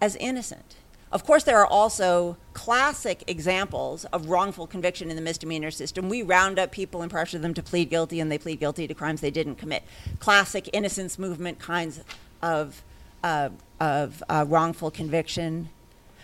as 0.00 0.16
innocent. 0.16 0.76
Of 1.12 1.24
course, 1.24 1.42
there 1.42 1.58
are 1.58 1.66
also 1.66 2.36
classic 2.52 3.24
examples 3.26 4.04
of 4.06 4.28
wrongful 4.28 4.68
conviction 4.68 5.10
in 5.10 5.16
the 5.16 5.22
misdemeanor 5.22 5.72
system. 5.72 6.08
We 6.08 6.22
round 6.22 6.58
up 6.58 6.70
people 6.70 7.02
and 7.02 7.10
pressure 7.10 7.38
them 7.38 7.52
to 7.54 7.62
plead 7.62 7.90
guilty, 7.90 8.20
and 8.20 8.30
they 8.30 8.38
plead 8.38 8.60
guilty 8.60 8.86
to 8.86 8.94
crimes 8.94 9.20
they 9.20 9.30
didn't 9.30 9.56
commit. 9.56 9.82
Classic 10.20 10.70
innocence 10.72 11.18
movement 11.18 11.58
kinds 11.58 12.00
of, 12.40 12.82
uh, 13.24 13.50
of 13.80 14.22
uh, 14.28 14.44
wrongful 14.48 14.92
conviction. 14.92 15.68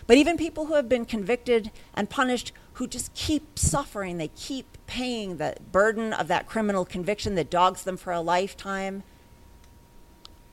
But 0.06 0.18
even 0.18 0.36
people 0.36 0.66
who 0.66 0.74
have 0.74 0.88
been 0.88 1.04
convicted 1.04 1.72
and 1.92 2.08
punished 2.08 2.52
who 2.74 2.86
just 2.86 3.12
keep 3.14 3.58
suffering, 3.58 4.18
they 4.18 4.28
keep 4.28 4.75
paying 4.86 5.36
the 5.36 5.56
burden 5.72 6.12
of 6.12 6.28
that 6.28 6.46
criminal 6.46 6.84
conviction 6.84 7.34
that 7.34 7.50
dogs 7.50 7.82
them 7.82 7.96
for 7.96 8.12
a 8.12 8.20
lifetime. 8.20 9.02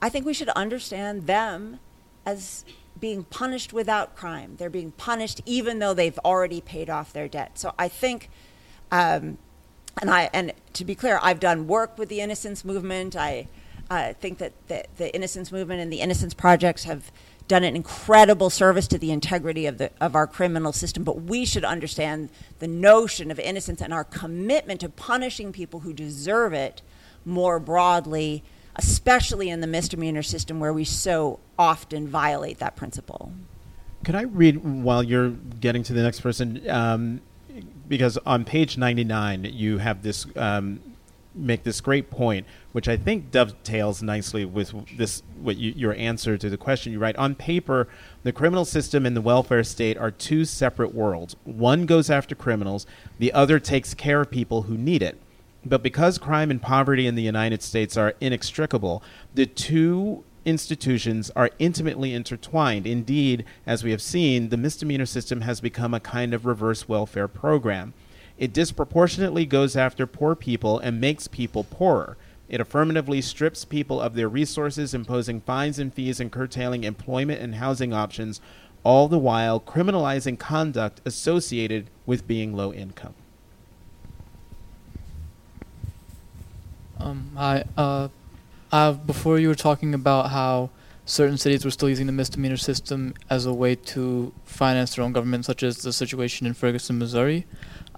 I 0.02 0.10
think 0.10 0.26
we 0.26 0.34
should 0.34 0.50
understand 0.50 1.28
them 1.28 1.80
as 2.26 2.66
being 3.00 3.24
punished 3.24 3.74
without 3.74 4.16
crime. 4.16 4.56
They're 4.58 4.70
being 4.70 4.92
punished 4.92 5.42
even 5.46 5.80
though 5.80 5.94
they've 5.94 6.18
already 6.20 6.62
paid 6.62 6.90
off 6.90 7.14
their 7.14 7.28
debt. 7.28 7.58
So 7.58 7.74
I 7.78 7.88
think, 7.88 8.30
um, 8.92 9.38
and 10.02 10.10
I 10.10 10.30
and 10.34 10.54
to 10.74 10.86
be 10.86 10.96
clear, 10.96 11.20
I've 11.22 11.40
done 11.40 11.68
work 11.68 11.98
with 11.98 12.10
the 12.10 12.22
Innocence 12.22 12.64
Movement. 12.66 13.16
I 13.16 13.48
uh, 13.90 14.14
think 14.14 14.38
that 14.40 14.54
the, 14.68 14.86
the 14.98 15.14
Innocence 15.14 15.52
Movement 15.52 15.82
and 15.82 15.92
the 15.92 16.02
Innocence 16.02 16.34
Projects 16.34 16.84
have 16.86 17.12
done 17.48 17.64
an 17.64 17.76
incredible 17.76 18.50
service 18.50 18.88
to 18.88 18.98
the 18.98 19.12
integrity 19.12 19.66
of 19.66 19.78
the 19.78 19.92
of 20.00 20.16
our 20.16 20.28
criminal 20.28 20.72
system. 20.74 21.04
But 21.04 21.24
we 21.24 21.46
should 21.46 21.66
understand 21.66 22.30
the 22.60 22.68
notion 22.68 23.32
of 23.32 23.40
innocence 23.40 23.82
and 23.82 23.94
our 23.94 24.04
commitment 24.04 24.82
to 24.82 24.90
punishing 24.90 25.52
people 25.52 25.82
who 25.82 25.94
deserve 25.94 26.54
it 26.54 26.82
more 27.26 27.60
broadly 27.60 28.44
especially 28.76 29.50
in 29.50 29.62
the 29.62 29.68
misdemeanor 29.68 30.24
system 30.24 30.60
where 30.60 30.74
we 30.74 30.84
so 30.84 31.40
often 31.58 32.08
violate 32.08 32.60
that 32.60 32.76
principle. 32.76 33.32
Could 34.04 34.16
I 34.16 34.24
read 34.24 34.58
while 34.64 35.04
you're 35.04 35.30
getting 35.30 35.84
to 35.84 35.94
the 35.94 36.02
next 36.02 36.22
person? 36.22 36.68
Um, 36.70 37.22
because 37.88 38.18
on 38.26 38.46
page 38.46 38.78
99, 38.78 39.46
you 39.46 39.78
have 39.78 40.02
this 40.02 40.26
um, 40.36 40.80
make 41.36 41.64
this 41.64 41.82
great 41.82 42.10
point, 42.10 42.46
which 42.72 42.88
I 42.88 42.98
think 42.98 43.32
dovetails 43.32 44.04
nicely 44.04 44.46
with 44.46 44.74
this 44.98 45.24
what 45.42 45.58
you, 45.58 45.74
your 45.76 45.94
answer 45.96 46.38
to 46.38 46.50
the 46.50 46.58
question 46.58 46.94
you 46.94 47.00
write. 47.00 47.16
On 47.18 47.36
paper, 47.36 47.88
the 48.24 48.32
criminal 48.32 48.66
system 48.66 49.06
and 49.06 49.16
the 49.16 49.22
welfare 49.22 49.64
state 49.64 49.98
are 49.98 50.12
two 50.12 50.46
separate 50.46 50.94
worlds. 50.94 51.36
One 51.44 51.86
goes 51.86 52.10
after 52.10 52.36
criminals, 52.36 52.86
the 53.20 53.34
other 53.34 53.60
takes 53.60 53.94
care 53.94 54.22
of 54.22 54.32
people 54.32 54.64
who 54.64 54.78
need 54.78 55.02
it. 55.02 55.20
But 55.66 55.82
because 55.84 56.18
crime 56.18 56.52
and 56.52 56.62
poverty 56.62 57.08
in 57.08 57.16
the 57.16 57.22
United 57.22 57.64
States 57.64 57.96
are 57.96 58.16
inextricable, 58.20 59.02
the 59.34 59.46
two 59.46 60.24
institutions 60.46 61.32
are 61.38 61.50
intimately 61.58 62.14
intertwined. 62.14 62.86
Indeed, 62.86 63.46
as 63.66 63.84
we 63.84 63.92
have 63.92 64.02
seen, 64.02 64.50
the 64.50 64.58
misdemeanor 64.58 65.06
system 65.06 65.42
has 65.42 65.62
become 65.62 65.94
a 65.94 66.02
kind 66.02 66.34
of 66.34 66.46
reverse 66.46 66.90
welfare 66.90 67.30
program. 67.30 67.94
It 68.38 68.54
disproportionately 68.54 69.46
goes 69.46 69.76
after 69.76 70.08
poor 70.08 70.36
people 70.36 70.80
and 70.80 71.00
makes 71.00 71.28
people 71.28 71.64
poorer. 71.64 72.18
It 72.50 72.60
affirmatively 72.60 73.22
strips 73.22 73.66
people 73.66 74.02
of 74.02 74.16
their 74.16 74.30
resources, 74.30 74.94
imposing 74.94 75.42
fines 75.42 75.80
and 75.80 75.94
fees 75.94 76.20
and 76.20 76.32
curtailing 76.32 76.84
employment 76.84 77.42
and 77.42 77.56
housing 77.56 77.94
options, 77.94 78.42
all 78.84 79.08
the 79.08 79.18
while 79.18 79.60
criminalizing 79.60 80.38
conduct 80.38 81.02
associated 81.06 81.90
with 82.06 82.28
being 82.28 82.56
low 82.56 82.74
income. 82.74 83.16
Um, 87.00 87.32
uh, 87.36 88.10
I, 88.72 88.92
before 88.92 89.40
you 89.40 89.48
were 89.48 89.56
talking 89.56 89.94
about 89.94 90.30
how 90.30 90.70
certain 91.06 91.38
cities 91.38 91.66
were 91.66 91.72
still 91.72 91.90
using 91.90 92.06
the 92.06 92.14
misdemeanor 92.14 92.58
system 92.58 93.14
as 93.30 93.46
a 93.46 93.54
way 93.54 93.76
to 93.76 94.34
finance 94.46 94.96
their 94.96 95.04
own 95.04 95.12
government, 95.12 95.46
such 95.46 95.64
as 95.64 95.78
the 95.78 95.92
situation 95.92 96.48
in 96.48 96.54
Ferguson, 96.54 96.98
Missouri. 96.98 97.46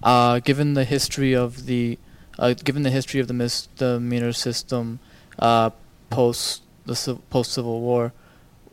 Uh, 0.02 0.38
given 0.40 0.74
the 0.74 0.84
history 0.84 1.34
of 1.34 1.66
the, 1.66 1.98
uh, 2.38 2.54
given 2.54 2.82
the 2.82 2.90
history 2.90 3.20
of 3.20 3.28
the 3.28 3.34
misdemeanor 3.34 4.32
system 4.32 4.98
uh, 5.38 5.70
post 6.10 6.62
the 6.84 7.18
post 7.30 7.52
Civil 7.52 7.80
War, 7.80 8.12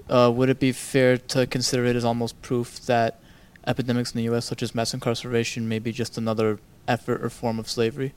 uh, 0.09 0.31
would 0.33 0.49
it 0.49 0.59
be 0.59 0.71
fair 0.71 1.17
to 1.17 1.47
consider 1.47 1.85
it 1.85 1.95
as 1.95 2.05
almost 2.05 2.39
proof 2.41 2.79
that 2.81 3.19
epidemics 3.65 4.11
in 4.11 4.17
the 4.17 4.23
U.S., 4.25 4.45
such 4.45 4.61
as 4.61 4.75
mass 4.75 4.93
incarceration, 4.93 5.67
may 5.67 5.79
be 5.79 5.91
just 5.91 6.17
another 6.17 6.59
effort 6.87 7.23
or 7.23 7.29
form 7.29 7.57
of 7.57 7.69
slavery? 7.69 8.13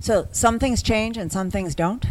So 0.00 0.28
some 0.32 0.58
things 0.58 0.82
change 0.82 1.16
and 1.16 1.30
some 1.30 1.50
things 1.50 1.74
don't. 1.74 2.06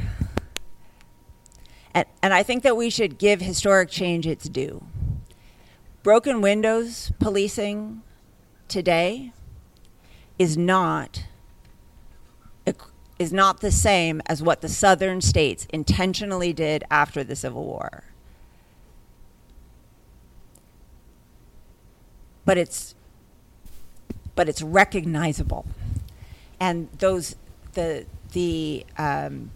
And, 1.97 2.05
and 2.21 2.31
I 2.31 2.43
think 2.43 2.61
that 2.61 2.77
we 2.77 2.91
should 2.91 3.17
give 3.17 3.41
historic 3.41 3.89
change 3.89 4.27
its 4.27 4.47
due. 4.47 4.85
Broken 6.03 6.41
windows 6.41 7.11
policing 7.19 8.03
today 8.67 9.31
is 10.37 10.55
not 10.55 11.23
is 13.17 13.33
not 13.33 13.61
the 13.61 13.71
same 13.71 14.21
as 14.27 14.43
what 14.43 14.61
the 14.61 14.69
southern 14.69 15.21
states 15.21 15.65
intentionally 15.73 16.53
did 16.53 16.83
after 16.91 17.23
the 17.23 17.35
Civil 17.35 17.63
War. 17.63 18.03
But 22.45 22.59
it's 22.59 22.93
but 24.35 24.47
it's 24.47 24.61
recognizable. 24.61 25.65
And 26.59 26.89
those 26.99 27.35
the 27.73 28.05
the 28.33 28.85
um, 28.99 29.49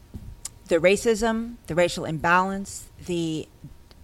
the 0.67 0.77
racism, 0.77 1.55
the 1.67 1.75
racial 1.75 2.05
imbalance, 2.05 2.89
the 3.05 3.47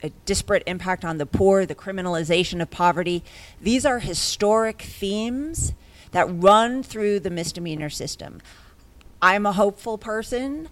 uh, 0.04 0.10
disparate 0.26 0.64
impact 0.68 1.04
on 1.04 1.18
the 1.18 1.26
poor, 1.26 1.66
the 1.66 1.76
criminalization 1.76 2.62
of 2.62 2.70
poverty. 2.70 3.24
These 3.62 3.86
are 3.86 4.00
historic 4.00 4.82
themes 4.82 5.74
that 6.12 6.26
run 6.30 6.84
through 6.84 7.20
the 7.22 7.30
misdemeanor 7.30 7.90
system. 7.90 8.42
I'm 9.22 9.46
a 9.46 9.54
hopeful 9.54 9.98
person. 9.98 10.70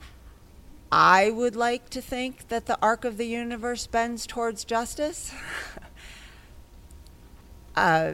I 0.91 1.31
would 1.31 1.55
like 1.55 1.89
to 1.89 2.01
think 2.01 2.49
that 2.49 2.67
the 2.67 2.77
arc 2.81 3.03
of 3.03 3.17
the 3.17 3.25
universe 3.25 3.87
bends 3.87 4.27
towards 4.27 4.63
justice. 4.63 5.33
uh, 7.75 8.13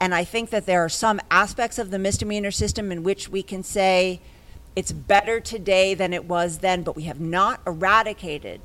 and 0.00 0.14
I 0.14 0.24
think 0.24 0.50
that 0.50 0.66
there 0.66 0.84
are 0.84 0.88
some 0.88 1.20
aspects 1.30 1.78
of 1.78 1.90
the 1.90 1.98
misdemeanor 1.98 2.50
system 2.50 2.90
in 2.90 3.02
which 3.02 3.28
we 3.28 3.42
can 3.42 3.62
say 3.62 4.20
it's 4.76 4.92
better 4.92 5.40
today 5.40 5.94
than 5.94 6.12
it 6.12 6.26
was 6.26 6.58
then, 6.58 6.82
but 6.82 6.94
we 6.94 7.04
have 7.04 7.18
not 7.18 7.60
eradicated. 7.66 8.60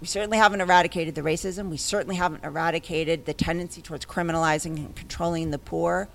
We 0.00 0.06
certainly 0.06 0.38
haven't 0.38 0.60
eradicated 0.60 1.16
the 1.16 1.22
racism. 1.22 1.68
We 1.68 1.76
certainly 1.76 2.14
haven't 2.14 2.44
eradicated 2.44 3.26
the 3.26 3.34
tendency 3.34 3.82
towards 3.82 4.06
criminalizing 4.06 4.76
and 4.76 4.94
controlling 4.94 5.50
the 5.50 5.58
poor. 5.58 6.08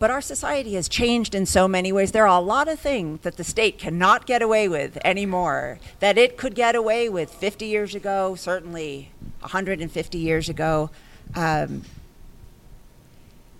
But 0.00 0.10
our 0.10 0.20
society 0.20 0.74
has 0.74 0.88
changed 0.88 1.36
in 1.36 1.46
so 1.46 1.68
many 1.68 1.92
ways. 1.92 2.10
There 2.10 2.26
are 2.26 2.38
a 2.38 2.44
lot 2.44 2.66
of 2.66 2.80
things 2.80 3.20
that 3.20 3.36
the 3.36 3.44
state 3.44 3.78
cannot 3.78 4.26
get 4.26 4.42
away 4.42 4.68
with 4.68 4.98
anymore 5.04 5.78
that 6.00 6.18
it 6.18 6.36
could 6.36 6.56
get 6.56 6.74
away 6.74 7.08
with 7.08 7.30
50 7.30 7.64
years 7.64 7.94
ago, 7.94 8.34
certainly 8.34 9.12
150 9.40 10.18
years 10.18 10.48
ago. 10.48 10.90
Um, 11.36 11.82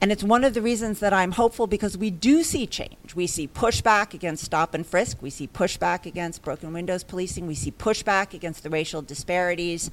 and 0.00 0.12
it's 0.12 0.22
one 0.22 0.44
of 0.44 0.54
the 0.54 0.60
reasons 0.60 1.00
that 1.00 1.12
I'm 1.12 1.32
hopeful 1.32 1.66
because 1.66 1.96
we 1.96 2.10
do 2.10 2.42
see 2.42 2.66
change. 2.66 3.14
We 3.14 3.26
see 3.26 3.48
pushback 3.48 4.12
against 4.12 4.44
stop 4.44 4.74
and 4.74 4.86
frisk. 4.86 5.22
We 5.22 5.30
see 5.30 5.46
pushback 5.46 6.04
against 6.04 6.42
broken 6.42 6.72
windows 6.72 7.04
policing. 7.04 7.46
We 7.46 7.54
see 7.54 7.70
pushback 7.70 8.34
against 8.34 8.62
the 8.62 8.70
racial 8.70 9.02
disparities. 9.02 9.90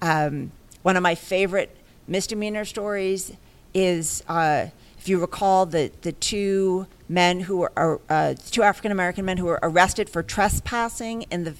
Um, 0.00 0.52
one 0.82 0.96
of 0.96 1.02
my 1.02 1.14
favorite 1.14 1.76
misdemeanor 2.06 2.64
stories 2.64 3.32
is, 3.74 4.22
uh, 4.28 4.66
if 4.98 5.08
you 5.08 5.20
recall, 5.20 5.66
the, 5.66 5.92
the 6.02 6.12
two 6.12 6.86
men 7.08 7.40
who 7.40 7.58
were, 7.58 8.00
uh, 8.08 8.34
two 8.50 8.62
African 8.62 8.90
American 8.92 9.24
men 9.24 9.36
who 9.36 9.46
were 9.46 9.60
arrested 9.62 10.08
for 10.08 10.22
trespassing 10.22 11.22
in 11.30 11.44
the 11.44 11.54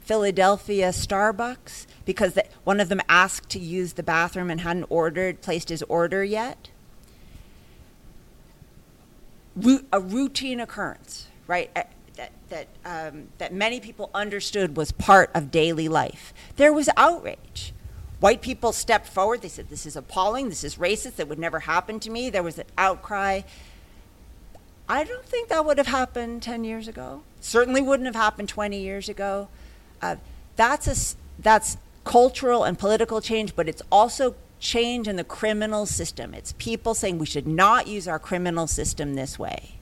Philadelphia 0.00 0.88
Starbucks 0.88 1.86
because 2.04 2.34
the, 2.34 2.44
one 2.64 2.80
of 2.80 2.88
them 2.88 3.00
asked 3.08 3.48
to 3.50 3.58
use 3.58 3.92
the 3.92 4.02
bathroom 4.02 4.50
and 4.50 4.62
hadn't 4.62 4.86
ordered, 4.88 5.42
placed 5.42 5.68
his 5.68 5.82
order 5.84 6.24
yet 6.24 6.70
a 9.92 10.00
routine 10.00 10.60
occurrence, 10.60 11.28
right? 11.46 11.70
That, 11.74 12.32
that, 12.48 12.66
um, 12.84 13.28
that 13.38 13.52
many 13.52 13.78
people 13.80 14.10
understood 14.12 14.76
was 14.76 14.90
part 14.92 15.30
of 15.34 15.50
daily 15.50 15.88
life. 15.88 16.34
There 16.56 16.72
was 16.72 16.88
outrage. 16.96 17.72
White 18.20 18.42
people 18.42 18.72
stepped 18.72 19.06
forward. 19.06 19.42
They 19.42 19.48
said, 19.48 19.68
This 19.68 19.86
is 19.86 19.94
appalling. 19.94 20.48
This 20.48 20.64
is 20.64 20.76
racist. 20.76 21.16
That 21.16 21.28
would 21.28 21.38
never 21.38 21.60
happen 21.60 22.00
to 22.00 22.10
me. 22.10 22.30
There 22.30 22.42
was 22.42 22.58
an 22.58 22.66
outcry. 22.76 23.42
I 24.88 25.04
don't 25.04 25.24
think 25.24 25.48
that 25.50 25.64
would 25.64 25.78
have 25.78 25.86
happened 25.86 26.42
10 26.42 26.64
years 26.64 26.88
ago. 26.88 27.22
Certainly 27.40 27.82
wouldn't 27.82 28.06
have 28.06 28.16
happened 28.16 28.48
20 28.48 28.80
years 28.80 29.08
ago. 29.08 29.48
Uh, 30.00 30.16
that's, 30.56 30.86
a, 30.88 31.16
that's 31.40 31.76
cultural 32.04 32.64
and 32.64 32.78
political 32.78 33.20
change, 33.20 33.54
but 33.54 33.68
it's 33.68 33.82
also 33.92 34.34
change 34.60 35.08
in 35.08 35.16
the 35.16 35.24
criminal 35.24 35.86
system. 35.86 36.34
It's 36.34 36.52
people 36.58 36.94
saying 36.94 37.18
we 37.18 37.26
should 37.26 37.46
not 37.46 37.86
use 37.86 38.08
our 38.08 38.18
criminal 38.18 38.66
system 38.66 39.14
this 39.14 39.38
way. 39.38 39.76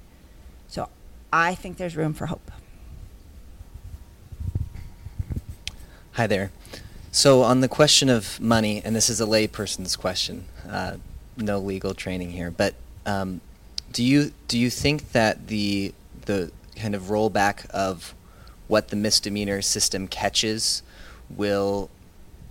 So 0.68 0.88
I 1.32 1.54
think 1.54 1.76
there's 1.76 1.96
room 1.96 2.14
for 2.14 2.26
hope. 2.26 2.50
Hi 6.12 6.26
there. 6.26 6.50
So, 7.12 7.42
on 7.42 7.60
the 7.60 7.68
question 7.68 8.10
of 8.10 8.40
money, 8.40 8.82
and 8.84 8.94
this 8.94 9.08
is 9.08 9.20
a 9.20 9.26
layperson's 9.26 9.96
question, 9.96 10.44
uh, 10.68 10.96
no 11.36 11.58
legal 11.58 11.94
training 11.94 12.30
here, 12.30 12.50
but 12.50 12.74
um, 13.06 13.40
do 13.92 14.02
you 14.02 14.32
do 14.48 14.58
you 14.58 14.68
think 14.68 15.12
that 15.12 15.48
the 15.48 15.94
the 16.26 16.52
kind 16.74 16.94
of 16.94 17.04
rollback 17.04 17.68
of 17.70 18.14
what 18.68 18.88
the 18.88 18.96
misdemeanor 18.96 19.62
system 19.62 20.08
catches 20.08 20.82
will 21.30 21.88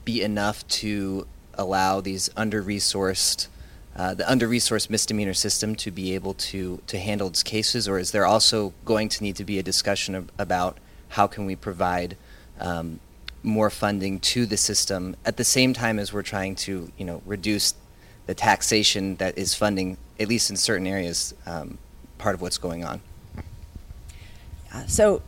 be 0.03 0.21
enough 0.21 0.67
to 0.67 1.27
allow 1.57 2.01
these 2.01 2.29
under-resourced 2.35 3.47
uh, 3.95 4.13
the 4.13 4.29
under-resourced 4.29 4.89
misdemeanor 4.89 5.33
system 5.33 5.73
to 5.73 5.89
be 5.89 6.13
able 6.13 6.33
to 6.33 6.81
to 6.87 6.99
handle 6.99 7.29
its 7.29 7.43
cases, 7.43 7.87
or 7.87 7.97
is 7.97 8.11
there 8.11 8.25
also 8.25 8.73
going 8.83 9.07
to 9.07 9.23
need 9.23 9.37
to 9.37 9.45
be 9.45 9.57
a 9.57 9.63
discussion 9.63 10.15
of, 10.15 10.29
about 10.37 10.77
how 11.09 11.27
can 11.27 11.45
we 11.45 11.55
provide 11.55 12.17
um, 12.59 12.99
more 13.41 13.69
funding 13.69 14.19
to 14.19 14.45
the 14.45 14.57
system 14.57 15.15
at 15.25 15.37
the 15.37 15.43
same 15.43 15.73
time 15.73 15.97
as 15.97 16.11
we're 16.11 16.23
trying 16.23 16.55
to 16.55 16.91
you 16.97 17.05
know 17.05 17.21
reduce 17.25 17.73
the 18.25 18.33
taxation 18.33 19.15
that 19.15 19.37
is 19.37 19.53
funding 19.53 19.97
at 20.19 20.27
least 20.27 20.49
in 20.49 20.57
certain 20.57 20.87
areas 20.87 21.33
um, 21.45 21.77
part 22.17 22.35
of 22.35 22.41
what's 22.41 22.57
going 22.57 22.83
on. 22.83 23.01
Uh, 24.73 24.85
so 24.87 25.21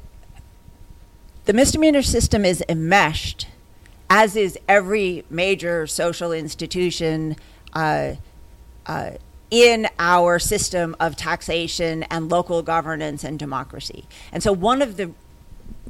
the 1.45 1.53
misdemeanor 1.53 2.01
system 2.01 2.43
is 2.43 2.63
enmeshed 2.67 3.47
as 4.09 4.35
is 4.35 4.57
every 4.67 5.23
major 5.29 5.87
social 5.87 6.31
institution 6.31 7.35
uh, 7.73 8.13
uh, 8.85 9.11
in 9.49 9.87
our 9.99 10.39
system 10.39 10.95
of 10.99 11.15
taxation 11.15 12.03
and 12.03 12.29
local 12.29 12.61
governance 12.61 13.23
and 13.23 13.39
democracy. 13.39 14.05
And 14.31 14.43
so 14.43 14.51
one 14.51 14.81
of 14.81 14.97
the 14.97 15.11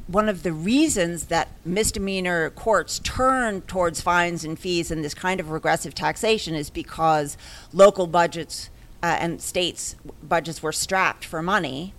one 0.08 0.30
of 0.30 0.44
the 0.44 0.54
reasons 0.54 1.26
that 1.26 1.50
misdemeanor 1.66 2.50
courts 2.52 3.00
turn 3.00 3.62
towards 3.64 4.00
fines 4.00 4.46
and 4.46 4.58
fees 4.58 4.90
and 4.90 5.04
this 5.04 5.14
kind 5.14 5.42
of 5.42 5.50
regressive 5.50 5.94
taxation 5.94 6.56
is 6.56 6.70
because 6.70 7.36
local 7.74 8.08
budgets 8.08 8.70
uh, 9.04 9.18
and 9.20 9.42
states 9.42 9.96
budgets 10.24 10.64
were 10.64 10.72
strapped 10.72 11.26
for 11.26 11.42
money, 11.44 11.94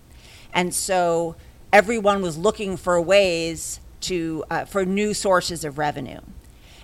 and 0.54 0.74
so 0.74 1.36
everyone 1.72 2.22
was 2.22 2.38
looking 2.38 2.76
for 2.76 3.00
ways 3.00 3.78
to 4.02 4.44
uh, 4.50 4.64
for 4.64 4.84
new 4.84 5.14
sources 5.14 5.64
of 5.64 5.78
revenue. 5.78 6.20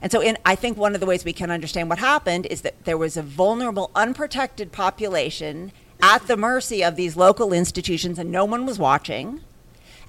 And 0.00 0.12
so, 0.12 0.20
in, 0.20 0.36
I 0.44 0.54
think 0.54 0.76
one 0.76 0.94
of 0.94 1.00
the 1.00 1.06
ways 1.06 1.24
we 1.24 1.32
can 1.32 1.50
understand 1.50 1.88
what 1.88 1.98
happened 1.98 2.46
is 2.46 2.60
that 2.60 2.84
there 2.84 2.98
was 2.98 3.16
a 3.16 3.22
vulnerable, 3.22 3.90
unprotected 3.94 4.70
population 4.70 5.72
at 6.02 6.26
the 6.26 6.36
mercy 6.36 6.84
of 6.84 6.96
these 6.96 7.16
local 7.16 7.52
institutions, 7.52 8.18
and 8.18 8.30
no 8.30 8.44
one 8.44 8.66
was 8.66 8.78
watching. 8.78 9.40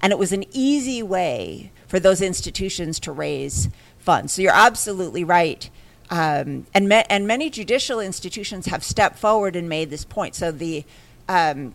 And 0.02 0.12
it 0.12 0.20
was 0.20 0.34
an 0.34 0.44
easy 0.52 1.02
way 1.02 1.72
for 1.88 2.00
those 2.00 2.22
institutions 2.22 3.00
to 3.02 3.12
raise 3.12 3.70
funds. 3.98 4.34
So 4.34 4.42
you're 4.42 4.52
absolutely 4.54 5.24
right. 5.24 5.70
Um, 6.10 6.68
and, 6.74 6.92
and 6.92 7.26
many 7.26 7.50
judicial 7.50 8.00
institutions 8.00 8.66
have 8.68 8.84
stepped 8.84 9.18
forward 9.18 9.56
and 9.56 9.70
made 9.70 9.90
this 9.90 10.06
point. 10.06 10.36
So 10.36 10.52
the 10.52 10.84
um, 11.30 11.74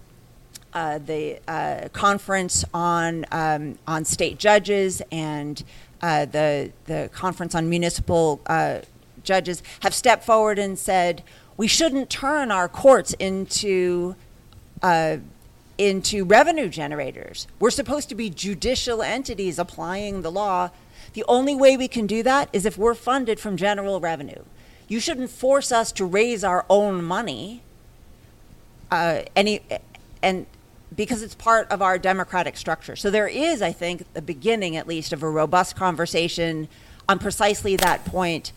uh, 0.73 0.99
the 0.99 1.41
uh, 1.49 1.89
conference 1.93 2.65
on 2.73 3.25
um, 3.33 3.79
on 3.87 4.05
state 4.05 4.39
judges 4.39 5.03
and 5.11 5.63
uh, 6.03 6.25
the 6.25 6.73
the 6.87 7.11
conference 7.13 7.55
on 7.55 7.69
municipal 7.69 8.41
uh, 8.47 8.81
judges 9.23 9.63
have 9.81 9.95
stepped 9.95 10.25
forward 10.25 10.59
and 10.59 10.79
said 10.79 11.23
we 11.57 11.67
shouldn't 11.67 12.09
turn 12.09 12.51
our 12.51 12.69
courts 12.69 13.15
into 13.19 14.15
uh, 14.83 15.19
into 15.77 16.25
revenue 16.25 16.69
generators. 16.69 17.47
We're 17.59 17.71
supposed 17.71 18.09
to 18.11 18.15
be 18.15 18.31
judicial 18.31 19.03
entities 19.03 19.59
applying 19.59 20.23
the 20.23 20.31
law. 20.31 20.71
The 21.15 21.25
only 21.27 21.55
way 21.55 21.77
we 21.77 21.89
can 21.89 22.07
do 22.07 22.23
that 22.23 22.49
is 22.53 22.67
if 22.67 22.79
we're 22.79 22.95
funded 22.95 23.41
from 23.41 23.57
general 23.57 23.99
revenue. 23.99 24.43
You 24.89 25.01
shouldn't 25.01 25.31
force 25.31 25.73
us 25.73 25.91
to 25.93 26.05
raise 26.05 26.45
our 26.45 26.65
own 26.69 27.03
money. 27.03 27.63
Uh, 28.91 29.23
any 29.35 29.63
and 30.23 30.47
because 30.95 31.23
it's 31.23 31.35
part 31.35 31.69
of 31.71 31.83
our 31.83 31.99
democratic 31.99 32.57
structure. 32.57 32.97
So 32.97 33.11
there 33.11 33.29
is, 33.29 33.63
I 33.63 33.73
think, 33.73 34.13
the 34.13 34.23
beginning 34.23 34.77
at 34.77 34.87
least 34.87 35.13
of 35.13 35.23
a 35.23 35.31
robust 35.31 35.77
conversation 35.77 36.69
on 37.09 37.19
precisely 37.19 37.77
that 37.77 38.05
point. 38.05 38.53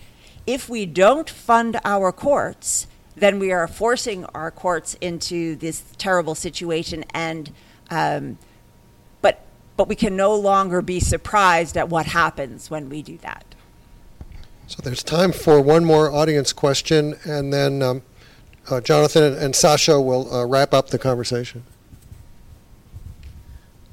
If 0.45 0.67
we 0.67 0.85
don't 0.85 1.29
fund 1.29 1.79
our 1.85 2.11
courts, 2.11 2.87
then 3.15 3.39
we 3.39 3.51
are 3.51 3.67
forcing 3.67 4.25
our 4.25 4.51
courts 4.51 4.95
into 4.95 5.55
this 5.55 5.83
terrible 5.97 6.35
situation 6.35 7.05
and 7.13 7.51
um, 7.91 8.37
but 9.21 9.45
but 9.77 9.87
we 9.87 9.95
can 9.95 10.15
no 10.15 10.35
longer 10.35 10.81
be 10.81 10.99
surprised 10.99 11.77
at 11.77 11.89
what 11.89 12.07
happens 12.07 12.71
when 12.71 12.89
we 12.89 13.01
do 13.01 13.17
that. 13.17 13.45
So 14.67 14.81
there's 14.81 15.03
time 15.03 15.31
for 15.31 15.61
one 15.61 15.85
more 15.85 16.11
audience 16.11 16.53
question, 16.53 17.15
and 17.25 17.53
then 17.53 17.81
um, 17.81 18.01
uh, 18.69 18.81
Jonathan 18.81 19.33
and 19.33 19.55
Sasha 19.55 19.99
will 19.99 20.33
uh, 20.33 20.45
wrap 20.45 20.73
up 20.73 20.89
the 20.89 20.97
conversation. 20.97 21.63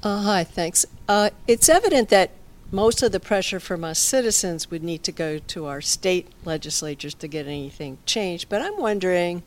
Uh, 0.03 0.23
hi, 0.23 0.43
thanks. 0.43 0.83
Uh, 1.07 1.29
it's 1.47 1.69
evident 1.69 2.09
that 2.09 2.31
most 2.71 3.03
of 3.03 3.11
the 3.11 3.19
pressure 3.19 3.59
from 3.59 3.83
us 3.83 3.99
citizens 3.99 4.71
would 4.71 4.81
need 4.81 5.03
to 5.03 5.11
go 5.11 5.37
to 5.37 5.67
our 5.67 5.79
state 5.79 6.27
legislatures 6.43 7.13
to 7.13 7.27
get 7.27 7.45
anything 7.45 7.99
changed. 8.07 8.49
But 8.49 8.63
I'm 8.63 8.79
wondering, 8.79 9.43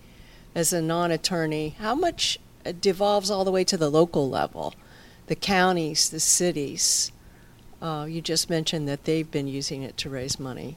as 0.55 0.73
a 0.73 0.81
non 0.81 1.11
attorney, 1.11 1.75
how 1.81 1.97
much 1.97 2.39
devolves 2.81 3.33
all 3.33 3.45
the 3.45 3.51
way 3.51 3.65
to 3.65 3.77
the 3.77 3.91
local 3.91 4.31
level? 4.31 4.75
The 5.27 5.35
counties, 5.35 6.09
the 6.09 6.21
cities. 6.21 7.11
Uh, 7.83 8.07
you 8.09 8.21
just 8.21 8.49
mentioned 8.49 8.89
that 8.89 9.05
they've 9.05 9.29
been 9.29 9.49
using 9.49 9.83
it 9.83 9.97
to 9.97 10.09
raise 10.09 10.39
money. 10.39 10.77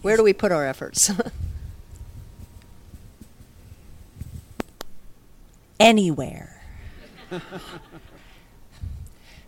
Where 0.00 0.16
do 0.16 0.22
we 0.22 0.32
put 0.32 0.50
our 0.50 0.66
efforts? 0.66 1.12
Anywhere. 5.80 6.62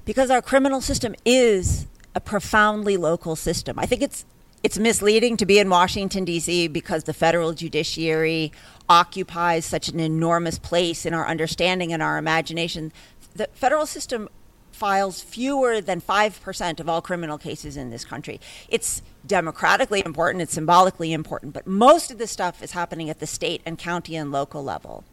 because 0.09 0.31
our 0.31 0.41
criminal 0.41 0.81
system 0.81 1.15
is 1.27 1.87
a 2.15 2.21
profoundly 2.21 2.97
local 2.97 3.37
system. 3.37 3.79
I 3.79 3.85
think 3.85 4.01
it's 4.01 4.25
it's 4.63 4.79
misleading 4.79 5.37
to 5.37 5.45
be 5.45 5.59
in 5.59 5.69
Washington 5.69 6.25
D.C. 6.25 6.69
because 6.69 7.05
the 7.05 7.13
federal 7.13 7.53
judiciary 7.53 8.51
occupies 8.89 9.67
such 9.67 9.87
an 9.91 10.01
enormous 10.01 10.59
place 10.59 11.05
in 11.05 11.13
our 11.13 11.27
understanding 11.27 11.93
and 11.93 12.03
our 12.03 12.17
imagination. 12.17 12.91
The 13.35 13.51
federal 13.53 13.85
system 13.85 14.31
files 14.73 15.21
fewer 15.21 15.83
than 15.83 16.01
5% 16.01 16.81
of 16.81 16.89
all 16.89 17.03
criminal 17.03 17.37
cases 17.37 17.77
in 17.77 17.91
this 17.91 18.07
country. 18.07 18.41
It's 18.71 19.03
democratically 19.27 20.03
important, 20.07 20.41
it's 20.41 20.55
symbolically 20.55 21.13
important, 21.13 21.53
but 21.53 21.67
most 21.67 22.11
of 22.11 22.17
the 22.17 22.27
stuff 22.27 22.63
is 22.63 22.73
happening 22.73 23.11
at 23.11 23.19
the 23.19 23.27
state 23.27 23.61
and 23.67 23.79
county 23.79 24.17
and 24.17 24.33
local 24.33 24.65
level. 24.65 25.05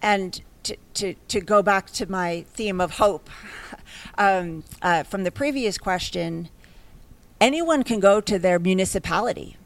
And 0.00 0.40
to, 0.94 1.14
to, 1.14 1.40
go 1.40 1.62
back 1.62 1.90
to 1.92 2.10
my 2.10 2.44
theme 2.52 2.80
of 2.80 2.92
hope 2.92 3.28
um, 4.18 4.64
uh, 4.82 5.02
from 5.02 5.24
the 5.24 5.30
previous 5.30 5.78
question, 5.78 6.48
anyone 7.40 7.82
can 7.82 8.00
go 8.00 8.20
to 8.20 8.38
their 8.38 8.58
municipality. 8.58 9.56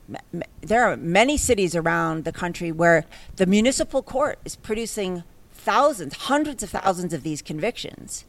There 0.60 0.84
are 0.84 0.96
many 0.96 1.36
cities 1.36 1.76
around 1.76 2.24
the 2.24 2.32
country 2.32 2.72
where 2.72 3.04
the 3.36 3.46
municipal 3.46 4.02
court 4.02 4.38
is 4.44 4.56
producing 4.56 5.22
thousands, 5.52 6.16
hundreds 6.16 6.62
of 6.62 6.70
thousands 6.70 7.12
of 7.12 7.22
these 7.22 7.42
convictions. 7.42 8.24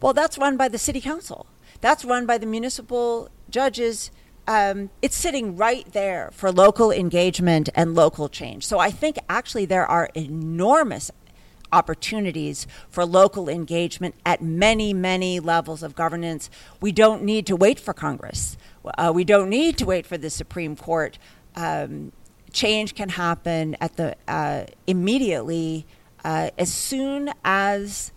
Well, 0.00 0.12
that's 0.12 0.38
run 0.38 0.56
by 0.56 0.68
the 0.68 0.78
city 0.78 1.00
council. 1.00 1.46
That's 1.80 2.04
run 2.04 2.26
by 2.26 2.38
the 2.38 2.46
municipal 2.46 3.30
judges. 3.48 4.10
Um, 4.46 4.90
it's 5.00 5.16
sitting 5.16 5.56
right 5.56 5.90
there 5.92 6.30
for 6.32 6.50
local 6.50 6.90
engagement 6.90 7.68
and 7.74 7.94
local 7.94 8.28
change. 8.28 8.66
So 8.66 8.78
I 8.78 8.90
think 8.90 9.18
actually 9.28 9.66
there 9.66 9.86
are 9.86 10.10
enormous 10.14 11.10
opportunities 11.74 12.66
for 12.88 13.04
local 13.04 13.48
engagement 13.48 14.14
at 14.24 14.40
many, 14.40 14.94
many 14.94 15.40
levels 15.40 15.82
of 15.82 15.94
governance. 15.94 16.48
We 16.80 16.92
don't 16.92 17.22
need 17.22 17.46
to 17.46 17.56
wait 17.56 17.80
for 17.80 17.92
Congress. 17.92 18.56
Uh, 18.84 19.12
we 19.14 19.24
don't 19.24 19.48
need 19.48 19.76
to 19.78 19.86
wait 19.86 20.06
for 20.06 20.16
the 20.16 20.30
Supreme 20.30 20.76
Court. 20.76 21.18
Um, 21.56 22.12
change 22.52 22.94
can 22.94 23.10
happen 23.10 23.76
at 23.80 23.96
the 23.96 24.16
uh, 24.28 24.64
immediately 24.86 25.86
uh, 26.24 26.50
as 26.56 26.72
soon 26.72 27.30
as 27.44 28.12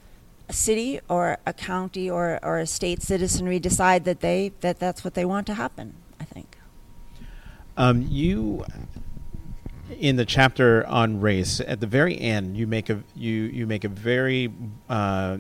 a 0.48 0.54
city 0.54 1.00
or 1.10 1.38
a 1.46 1.54
county 1.54 2.10
or, 2.10 2.40
or 2.42 2.60
a 2.60 2.68
state 2.68 3.02
citizenry 3.02 3.60
decide 3.60 4.06
that 4.06 4.22
they 4.22 4.54
that 4.62 4.80
that's 4.80 5.04
what 5.04 5.14
they 5.14 5.26
want 5.26 5.48
to 5.48 5.56
happen. 5.56 5.96
I 6.20 6.24
think. 6.24 6.58
Um, 7.76 8.08
you 8.10 8.66
in 9.90 10.16
the 10.16 10.26
chapter 10.26 10.86
on 10.88 11.22
race, 11.22 11.60
at 11.60 11.80
the 11.80 11.88
very 11.88 12.20
end, 12.20 12.58
you 12.58 12.68
make 12.68 12.90
a 12.90 13.04
you 13.16 13.44
you 13.44 13.66
make 13.68 13.84
a 13.84 13.90
very 13.90 14.52
uh, 14.90 15.38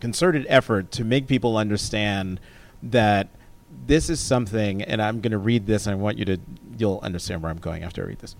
concerted 0.00 0.46
effort 0.48 0.90
to 0.92 1.04
make 1.04 1.26
people 1.26 1.56
understand 1.56 2.40
that 2.82 3.28
this 3.86 4.08
is 4.10 4.20
something, 4.20 4.82
and 4.82 5.02
I'm 5.02 5.20
going 5.20 5.32
to 5.32 5.38
read 5.38 5.66
this, 5.66 5.86
and 5.86 5.92
I 5.92 5.96
want 5.96 6.18
you 6.18 6.24
to 6.26 6.38
you'll 6.78 7.00
understand 7.02 7.42
where 7.42 7.50
I'm 7.50 7.58
going 7.58 7.82
after 7.82 8.02
I 8.02 8.06
read 8.06 8.18
this. 8.18 8.36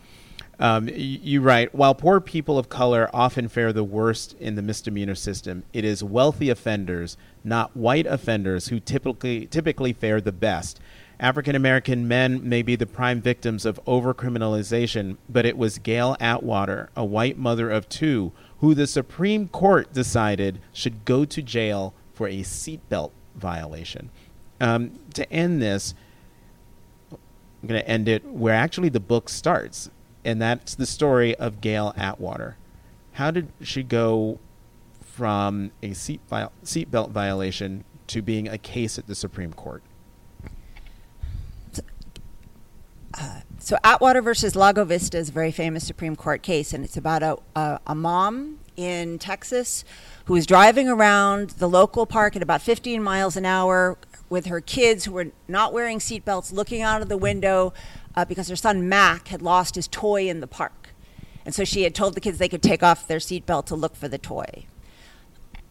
Um, 0.58 0.88
you 0.88 1.42
write, 1.42 1.74
while 1.74 1.94
poor 1.94 2.18
people 2.18 2.58
of 2.58 2.70
color 2.70 3.10
often 3.12 3.48
fare 3.48 3.74
the 3.74 3.84
worst 3.84 4.34
in 4.40 4.54
the 4.54 4.62
misdemeanor 4.62 5.14
system, 5.14 5.64
it 5.74 5.84
is 5.84 6.02
wealthy 6.02 6.48
offenders, 6.48 7.18
not 7.44 7.76
white 7.76 8.06
offenders, 8.06 8.68
who 8.68 8.80
typically 8.80 9.46
typically 9.46 9.92
fare 9.92 10.20
the 10.20 10.32
best. 10.32 10.80
African 11.18 11.56
American 11.56 12.06
men 12.06 12.46
may 12.46 12.60
be 12.60 12.76
the 12.76 12.86
prime 12.86 13.22
victims 13.22 13.64
of 13.64 13.82
overcriminalization, 13.86 15.16
but 15.28 15.46
it 15.46 15.56
was 15.56 15.78
Gail 15.78 16.14
Atwater, 16.20 16.90
a 16.94 17.04
white 17.04 17.38
mother 17.38 17.70
of 17.70 17.88
two, 17.88 18.32
who 18.60 18.74
the 18.74 18.86
Supreme 18.86 19.48
Court 19.48 19.92
decided 19.94 20.60
should 20.72 21.06
go 21.06 21.24
to 21.24 21.40
jail 21.40 21.94
for 22.12 22.28
a 22.28 22.40
seatbelt 22.40 23.12
violation. 23.34 24.10
Um, 24.60 24.98
to 25.14 25.30
end 25.32 25.62
this, 25.62 25.94
I'm 27.10 27.68
going 27.68 27.80
to 27.80 27.88
end 27.88 28.08
it 28.08 28.24
where 28.26 28.54
actually 28.54 28.90
the 28.90 29.00
book 29.00 29.30
starts, 29.30 29.90
and 30.22 30.40
that's 30.40 30.74
the 30.74 30.86
story 30.86 31.34
of 31.36 31.62
Gail 31.62 31.94
Atwater. 31.96 32.56
How 33.12 33.30
did 33.30 33.48
she 33.62 33.82
go 33.82 34.38
from 35.00 35.70
a 35.82 35.90
seatbelt 35.90 37.10
violation 37.10 37.84
to 38.08 38.20
being 38.20 38.48
a 38.48 38.58
case 38.58 38.98
at 38.98 39.06
the 39.06 39.14
Supreme 39.14 39.54
Court? 39.54 39.82
So 43.58 43.76
Atwater 43.82 44.22
versus 44.22 44.54
Lago 44.54 44.84
Vista 44.84 45.18
is 45.18 45.28
a 45.30 45.32
very 45.32 45.50
famous 45.50 45.86
Supreme 45.86 46.16
Court 46.16 46.42
case, 46.42 46.72
and 46.72 46.84
it's 46.84 46.96
about 46.96 47.22
a, 47.22 47.38
a, 47.54 47.80
a 47.88 47.94
mom 47.94 48.58
in 48.76 49.18
Texas 49.18 49.84
who 50.26 50.34
was 50.34 50.46
driving 50.46 50.88
around 50.88 51.50
the 51.50 51.68
local 51.68 52.06
park 52.06 52.36
at 52.36 52.42
about 52.42 52.62
15 52.62 53.02
miles 53.02 53.36
an 53.36 53.46
hour 53.46 53.98
with 54.28 54.46
her 54.46 54.60
kids 54.60 55.04
who 55.04 55.12
were 55.12 55.28
not 55.48 55.72
wearing 55.72 55.98
seatbelts, 55.98 56.52
looking 56.52 56.82
out 56.82 57.02
of 57.02 57.08
the 57.08 57.16
window 57.16 57.72
uh, 58.14 58.24
because 58.24 58.48
her 58.48 58.56
son 58.56 58.88
Mac 58.88 59.28
had 59.28 59.42
lost 59.42 59.74
his 59.74 59.88
toy 59.88 60.28
in 60.28 60.40
the 60.40 60.46
park. 60.46 60.90
And 61.44 61.54
so 61.54 61.64
she 61.64 61.82
had 61.82 61.94
told 61.94 62.14
the 62.14 62.20
kids 62.20 62.38
they 62.38 62.48
could 62.48 62.62
take 62.62 62.82
off 62.82 63.06
their 63.06 63.18
seatbelt 63.18 63.66
to 63.66 63.76
look 63.76 63.94
for 63.94 64.08
the 64.08 64.18
toy. 64.18 64.66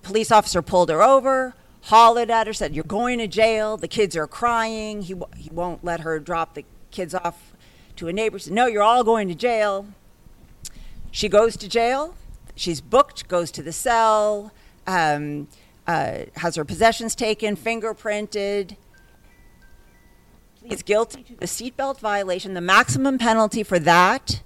Police 0.04 0.32
officer 0.32 0.62
pulled 0.62 0.90
her 0.90 1.04
over, 1.04 1.54
hollered 1.84 2.32
at 2.32 2.48
her, 2.48 2.54
said, 2.54 2.76
You're 2.76 2.84
going 2.86 3.20
to 3.20 3.28
jail. 3.28 3.76
The 3.76 3.88
kids 3.88 4.16
are 4.16 4.28
crying. 4.28 5.02
He, 5.02 5.14
w- 5.14 5.32
he 5.36 5.50
won't 5.50 5.84
let 5.84 6.02
her 6.02 6.20
drop 6.20 6.54
the 6.54 6.64
kids 6.96 7.14
off 7.14 7.54
to 7.98 8.08
a 8.08 8.14
neighbor. 8.14 8.40
Said, 8.40 8.54
No, 8.54 8.66
you're 8.66 8.84
all 8.84 9.04
going 9.04 9.28
to 9.28 9.36
jail. 9.36 9.88
She 11.12 11.30
goes 11.30 11.56
to 11.58 11.70
jail. 11.70 12.16
She's 12.56 12.82
booked, 12.82 13.28
goes 13.28 13.52
to 13.52 13.62
the 13.62 13.74
cell, 13.74 14.54
um, 14.88 15.48
uh, 15.86 16.20
has 16.38 16.56
her 16.56 16.64
possessions 16.64 17.14
taken, 17.16 17.58
fingerprinted. 17.58 18.78
Is 20.64 20.82
guilty 20.82 21.22
to 21.24 21.36
the 21.36 21.46
seatbelt 21.46 22.00
violation. 22.00 22.56
The 22.56 22.62
maximum 22.62 23.20
penalty 23.20 23.62
for 23.62 23.78
that 23.80 24.42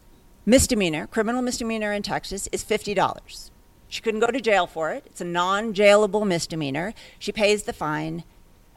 misdemeanor, 0.46 1.08
criminal 1.08 1.42
misdemeanor 1.42 1.94
in 1.94 2.04
Texas, 2.04 2.50
is 2.52 2.64
$50. 2.64 3.52
She 3.88 4.02
couldn't 4.02 4.20
go 4.20 4.28
to 4.28 4.42
jail 4.42 4.68
for 4.68 4.92
it. 4.92 5.04
It's 5.06 5.22
a 5.22 5.26
non 5.26 5.74
jailable 5.74 6.28
misdemeanor. 6.28 6.94
She 7.20 7.32
pays 7.32 7.64
the 7.64 7.74
fine 7.74 8.24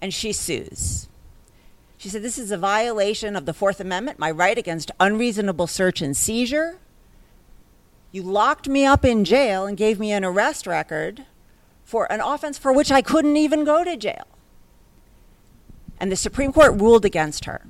and 0.01 0.14
she 0.14 0.33
sues. 0.33 1.09
She 2.03 2.09
said, 2.09 2.23
This 2.23 2.37
is 2.37 2.51
a 2.51 2.59
violation 2.59 3.37
of 3.37 3.47
the 3.47 3.55
Fourth 3.55 3.79
Amendment, 3.79 4.19
my 4.19 4.29
right 4.29 4.59
against 4.59 4.91
unreasonable 4.99 5.69
search 5.69 6.03
and 6.03 6.17
seizure. 6.17 6.81
You 8.11 8.25
locked 8.25 8.69
me 8.69 8.85
up 8.85 9.05
in 9.05 9.25
jail 9.25 9.67
and 9.67 9.77
gave 9.77 10.01
me 10.01 10.11
an 10.11 10.25
arrest 10.25 10.67
record 10.67 11.27
for 11.85 12.11
an 12.11 12.19
offense 12.19 12.59
for 12.59 12.73
which 12.73 12.91
I 12.91 13.03
couldn't 13.03 13.37
even 13.37 13.63
go 13.63 13.85
to 13.85 13.97
jail. 13.97 14.27
And 16.01 16.11
the 16.11 16.17
Supreme 16.17 16.53
Court 16.53 16.73
ruled 16.75 17.05
against 17.05 17.45
her. 17.45 17.65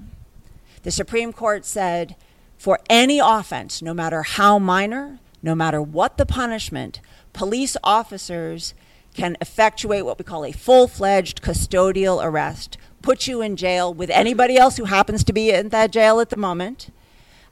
The 0.83 0.91
Supreme 0.91 1.35
Court 1.35 1.67
said, 1.67 2.17
for 2.57 2.81
any 2.89 3.19
offense, 3.19 3.83
no 3.83 3.93
matter 3.93 4.23
how 4.23 4.59
minor, 4.59 5.19
no 5.43 5.55
matter 5.55 5.83
what 5.83 6.17
the 6.17 6.25
punishment, 6.25 7.03
police 7.35 7.77
officers 7.85 8.73
can 9.13 9.37
effectuate 9.43 10.07
what 10.07 10.19
we 10.19 10.25
call 10.25 10.43
a 10.43 10.53
full 10.53 10.89
fledged 10.89 11.43
custodial 11.43 12.25
arrest, 12.25 12.79
put 13.03 13.27
you 13.27 13.43
in 13.43 13.57
jail 13.57 13.93
with 13.93 14.11
anybody 14.11 14.57
else 14.57 14.77
who 14.77 14.85
happens 14.85 15.25
to 15.25 15.33
be 15.33 15.51
in 15.51 15.69
that 15.71 15.91
jail 15.91 16.21
at 16.21 16.31
the 16.31 16.37
moment. 16.37 16.91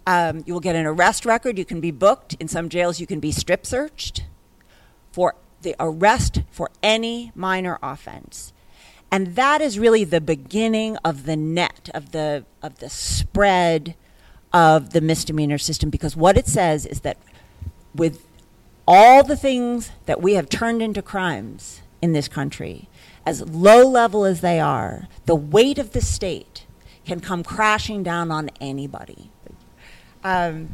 Um, 0.07 0.42
you 0.46 0.55
will 0.55 0.61
get 0.61 0.76
an 0.76 0.86
arrest 0.86 1.26
record. 1.26 1.59
You 1.59 1.64
can 1.64 1.80
be 1.80 1.90
booked. 1.90 2.34
In 2.40 2.48
some 2.48 2.68
jails, 2.68 3.01
you 3.01 3.07
can 3.07 3.20
be 3.20 3.32
strip 3.32 3.66
searched 3.66 4.24
for 5.12 5.34
the 5.62 5.76
arrest 5.78 6.42
for 6.51 6.70
any 6.82 7.32
minor 7.34 7.78
offense. 7.82 8.53
And 9.12 9.34
that 9.34 9.61
is 9.61 9.78
really 9.78 10.05
the 10.05 10.20
beginning 10.20 10.96
of 10.98 11.26
the 11.26 11.36
net, 11.36 11.90
of 11.92 12.12
the, 12.12 12.44
of 12.62 12.78
the 12.78 12.88
spread 12.88 13.96
of 14.53 14.90
the 14.90 15.01
misdemeanor 15.01 15.59
system, 15.59 15.90
because 15.90 16.16
what 16.16 16.36
it 16.36 16.46
says 16.46 16.86
is 16.86 17.01
that 17.01 17.18
with 17.94 18.26
all 18.86 19.22
the 19.22 19.36
things 19.36 19.90
that 20.07 20.20
we 20.20 20.34
have 20.34 20.48
turned 20.48 20.82
into 20.82 21.03
crimes 21.03 21.82
in 22.01 22.12
this 22.12 22.28
country, 22.28 22.88
as 23.26 23.42
low 23.48 23.86
level 23.86 24.24
as 24.24 24.40
they 24.40 24.60
are, 24.60 25.08
the 25.26 25.34
weight 25.34 25.78
of 25.78 25.92
the 25.92 26.00
state 26.00 26.66
can 27.04 27.20
come 27.20 27.42
crashing 27.42 28.02
down 28.02 28.30
on 28.30 28.50
anybody. 28.60 29.30
Um, 30.22 30.68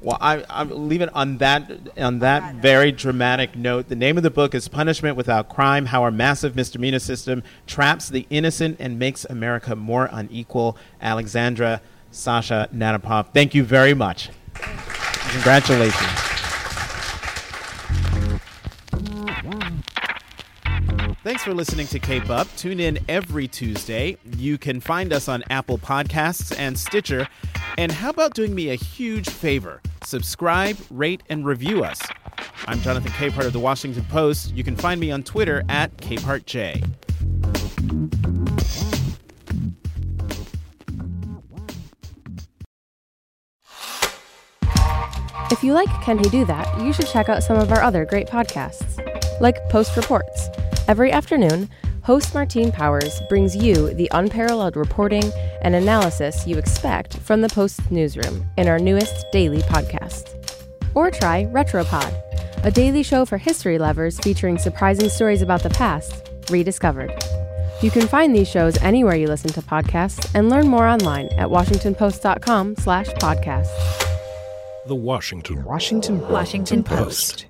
well, 0.00 0.18
I, 0.20 0.44
I'm 0.48 0.88
leaving 0.88 1.08
on 1.08 1.38
that 1.38 1.70
on 1.96 2.20
that 2.20 2.56
very 2.56 2.92
dramatic 2.92 3.56
note. 3.56 3.88
The 3.88 3.96
name 3.96 4.16
of 4.16 4.22
the 4.22 4.30
book 4.30 4.54
is 4.54 4.68
"Punishment 4.68 5.16
Without 5.16 5.48
Crime: 5.48 5.86
How 5.86 6.04
Our 6.04 6.12
Massive 6.12 6.54
Misdemeanor 6.54 7.00
System 7.00 7.42
Traps 7.66 8.08
the 8.08 8.26
Innocent 8.30 8.76
and 8.78 8.98
Makes 8.98 9.24
America 9.24 9.74
More 9.74 10.08
Unequal." 10.12 10.76
Alexandra, 11.02 11.80
Sasha 12.12 12.68
Natapoff, 12.72 13.32
thank 13.34 13.54
you 13.54 13.64
very 13.64 13.94
much. 13.94 14.30
Congratulations. 15.32 16.27
Thanks 21.28 21.44
for 21.44 21.52
listening 21.52 21.86
to 21.88 21.98
Cape 21.98 22.30
Up. 22.30 22.48
Tune 22.56 22.80
in 22.80 22.98
every 23.06 23.46
Tuesday. 23.46 24.16
You 24.38 24.56
can 24.56 24.80
find 24.80 25.12
us 25.12 25.28
on 25.28 25.44
Apple 25.50 25.76
Podcasts 25.76 26.58
and 26.58 26.78
Stitcher. 26.78 27.28
And 27.76 27.92
how 27.92 28.08
about 28.08 28.32
doing 28.32 28.54
me 28.54 28.70
a 28.70 28.74
huge 28.76 29.28
favor? 29.28 29.82
Subscribe, 30.02 30.78
rate, 30.88 31.22
and 31.28 31.44
review 31.44 31.84
us. 31.84 32.00
I'm 32.66 32.80
Jonathan 32.80 33.12
Capehart 33.12 33.44
of 33.44 33.52
the 33.52 33.60
Washington 33.60 34.06
Post. 34.06 34.54
You 34.54 34.64
can 34.64 34.74
find 34.74 34.98
me 34.98 35.10
on 35.10 35.22
Twitter 35.22 35.64
at 35.68 35.94
CapehartJ. 35.98 36.82
If 45.52 45.62
you 45.62 45.74
like 45.74 45.90
Can 46.02 46.16
He 46.16 46.30
Do 46.30 46.46
That, 46.46 46.80
you 46.80 46.94
should 46.94 47.06
check 47.08 47.28
out 47.28 47.42
some 47.42 47.58
of 47.58 47.70
our 47.70 47.82
other 47.82 48.06
great 48.06 48.28
podcasts, 48.28 48.98
like 49.42 49.68
Post 49.68 49.94
Reports. 49.94 50.48
Every 50.88 51.12
afternoon, 51.12 51.68
host 52.02 52.32
Martine 52.32 52.72
Powers 52.72 53.20
brings 53.28 53.54
you 53.54 53.92
the 53.92 54.08
unparalleled 54.12 54.74
reporting 54.74 55.22
and 55.60 55.74
analysis 55.74 56.46
you 56.46 56.56
expect 56.56 57.18
from 57.18 57.42
the 57.42 57.48
Post 57.50 57.90
newsroom 57.90 58.46
in 58.56 58.68
our 58.68 58.78
newest 58.78 59.30
daily 59.30 59.60
podcast. 59.60 60.34
Or 60.94 61.10
try 61.10 61.44
Retropod, 61.44 62.10
a 62.64 62.70
daily 62.70 63.02
show 63.02 63.26
for 63.26 63.36
history 63.36 63.76
lovers 63.76 64.18
featuring 64.20 64.56
surprising 64.56 65.10
stories 65.10 65.42
about 65.42 65.62
the 65.62 65.68
past, 65.68 66.30
rediscovered. 66.48 67.12
You 67.82 67.90
can 67.90 68.08
find 68.08 68.34
these 68.34 68.48
shows 68.48 68.78
anywhere 68.78 69.14
you 69.14 69.26
listen 69.26 69.52
to 69.52 69.60
podcasts 69.60 70.34
and 70.34 70.48
learn 70.48 70.68
more 70.68 70.88
online 70.88 71.26
at 71.32 71.48
washingtonpost.com 71.48 72.76
slash 72.76 73.08
podcasts. 73.08 74.06
The 74.86 74.94
Washington 74.94 75.64
Washington 75.64 76.26
Washington 76.30 76.82
Post. 76.82 77.47